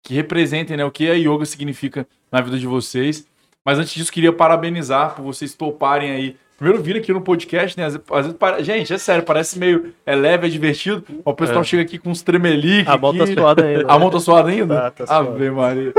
que 0.03 0.13
representem 0.13 0.77
né, 0.77 0.85
o 0.85 0.91
que 0.91 1.09
a 1.09 1.13
yoga 1.13 1.45
significa 1.45 2.07
na 2.31 2.41
vida 2.41 2.57
de 2.57 2.67
vocês. 2.67 3.27
Mas 3.63 3.77
antes 3.77 3.93
disso, 3.93 4.11
queria 4.11 4.33
parabenizar 4.33 5.15
por 5.15 5.23
vocês 5.23 5.53
toparem 5.53 6.11
aí. 6.11 6.35
Primeiro 6.57 6.81
vir 6.81 6.95
aqui 6.95 7.11
no 7.11 7.21
podcast, 7.21 7.77
né? 7.77 7.85
Às 7.85 7.95
vezes, 7.95 8.65
gente, 8.65 8.93
é 8.93 8.97
sério, 8.97 9.23
parece 9.23 9.57
meio 9.57 9.93
é 10.05 10.15
leve, 10.15 10.45
é 10.45 10.49
divertido. 10.49 11.03
O 11.25 11.33
pessoal 11.33 11.61
é. 11.61 11.63
chega 11.63 11.81
aqui 11.81 11.97
com 11.97 12.11
uns 12.11 12.21
tremeliques. 12.21 12.87
A 12.87 12.97
mão 12.97 13.17
tá 13.17 13.25
suada 13.25 13.65
ainda. 13.65 13.91
A 13.91 13.99
mão 13.99 14.09
tá 14.11 14.19
suada 14.19 14.49
ainda? 14.49 14.91
Tá, 14.91 15.05
tá 15.05 15.17
Ave 15.17 15.49
Maria. 15.49 15.91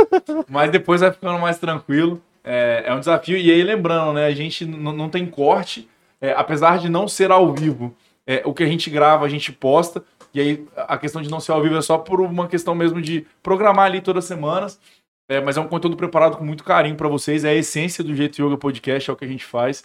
Mas 0.48 0.70
depois 0.70 1.00
vai 1.00 1.10
ficando 1.10 1.38
mais 1.40 1.58
tranquilo. 1.58 2.22
É, 2.44 2.84
é 2.86 2.94
um 2.94 3.00
desafio. 3.00 3.36
E 3.36 3.50
aí, 3.50 3.62
lembrando, 3.62 4.12
né? 4.12 4.26
A 4.26 4.32
gente 4.32 4.64
não 4.64 5.08
tem 5.08 5.26
corte. 5.26 5.88
É, 6.20 6.32
apesar 6.36 6.78
de 6.78 6.88
não 6.88 7.08
ser 7.08 7.32
ao 7.32 7.52
vivo, 7.52 7.92
é, 8.24 8.42
o 8.44 8.54
que 8.54 8.62
a 8.62 8.66
gente 8.66 8.88
grava, 8.88 9.26
a 9.26 9.28
gente 9.28 9.50
posta. 9.50 10.04
E 10.34 10.40
aí, 10.40 10.66
a 10.76 10.96
questão 10.96 11.20
de 11.20 11.30
não 11.30 11.40
ser 11.40 11.52
ao 11.52 11.62
vivo 11.62 11.76
é 11.76 11.82
só 11.82 11.98
por 11.98 12.20
uma 12.20 12.48
questão 12.48 12.74
mesmo 12.74 13.00
de 13.00 13.26
programar 13.42 13.86
ali 13.86 14.00
todas 14.00 14.24
as 14.24 14.28
semanas. 14.28 14.80
É, 15.28 15.40
mas 15.40 15.56
é 15.56 15.60
um 15.60 15.68
conteúdo 15.68 15.96
preparado 15.96 16.36
com 16.36 16.44
muito 16.44 16.64
carinho 16.64 16.96
para 16.96 17.08
vocês. 17.08 17.44
É 17.44 17.50
a 17.50 17.54
essência 17.54 18.02
do 18.02 18.14
Jeito 18.14 18.42
Yoga 18.44 18.56
Podcast, 18.58 19.08
é 19.08 19.12
o 19.12 19.16
que 19.16 19.24
a 19.24 19.28
gente 19.28 19.44
faz. 19.44 19.84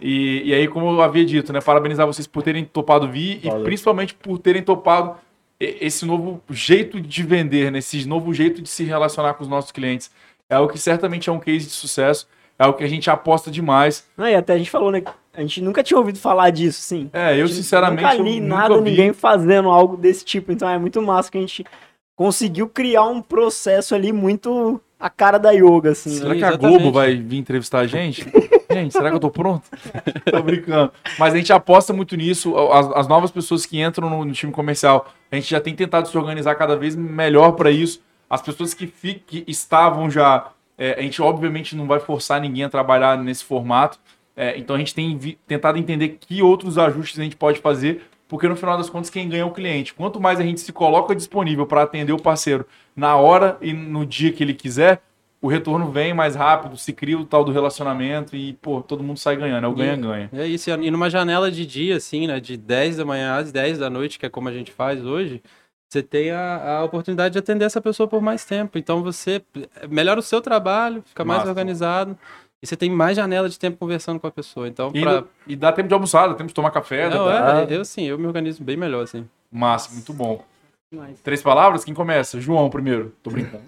E, 0.00 0.42
e 0.44 0.54
aí, 0.54 0.68
como 0.68 0.90
eu 0.90 1.02
havia 1.02 1.24
dito, 1.24 1.52
né? 1.52 1.60
Parabenizar 1.60 2.06
vocês 2.06 2.26
por 2.26 2.42
terem 2.42 2.64
topado 2.64 3.08
vir 3.08 3.40
Valeu. 3.42 3.60
e 3.60 3.64
principalmente 3.64 4.14
por 4.14 4.38
terem 4.38 4.62
topado 4.62 5.16
esse 5.60 6.06
novo 6.06 6.40
jeito 6.48 7.00
de 7.00 7.22
vender, 7.22 7.72
né? 7.72 7.80
esse 7.80 8.06
novo 8.06 8.32
jeito 8.32 8.62
de 8.62 8.68
se 8.68 8.84
relacionar 8.84 9.34
com 9.34 9.42
os 9.42 9.48
nossos 9.48 9.72
clientes. 9.72 10.10
É 10.48 10.58
o 10.58 10.68
que 10.68 10.78
certamente 10.78 11.28
é 11.28 11.32
um 11.32 11.40
case 11.40 11.66
de 11.66 11.72
sucesso. 11.72 12.28
É 12.58 12.66
o 12.66 12.72
que 12.72 12.82
a 12.82 12.88
gente 12.88 13.08
aposta 13.08 13.50
demais. 13.50 14.08
Não, 14.16 14.26
e 14.26 14.34
até 14.34 14.54
a 14.54 14.58
gente 14.58 14.70
falou, 14.70 14.90
né? 14.90 15.02
A 15.38 15.40
gente 15.42 15.62
nunca 15.62 15.84
tinha 15.84 15.96
ouvido 15.96 16.18
falar 16.18 16.50
disso, 16.50 16.80
sim. 16.80 17.08
É, 17.12 17.40
eu 17.40 17.46
sinceramente. 17.46 18.02
Nunca 18.02 18.14
li 18.16 18.40
nada, 18.40 18.70
nunca 18.70 18.90
ninguém 18.90 19.12
fazendo 19.12 19.68
algo 19.68 19.96
desse 19.96 20.24
tipo. 20.24 20.50
Então 20.50 20.68
é 20.68 20.76
muito 20.76 21.00
massa 21.00 21.30
que 21.30 21.38
a 21.38 21.40
gente 21.40 21.64
conseguiu 22.16 22.68
criar 22.68 23.04
um 23.04 23.22
processo 23.22 23.94
ali 23.94 24.12
muito 24.12 24.80
a 24.98 25.08
cara 25.08 25.38
da 25.38 25.52
yoga, 25.52 25.92
assim. 25.92 26.10
Será 26.10 26.30
né? 26.30 26.38
que 26.38 26.44
a 26.44 26.56
Globo 26.56 26.90
vai 26.90 27.14
vir 27.14 27.36
entrevistar 27.36 27.78
a 27.78 27.86
gente? 27.86 28.26
gente, 28.68 28.90
será 28.90 29.10
que 29.10 29.14
eu 29.14 29.20
tô 29.20 29.30
pronto? 29.30 29.62
tô 30.28 30.42
brincando. 30.42 30.90
Mas 31.16 31.32
a 31.32 31.36
gente 31.36 31.52
aposta 31.52 31.92
muito 31.92 32.16
nisso. 32.16 32.56
As, 32.72 32.90
as 32.96 33.06
novas 33.06 33.30
pessoas 33.30 33.64
que 33.64 33.80
entram 33.80 34.10
no, 34.10 34.24
no, 34.24 34.32
time 34.32 34.50
comercial, 34.50 35.06
a 35.30 35.36
gente 35.36 35.48
já 35.48 35.60
tem 35.60 35.72
tentado 35.72 36.08
se 36.08 36.18
organizar 36.18 36.56
cada 36.56 36.74
vez 36.74 36.96
melhor 36.96 37.52
para 37.52 37.70
isso. 37.70 38.02
As 38.28 38.42
pessoas 38.42 38.74
que, 38.74 38.88
fi, 38.88 39.22
que 39.24 39.44
estavam 39.46 40.10
já, 40.10 40.48
é, 40.76 40.96
a 40.98 41.02
gente 41.02 41.22
obviamente 41.22 41.76
não 41.76 41.86
vai 41.86 42.00
forçar 42.00 42.40
ninguém 42.40 42.64
a 42.64 42.68
trabalhar 42.68 43.16
nesse 43.16 43.44
formato. 43.44 44.00
É, 44.40 44.56
então 44.56 44.76
a 44.76 44.78
gente 44.78 44.94
tem 44.94 45.18
tentado 45.48 45.78
entender 45.78 46.10
que 46.20 46.40
outros 46.40 46.78
ajustes 46.78 47.18
a 47.18 47.24
gente 47.24 47.34
pode 47.34 47.58
fazer 47.58 48.02
porque 48.28 48.46
no 48.46 48.54
final 48.54 48.76
das 48.76 48.88
contas 48.88 49.10
quem 49.10 49.28
ganha 49.28 49.42
é 49.42 49.44
o 49.44 49.50
cliente. 49.50 49.92
Quanto 49.94 50.20
mais 50.20 50.38
a 50.38 50.42
gente 50.42 50.60
se 50.60 50.72
coloca 50.72 51.16
disponível 51.16 51.66
para 51.66 51.82
atender 51.82 52.12
o 52.12 52.22
parceiro 52.22 52.64
na 52.94 53.16
hora 53.16 53.56
e 53.60 53.72
no 53.72 54.06
dia 54.06 54.30
que 54.30 54.44
ele 54.44 54.54
quiser, 54.54 55.00
o 55.40 55.48
retorno 55.48 55.90
vem 55.90 56.12
mais 56.14 56.36
rápido, 56.36 56.76
se 56.76 56.92
cria 56.92 57.18
o 57.18 57.24
tal 57.24 57.42
do 57.42 57.50
relacionamento 57.50 58.36
e, 58.36 58.52
pô, 58.54 58.80
todo 58.82 59.02
mundo 59.02 59.18
sai 59.18 59.36
ganhando, 59.36 59.64
é 59.64 59.68
o 59.68 59.74
ganha-ganha. 59.74 60.28
É 60.32 60.46
isso, 60.46 60.70
e 60.70 60.90
numa 60.90 61.08
janela 61.08 61.50
de 61.50 61.64
dia, 61.64 61.96
assim, 61.96 62.26
né, 62.26 62.38
de 62.38 62.56
10 62.56 62.98
da 62.98 63.04
manhã 63.04 63.36
às 63.36 63.50
10 63.50 63.78
da 63.78 63.88
noite, 63.88 64.18
que 64.18 64.26
é 64.26 64.28
como 64.28 64.48
a 64.48 64.52
gente 64.52 64.70
faz 64.70 65.04
hoje, 65.04 65.42
você 65.88 66.02
tem 66.02 66.30
a, 66.30 66.78
a 66.78 66.84
oportunidade 66.84 67.32
de 67.32 67.38
atender 67.38 67.64
essa 67.64 67.80
pessoa 67.80 68.06
por 68.06 68.20
mais 68.20 68.44
tempo. 68.44 68.76
Então 68.76 69.02
você 69.02 69.42
melhora 69.88 70.20
o 70.20 70.22
seu 70.22 70.40
trabalho, 70.40 71.02
fica 71.06 71.24
mais 71.24 71.38
Massa. 71.38 71.50
organizado. 71.50 72.18
E 72.62 72.66
você 72.66 72.76
tem 72.76 72.90
mais 72.90 73.16
janela 73.16 73.48
de 73.48 73.58
tempo 73.58 73.76
conversando 73.76 74.18
com 74.18 74.26
a 74.26 74.30
pessoa. 74.30 74.66
Então, 74.66 74.90
e, 74.92 75.00
pra... 75.00 75.24
e 75.46 75.54
dá 75.54 75.70
tempo 75.70 75.88
de 75.88 75.94
almoçar, 75.94 76.26
dá 76.28 76.34
tempo 76.34 76.48
de 76.48 76.54
tomar 76.54 76.72
café. 76.72 77.08
Não, 77.08 77.26
dá... 77.26 77.66
é, 77.68 77.76
eu 77.76 77.84
sim, 77.84 78.04
eu 78.04 78.18
me 78.18 78.26
organizo 78.26 78.62
bem 78.64 78.76
melhor, 78.76 79.04
assim. 79.04 79.28
Massa, 79.50 79.92
muito 79.92 80.12
bom. 80.12 80.42
Três 81.22 81.42
palavras? 81.42 81.84
Quem 81.84 81.94
começa? 81.94 82.40
João 82.40 82.68
primeiro. 82.70 83.14
Tô 83.22 83.30
brincando. 83.30 83.62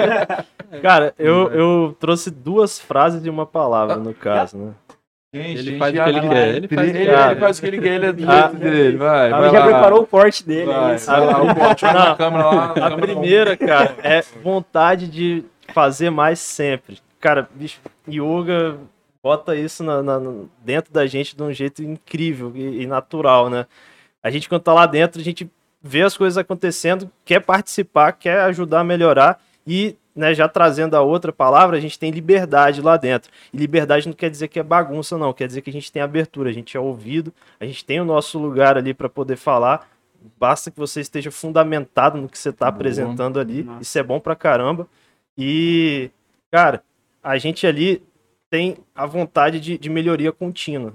Cara, 0.80 1.12
eu, 1.18 1.50
eu 1.50 1.96
trouxe 1.98 2.30
duas 2.30 2.78
frases 2.78 3.24
e 3.26 3.28
uma 3.28 3.44
palavra, 3.44 3.96
no 3.96 4.14
caso, 4.14 4.56
né? 4.56 4.72
Gente, 5.34 5.58
ele, 5.58 5.78
faz 5.78 5.92
o 5.92 6.02
que 6.02 6.08
ele 6.08 6.20
quer. 6.20 6.54
Ele 6.54 6.68
faz, 6.68 6.88
ele, 6.88 6.98
ele 6.98 7.40
faz 7.40 7.58
o 7.58 7.60
que 7.60 7.66
ele 7.66 7.80
quer, 7.80 7.94
ele 7.96 8.06
é 8.06 8.12
do 8.12 8.30
ah, 8.30 8.40
jeito 8.40 8.56
dele. 8.56 8.96
Vai, 8.96 9.30
vai 9.30 9.50
já 9.50 9.58
lá. 9.58 9.66
preparou 9.66 10.02
o 10.02 10.06
corte 10.06 10.46
dele. 10.46 10.66
Vai, 10.72 10.94
é 10.94 10.98
vai 10.98 11.20
lá, 11.20 11.42
o 11.42 11.54
corte 11.54 11.84
na 11.84 12.14
câmera 12.14 12.44
lá. 12.46 12.72
A 12.72 12.96
primeira, 12.96 13.56
cara, 13.56 13.96
é 14.02 14.22
vontade 14.42 15.08
de 15.08 15.44
fazer 15.74 16.10
mais 16.10 16.38
sempre 16.38 16.98
cara, 17.20 17.48
bicho, 17.54 17.80
yoga 18.08 18.78
bota 19.26 19.56
isso 19.56 19.82
na, 19.82 20.02
na, 20.04 20.20
dentro 20.64 20.92
da 20.92 21.04
gente 21.04 21.36
de 21.36 21.42
um 21.42 21.52
jeito 21.52 21.82
incrível 21.82 22.52
e, 22.54 22.82
e, 22.82 22.86
natural, 22.86 23.50
né? 23.50 23.66
A 24.22 24.30
gente, 24.30 24.48
quando 24.48 24.62
tá 24.62 24.72
lá 24.72 24.86
dentro, 24.86 25.20
a 25.20 25.24
gente 25.24 25.50
vê 25.82 26.02
as 26.02 26.16
coisas 26.16 26.38
acontecendo, 26.38 27.10
quer 27.24 27.40
participar, 27.40 28.12
quer 28.12 28.40
ajudar 28.42 28.80
a 28.80 28.84
melhorar 28.84 29.42
e, 29.66 29.96
né, 30.14 30.32
já 30.32 30.48
trazendo 30.48 30.94
a 30.94 31.00
outra 31.00 31.32
palavra, 31.32 31.76
a 31.76 31.80
gente 31.80 31.98
tem 31.98 32.12
liberdade 32.12 32.80
lá 32.80 32.96
dentro. 32.96 33.32
E 33.52 33.56
liberdade 33.56 34.06
não 34.06 34.14
quer 34.14 34.30
dizer 34.30 34.46
que 34.46 34.60
é 34.60 34.62
bagunça, 34.62 35.18
não, 35.18 35.32
quer 35.32 35.48
dizer 35.48 35.60
que 35.60 35.70
a 35.70 35.72
gente 35.72 35.90
tem 35.90 36.02
abertura, 36.02 36.50
a 36.50 36.52
gente 36.52 36.76
é 36.76 36.80
ouvido, 36.80 37.34
a 37.58 37.64
gente 37.64 37.84
tem 37.84 38.00
o 38.00 38.04
nosso 38.04 38.38
lugar 38.38 38.76
ali 38.78 38.94
para 38.94 39.08
poder 39.08 39.36
falar. 39.36 39.88
Basta 40.38 40.70
que 40.70 40.78
você 40.78 41.00
esteja 41.00 41.32
fundamentado 41.32 42.16
no 42.16 42.28
que 42.28 42.38
você 42.38 42.50
está 42.50 42.68
apresentando 42.68 43.40
ali. 43.40 43.64
Nossa. 43.64 43.82
Isso 43.82 43.98
é 43.98 44.04
bom 44.04 44.20
pra 44.20 44.36
caramba. 44.36 44.86
E, 45.36 46.10
cara, 46.50 46.82
a 47.26 47.38
gente 47.38 47.66
ali 47.66 48.00
tem 48.48 48.76
a 48.94 49.04
vontade 49.04 49.58
de, 49.58 49.76
de 49.76 49.90
melhoria 49.90 50.30
contínua. 50.30 50.94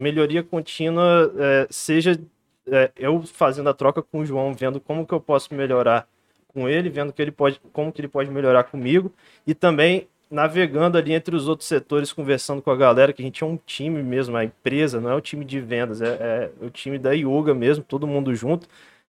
Melhoria 0.00 0.40
contínua, 0.40 1.34
é, 1.36 1.66
seja 1.68 2.16
é, 2.68 2.92
eu 2.96 3.20
fazendo 3.24 3.68
a 3.68 3.74
troca 3.74 4.00
com 4.00 4.20
o 4.20 4.24
João, 4.24 4.54
vendo 4.54 4.78
como 4.78 5.04
que 5.04 5.12
eu 5.12 5.20
posso 5.20 5.52
melhorar 5.52 6.08
com 6.46 6.68
ele, 6.68 6.88
vendo 6.88 7.12
que 7.12 7.20
ele 7.20 7.32
pode, 7.32 7.60
como 7.72 7.92
que 7.92 8.00
ele 8.00 8.06
pode 8.06 8.30
melhorar 8.30 8.62
comigo, 8.64 9.12
e 9.44 9.52
também 9.52 10.06
navegando 10.30 10.96
ali 10.96 11.12
entre 11.12 11.34
os 11.34 11.48
outros 11.48 11.66
setores, 11.66 12.12
conversando 12.12 12.62
com 12.62 12.70
a 12.70 12.76
galera, 12.76 13.12
que 13.12 13.20
a 13.20 13.24
gente 13.24 13.42
é 13.42 13.46
um 13.46 13.56
time 13.56 14.00
mesmo, 14.00 14.36
a 14.36 14.44
empresa, 14.44 15.00
não 15.00 15.10
é 15.10 15.14
o 15.16 15.20
time 15.20 15.44
de 15.44 15.60
vendas, 15.60 16.00
é, 16.00 16.52
é 16.60 16.64
o 16.64 16.70
time 16.70 17.00
da 17.00 17.10
yoga 17.10 17.52
mesmo, 17.52 17.82
todo 17.82 18.06
mundo 18.06 18.32
junto. 18.32 18.68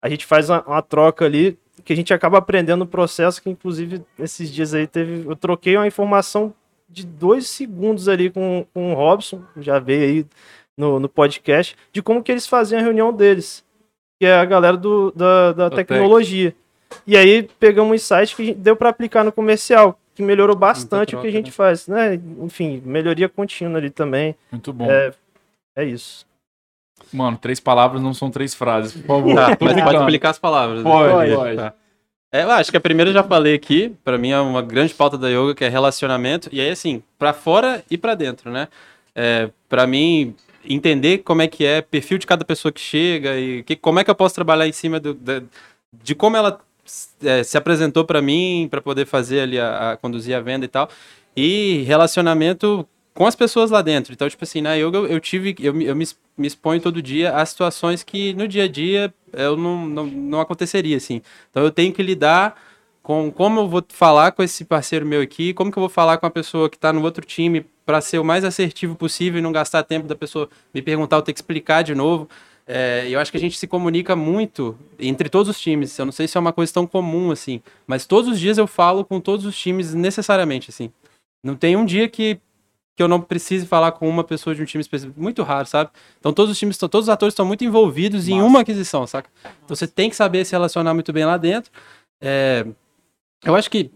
A 0.01 0.09
gente 0.09 0.25
faz 0.25 0.49
uma, 0.49 0.63
uma 0.63 0.81
troca 0.81 1.27
ali 1.27 1.59
que 1.85 1.93
a 1.93 1.97
gente 1.97 2.13
acaba 2.13 2.39
aprendendo 2.39 2.83
o 2.83 2.87
processo, 2.87 3.43
que 3.43 3.51
inclusive 3.51 4.03
esses 4.19 4.51
dias 4.51 4.75
aí 4.75 4.87
teve. 4.87 5.29
Eu 5.29 5.37
troquei 5.37 5.77
uma 5.77 5.87
informação 5.87 6.55
de 6.89 7.07
dois 7.07 7.49
segundos 7.49 8.09
ali 8.09 8.31
com, 8.31 8.67
com 8.75 8.93
o 8.93 8.95
Robson, 8.95 9.43
já 9.57 9.79
veio 9.79 10.03
aí 10.03 10.27
no, 10.77 10.99
no 10.99 11.09
podcast, 11.09 11.77
de 11.93 12.03
como 12.03 12.23
que 12.23 12.33
eles 12.33 12.47
faziam 12.47 12.81
a 12.81 12.83
reunião 12.83 13.13
deles, 13.13 13.65
que 14.19 14.27
é 14.27 14.35
a 14.35 14.45
galera 14.45 14.77
do, 14.77 15.13
da, 15.13 15.53
da 15.53 15.71
tecnologia. 15.71 16.55
E 17.07 17.17
aí 17.17 17.49
pegamos 17.61 17.93
um 17.93 17.95
insight 17.95 18.35
que 18.35 18.53
deu 18.55 18.75
para 18.75 18.89
aplicar 18.89 19.25
no 19.25 19.31
comercial, 19.31 19.99
que 20.15 20.23
melhorou 20.23 20.57
bastante 20.57 21.15
o 21.15 21.21
que 21.21 21.29
a 21.29 21.31
troca, 21.31 21.31
gente 21.31 21.47
né? 21.47 21.53
faz, 21.53 21.87
né? 21.87 22.15
Enfim, 22.41 22.83
melhoria 22.85 23.29
contínua 23.29 23.79
ali 23.79 23.91
também. 23.91 24.35
Muito 24.51 24.73
bom. 24.73 24.91
É, 24.91 25.13
é 25.77 25.85
isso. 25.85 26.27
Mano, 27.13 27.37
três 27.37 27.59
palavras 27.61 28.01
não 28.03 28.15
são 28.15 28.31
três 28.31 28.55
frases, 28.55 28.93
por 28.93 29.07
favor. 29.07 29.35
Tá, 29.35 29.57
mas 29.61 29.83
pode 29.83 29.97
explicar 29.99 30.31
as 30.31 30.39
palavras. 30.39 30.79
né? 30.79 30.91
Pode, 30.91 31.13
Pode. 31.13 31.35
pode. 31.35 31.57
Tá. 31.57 31.73
É, 32.33 32.45
eu 32.45 32.51
acho 32.53 32.71
que 32.71 32.77
a 32.77 32.81
primeira 32.81 33.11
eu 33.11 33.15
já 33.15 33.25
falei 33.25 33.55
aqui, 33.55 33.93
pra 34.05 34.17
mim 34.17 34.31
é 34.31 34.39
uma 34.41 34.63
grande 34.63 34.95
pauta 34.95 35.19
da 35.19 35.29
yoga, 35.29 35.55
que 35.55 35.65
é 35.65 35.69
relacionamento, 35.69 36.49
e 36.53 36.61
aí 36.61 36.71
assim, 36.71 37.03
pra 37.19 37.33
fora 37.33 37.83
e 37.91 37.99
pra 37.99 38.15
dentro, 38.15 38.51
né? 38.53 38.69
É, 39.17 39.51
para 39.69 39.85
mim, 39.87 40.35
entender 40.65 41.19
como 41.19 41.43
é 41.43 41.49
que 41.49 41.65
é 41.65 41.81
perfil 41.83 42.19
de 42.19 42.27
cada 42.29 42.45
pessoa 42.45 42.71
que 42.71 42.81
chega 42.81 43.37
e 43.37 43.65
que, 43.65 43.75
como 43.75 43.99
é 43.99 44.05
que 44.05 44.11
eu 44.11 44.15
posso 44.15 44.35
trabalhar 44.37 44.69
em 44.69 44.73
cima 44.73 45.01
do- 45.01 45.15
da- 45.15 45.43
de 45.93 46.15
como 46.15 46.37
ela 46.37 46.61
é, 47.25 47.43
se 47.43 47.59
apresentou 47.59 48.05
pra 48.05 48.23
mim, 48.23 48.69
pra 48.71 48.81
poder 48.81 49.07
fazer 49.07 49.41
ali, 49.41 49.59
a, 49.59 49.93
a- 49.93 49.97
conduzir 49.97 50.37
a 50.37 50.41
venda 50.41 50.65
e 50.65 50.69
tal, 50.69 50.89
e 51.37 51.83
relacionamento 51.87 52.87
com 53.21 53.27
as 53.27 53.37
pessoas 53.37 53.71
lá 53.71 53.83
dentro. 53.83 54.15
Então, 54.15 54.27
tipo 54.31 54.43
assim, 54.45 54.63
na 54.63 54.73
yoga 54.77 54.97
eu, 54.97 55.07
eu 55.07 55.21
tive, 55.21 55.55
eu, 55.61 55.79
eu 55.83 55.95
me, 55.95 56.07
me 56.39 56.47
exponho 56.47 56.81
todo 56.81 57.03
dia 57.03 57.37
a 57.37 57.45
situações 57.45 58.03
que 58.03 58.33
no 58.33 58.49
dia 58.49 58.65
a 58.65 58.67
dia 58.67 59.13
eu 59.35 59.59
não, 59.59 59.87
não, 59.87 60.07
não 60.07 60.41
aconteceria, 60.41 60.97
assim. 60.97 61.21
Então 61.51 61.63
eu 61.63 61.71
tenho 61.71 61.93
que 61.93 62.03
lidar 62.03 62.59
com 63.03 63.31
como 63.31 63.61
eu 63.61 63.69
vou 63.69 63.85
falar 63.91 64.33
com 64.33 64.43
esse 64.43 64.65
parceiro 64.65 65.05
meu 65.05 65.21
aqui, 65.21 65.53
como 65.53 65.71
que 65.71 65.77
eu 65.77 65.83
vou 65.83 65.91
falar 65.91 66.17
com 66.17 66.25
a 66.25 66.31
pessoa 66.31 66.71
que 66.71 66.77
está 66.77 66.95
no 66.95 67.03
outro 67.03 67.23
time 67.23 67.67
para 67.85 68.01
ser 68.01 68.19
o 68.19 68.25
mais 68.25 68.43
assertivo 68.43 68.95
possível 68.95 69.39
e 69.39 69.43
não 69.43 69.53
gastar 69.53 69.83
tempo 69.83 70.09
da 70.09 70.15
pessoa 70.15 70.49
me 70.73 70.81
perguntar, 70.81 71.17
eu 71.17 71.23
ter 71.23 71.35
que 71.35 71.41
explicar 71.41 71.83
de 71.83 71.95
novo. 71.95 72.27
É, 72.67 73.07
eu 73.07 73.21
acho 73.21 73.31
que 73.31 73.37
a 73.37 73.41
gente 73.41 73.59
se 73.59 73.67
comunica 73.67 74.17
muito 74.17 74.79
entre 74.99 75.29
todos 75.29 75.51
os 75.51 75.61
times. 75.61 75.99
Eu 75.99 76.07
não 76.07 76.13
sei 76.13 76.27
se 76.27 76.39
é 76.39 76.41
uma 76.41 76.55
coisa 76.55 76.73
tão 76.73 76.87
comum 76.87 77.31
assim, 77.31 77.61
mas 77.87 78.07
todos 78.07 78.31
os 78.31 78.41
dias 78.41 78.57
eu 78.57 78.67
falo 78.67 79.05
com 79.05 79.21
todos 79.21 79.45
os 79.45 79.59
times 79.59 79.93
necessariamente 79.93 80.71
assim. 80.71 80.91
Não 81.45 81.55
tem 81.55 81.77
um 81.77 81.85
dia 81.85 82.09
que 82.09 82.41
que 83.01 83.03
eu 83.03 83.09
não 83.09 83.19
precise 83.19 83.65
falar 83.65 83.93
com 83.93 84.07
uma 84.07 84.23
pessoa 84.23 84.55
de 84.55 84.61
um 84.61 84.65
time 84.67 84.83
específico. 84.83 85.19
Muito 85.19 85.43
raro, 85.43 85.67
sabe? 85.67 85.89
Então 86.19 86.35
todos 86.35 86.53
os 86.53 86.59
times, 86.59 86.75
estão- 86.77 86.87
todos 86.87 87.07
os 87.07 87.09
atores 87.09 87.33
estão 87.33 87.47
muito 87.47 87.65
envolvidos 87.65 88.29
em 88.29 88.43
uma 88.43 88.61
aquisição, 88.61 89.07
saca? 89.07 89.31
Então 89.65 89.75
você 89.75 89.87
tem 89.87 90.11
que 90.11 90.17
saber 90.17 90.45
se 90.45 90.53
relacionar 90.53 90.93
muito 90.93 91.11
bem 91.11 91.25
lá 91.25 91.39
dentro. 91.39 91.71
É, 92.21 92.67
eu 93.43 93.55
acho 93.57 93.71
que 93.71 93.91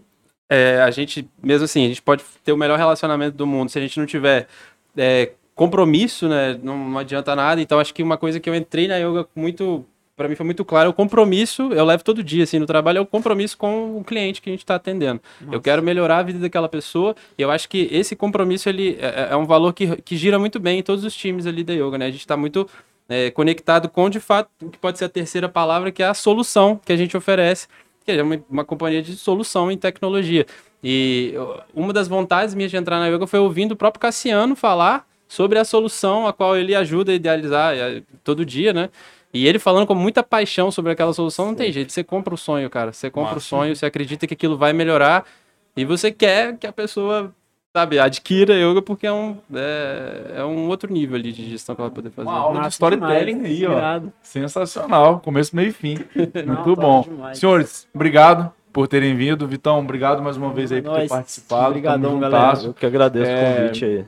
é, 0.50 0.80
a 0.80 0.90
gente, 0.90 1.28
mesmo 1.42 1.66
assim, 1.66 1.84
a 1.84 1.88
gente 1.88 2.00
pode 2.00 2.24
ter 2.42 2.52
o 2.52 2.56
melhor 2.56 2.78
relacionamento 2.78 3.36
do 3.36 3.46
mundo. 3.46 3.68
Se 3.68 3.78
a 3.78 3.82
gente 3.82 3.98
não 3.98 4.06
tiver 4.06 4.48
é, 4.96 5.32
compromisso, 5.54 6.26
né? 6.26 6.58
Não, 6.62 6.78
não 6.88 6.98
adianta 6.98 7.36
nada. 7.36 7.60
Então 7.60 7.78
acho 7.78 7.92
que 7.92 8.02
uma 8.02 8.16
coisa 8.16 8.40
que 8.40 8.48
eu 8.48 8.54
entrei 8.54 8.88
na 8.88 8.96
yoga 8.96 9.28
muito. 9.36 9.84
Pra 10.16 10.28
mim 10.28 10.36
foi 10.36 10.46
muito 10.46 10.64
claro, 10.64 10.86
é 10.86 10.90
o 10.90 10.92
compromisso, 10.92 11.72
eu 11.72 11.84
levo 11.84 12.04
todo 12.04 12.22
dia, 12.22 12.44
assim, 12.44 12.60
no 12.60 12.66
trabalho, 12.66 12.98
é 12.98 13.00
o 13.00 13.06
compromisso 13.06 13.58
com 13.58 13.98
o 13.98 14.04
cliente 14.04 14.40
que 14.40 14.48
a 14.48 14.52
gente 14.52 14.60
está 14.60 14.76
atendendo. 14.76 15.20
Eu 15.50 15.60
quero 15.60 15.82
melhorar 15.82 16.18
a 16.18 16.22
vida 16.22 16.38
daquela 16.38 16.68
pessoa, 16.68 17.16
e 17.36 17.42
eu 17.42 17.50
acho 17.50 17.68
que 17.68 17.88
esse 17.90 18.14
compromisso, 18.14 18.68
ele 18.68 18.96
é, 19.00 19.30
é 19.32 19.36
um 19.36 19.44
valor 19.44 19.72
que, 19.72 19.96
que 20.02 20.16
gira 20.16 20.38
muito 20.38 20.60
bem 20.60 20.78
em 20.78 20.82
todos 20.84 21.04
os 21.04 21.16
times 21.16 21.46
ali 21.46 21.64
da 21.64 21.72
yoga, 21.72 21.98
né? 21.98 22.06
A 22.06 22.10
gente 22.12 22.20
está 22.20 22.36
muito 22.36 22.68
é, 23.08 23.32
conectado 23.32 23.88
com, 23.88 24.08
de 24.08 24.20
fato, 24.20 24.48
o 24.62 24.70
que 24.70 24.78
pode 24.78 24.98
ser 24.98 25.06
a 25.06 25.08
terceira 25.08 25.48
palavra, 25.48 25.90
que 25.90 26.00
é 26.00 26.06
a 26.06 26.14
solução 26.14 26.80
que 26.84 26.92
a 26.92 26.96
gente 26.96 27.16
oferece, 27.16 27.66
que 28.06 28.12
é 28.12 28.22
uma, 28.22 28.40
uma 28.48 28.64
companhia 28.64 29.02
de 29.02 29.16
solução 29.16 29.68
em 29.68 29.76
tecnologia. 29.76 30.46
E 30.80 31.32
eu- 31.34 31.60
uma 31.74 31.92
das 31.92 32.06
vontades 32.06 32.54
minhas 32.54 32.70
de 32.70 32.76
entrar 32.76 33.00
na 33.00 33.08
yoga 33.08 33.26
foi 33.26 33.40
ouvindo 33.40 33.72
o 33.72 33.76
próprio 33.76 34.00
Cassiano 34.00 34.54
falar 34.54 35.08
sobre 35.26 35.58
a 35.58 35.64
solução 35.64 36.24
a 36.24 36.32
qual 36.32 36.56
ele 36.56 36.72
ajuda 36.72 37.10
a 37.10 37.14
idealizar 37.16 37.74
é, 37.74 38.00
todo 38.22 38.46
dia, 38.46 38.72
né? 38.72 38.90
E 39.34 39.46
ele 39.48 39.58
falando 39.58 39.86
com 39.86 39.94
muita 39.96 40.22
paixão 40.22 40.70
sobre 40.70 40.92
aquela 40.92 41.12
solução, 41.12 41.46
não 41.46 41.54
tem 41.56 41.72
jeito. 41.72 41.92
Você 41.92 42.04
compra 42.04 42.32
o 42.32 42.38
sonho, 42.38 42.70
cara. 42.70 42.92
Você 42.92 43.10
compra 43.10 43.32
o 43.32 43.34
Massa. 43.34 43.46
sonho, 43.48 43.74
você 43.76 43.84
acredita 43.84 44.26
que 44.28 44.34
aquilo 44.34 44.56
vai 44.56 44.72
melhorar 44.72 45.24
e 45.76 45.84
você 45.84 46.12
quer 46.12 46.56
que 46.56 46.68
a 46.68 46.72
pessoa, 46.72 47.34
sabe, 47.76 47.98
adquira 47.98 48.54
yoga 48.54 48.80
porque 48.80 49.08
é 49.08 49.12
um, 49.12 49.36
é, 49.52 50.34
é 50.36 50.44
um 50.44 50.68
outro 50.68 50.92
nível 50.92 51.16
ali 51.16 51.32
de 51.32 51.50
gestão 51.50 51.74
que 51.74 51.80
ela 51.80 51.88
vai 51.88 51.94
poder 51.96 52.10
fazer. 52.10 52.28
Uma 52.28 52.38
aula 52.38 52.60
de 52.60 52.68
storytelling 52.68 53.42
demais, 53.42 53.50
aí, 53.50 53.66
ó. 53.66 54.00
Sensacional. 54.22 55.18
Começo, 55.18 55.56
meio 55.56 55.70
e 55.70 55.72
fim. 55.72 55.98
Muito 56.46 56.62
top 56.64 56.80
bom. 56.80 57.02
demais. 57.02 57.36
Senhores, 57.38 57.88
obrigado 57.92 58.52
por 58.72 58.86
terem 58.86 59.16
vindo. 59.16 59.48
Vitão, 59.48 59.80
obrigado 59.80 60.22
mais 60.22 60.36
uma 60.36 60.52
vez 60.52 60.70
aí 60.70 60.80
por 60.80 60.94
ter 61.00 61.08
participado. 61.08 61.70
Obrigadão, 61.70 62.20
galera. 62.20 62.58
Eu 62.66 62.72
que 62.72 62.86
agradeço 62.86 63.30
É, 63.30 63.52
o 63.52 63.56
convite 63.62 63.84
aí. 63.84 64.04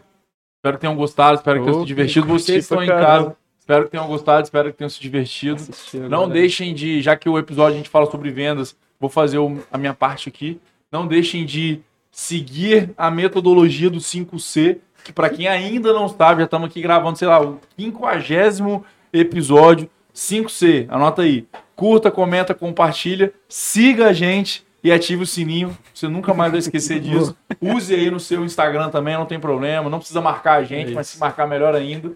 Espero 0.58 0.76
que 0.76 0.80
tenham 0.80 0.94
gostado, 0.96 1.34
espero 1.38 1.58
que 1.60 1.64
tenham 1.66 1.80
se 1.80 1.86
divertido. 1.86 2.26
Vocês 2.28 2.64
estão 2.64 2.80
em 2.82 2.86
caramba. 2.86 3.06
casa. 3.06 3.36
Espero 3.66 3.84
que 3.86 3.90
tenham 3.90 4.06
gostado, 4.06 4.44
espero 4.44 4.70
que 4.70 4.78
tenham 4.78 4.88
se 4.88 5.00
divertido. 5.00 5.56
Assistindo, 5.56 6.02
Não 6.08 6.20
galera. 6.20 6.34
deixem 6.34 6.72
de, 6.72 7.02
já 7.02 7.16
que 7.16 7.28
o 7.28 7.36
episódio 7.36 7.74
a 7.74 7.76
gente 7.78 7.88
fala 7.88 8.08
sobre 8.08 8.30
vendas, 8.30 8.76
vou 9.00 9.10
fazer 9.10 9.38
o- 9.38 9.58
a 9.72 9.76
minha 9.76 9.92
parte 9.92 10.28
aqui. 10.28 10.60
Não 10.92 11.04
deixem 11.04 11.44
de 11.44 11.80
seguir 12.12 12.90
a 12.96 13.10
metodologia 13.10 13.90
do 13.90 14.00
5C, 14.00 14.78
que 15.04 15.12
para 15.12 15.28
quem 15.30 15.48
ainda 15.48 15.92
não 15.92 16.08
sabe, 16.08 16.40
já 16.40 16.44
estamos 16.44 16.68
aqui 16.68 16.80
gravando, 16.80 17.18
sei 17.18 17.26
lá, 17.28 17.40
o 17.42 17.60
50 17.76 18.84
episódio 19.12 19.90
5C. 20.14 20.86
Anota 20.88 21.22
aí. 21.22 21.46
Curta, 21.74 22.10
comenta, 22.10 22.54
compartilha, 22.54 23.32
siga 23.48 24.06
a 24.06 24.12
gente 24.12 24.64
e 24.86 24.92
ative 24.92 25.24
o 25.24 25.26
sininho. 25.26 25.76
Você 25.92 26.06
nunca 26.06 26.32
mais 26.32 26.52
vai 26.52 26.60
esquecer 26.60 27.00
disso. 27.00 27.36
Use 27.60 27.92
aí 27.92 28.08
no 28.08 28.20
seu 28.20 28.44
Instagram 28.44 28.88
também, 28.88 29.14
não 29.14 29.26
tem 29.26 29.40
problema. 29.40 29.90
Não 29.90 29.98
precisa 29.98 30.20
marcar 30.20 30.60
a 30.60 30.62
gente, 30.62 30.92
É 30.92 30.94
mas 30.94 31.08
se 31.08 31.18
marcar 31.18 31.44
melhor 31.48 31.74
ainda. 31.74 32.12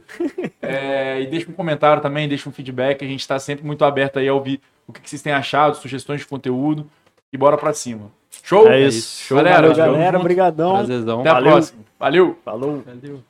É, 0.63 1.21
e 1.21 1.27
deixa 1.27 1.51
um 1.51 1.53
comentário 1.53 2.01
também, 2.01 2.29
deixa 2.29 2.49
um 2.49 2.53
feedback. 2.53 3.05
A 3.05 3.09
gente 3.09 3.21
está 3.21 3.41
sempre 3.41 3.67
muito 3.67 3.85
aberto 3.85 4.21
aí 4.21 4.29
a 4.29 4.33
ouvir 4.35 4.61
o 4.87 4.93
que 4.93 5.01
que 5.01 5.11
vocês 5.11 5.21
têm 5.21 5.33
achado, 5.33 5.77
sugestões 5.77 6.21
de 6.21 6.29
conteúdo. 6.29 6.89
E 7.33 7.37
bora 7.37 7.57
pra 7.57 7.73
cima. 7.73 8.13
Show? 8.45 8.69
É 8.69 8.81
isso. 8.83 9.23
Show, 9.23 9.37
Galera, 9.39 9.69
Valeu, 9.69 9.75
galera. 9.77 10.19
Obrigadão. 10.21 10.75
Prazerzão. 10.75 11.21
Até 11.23 11.31
a 11.31 11.35
Valeu. 11.35 11.51
próxima. 11.51 11.81
Valeu. 11.99 12.39
Falou. 12.45 12.85
Valeu. 12.87 13.21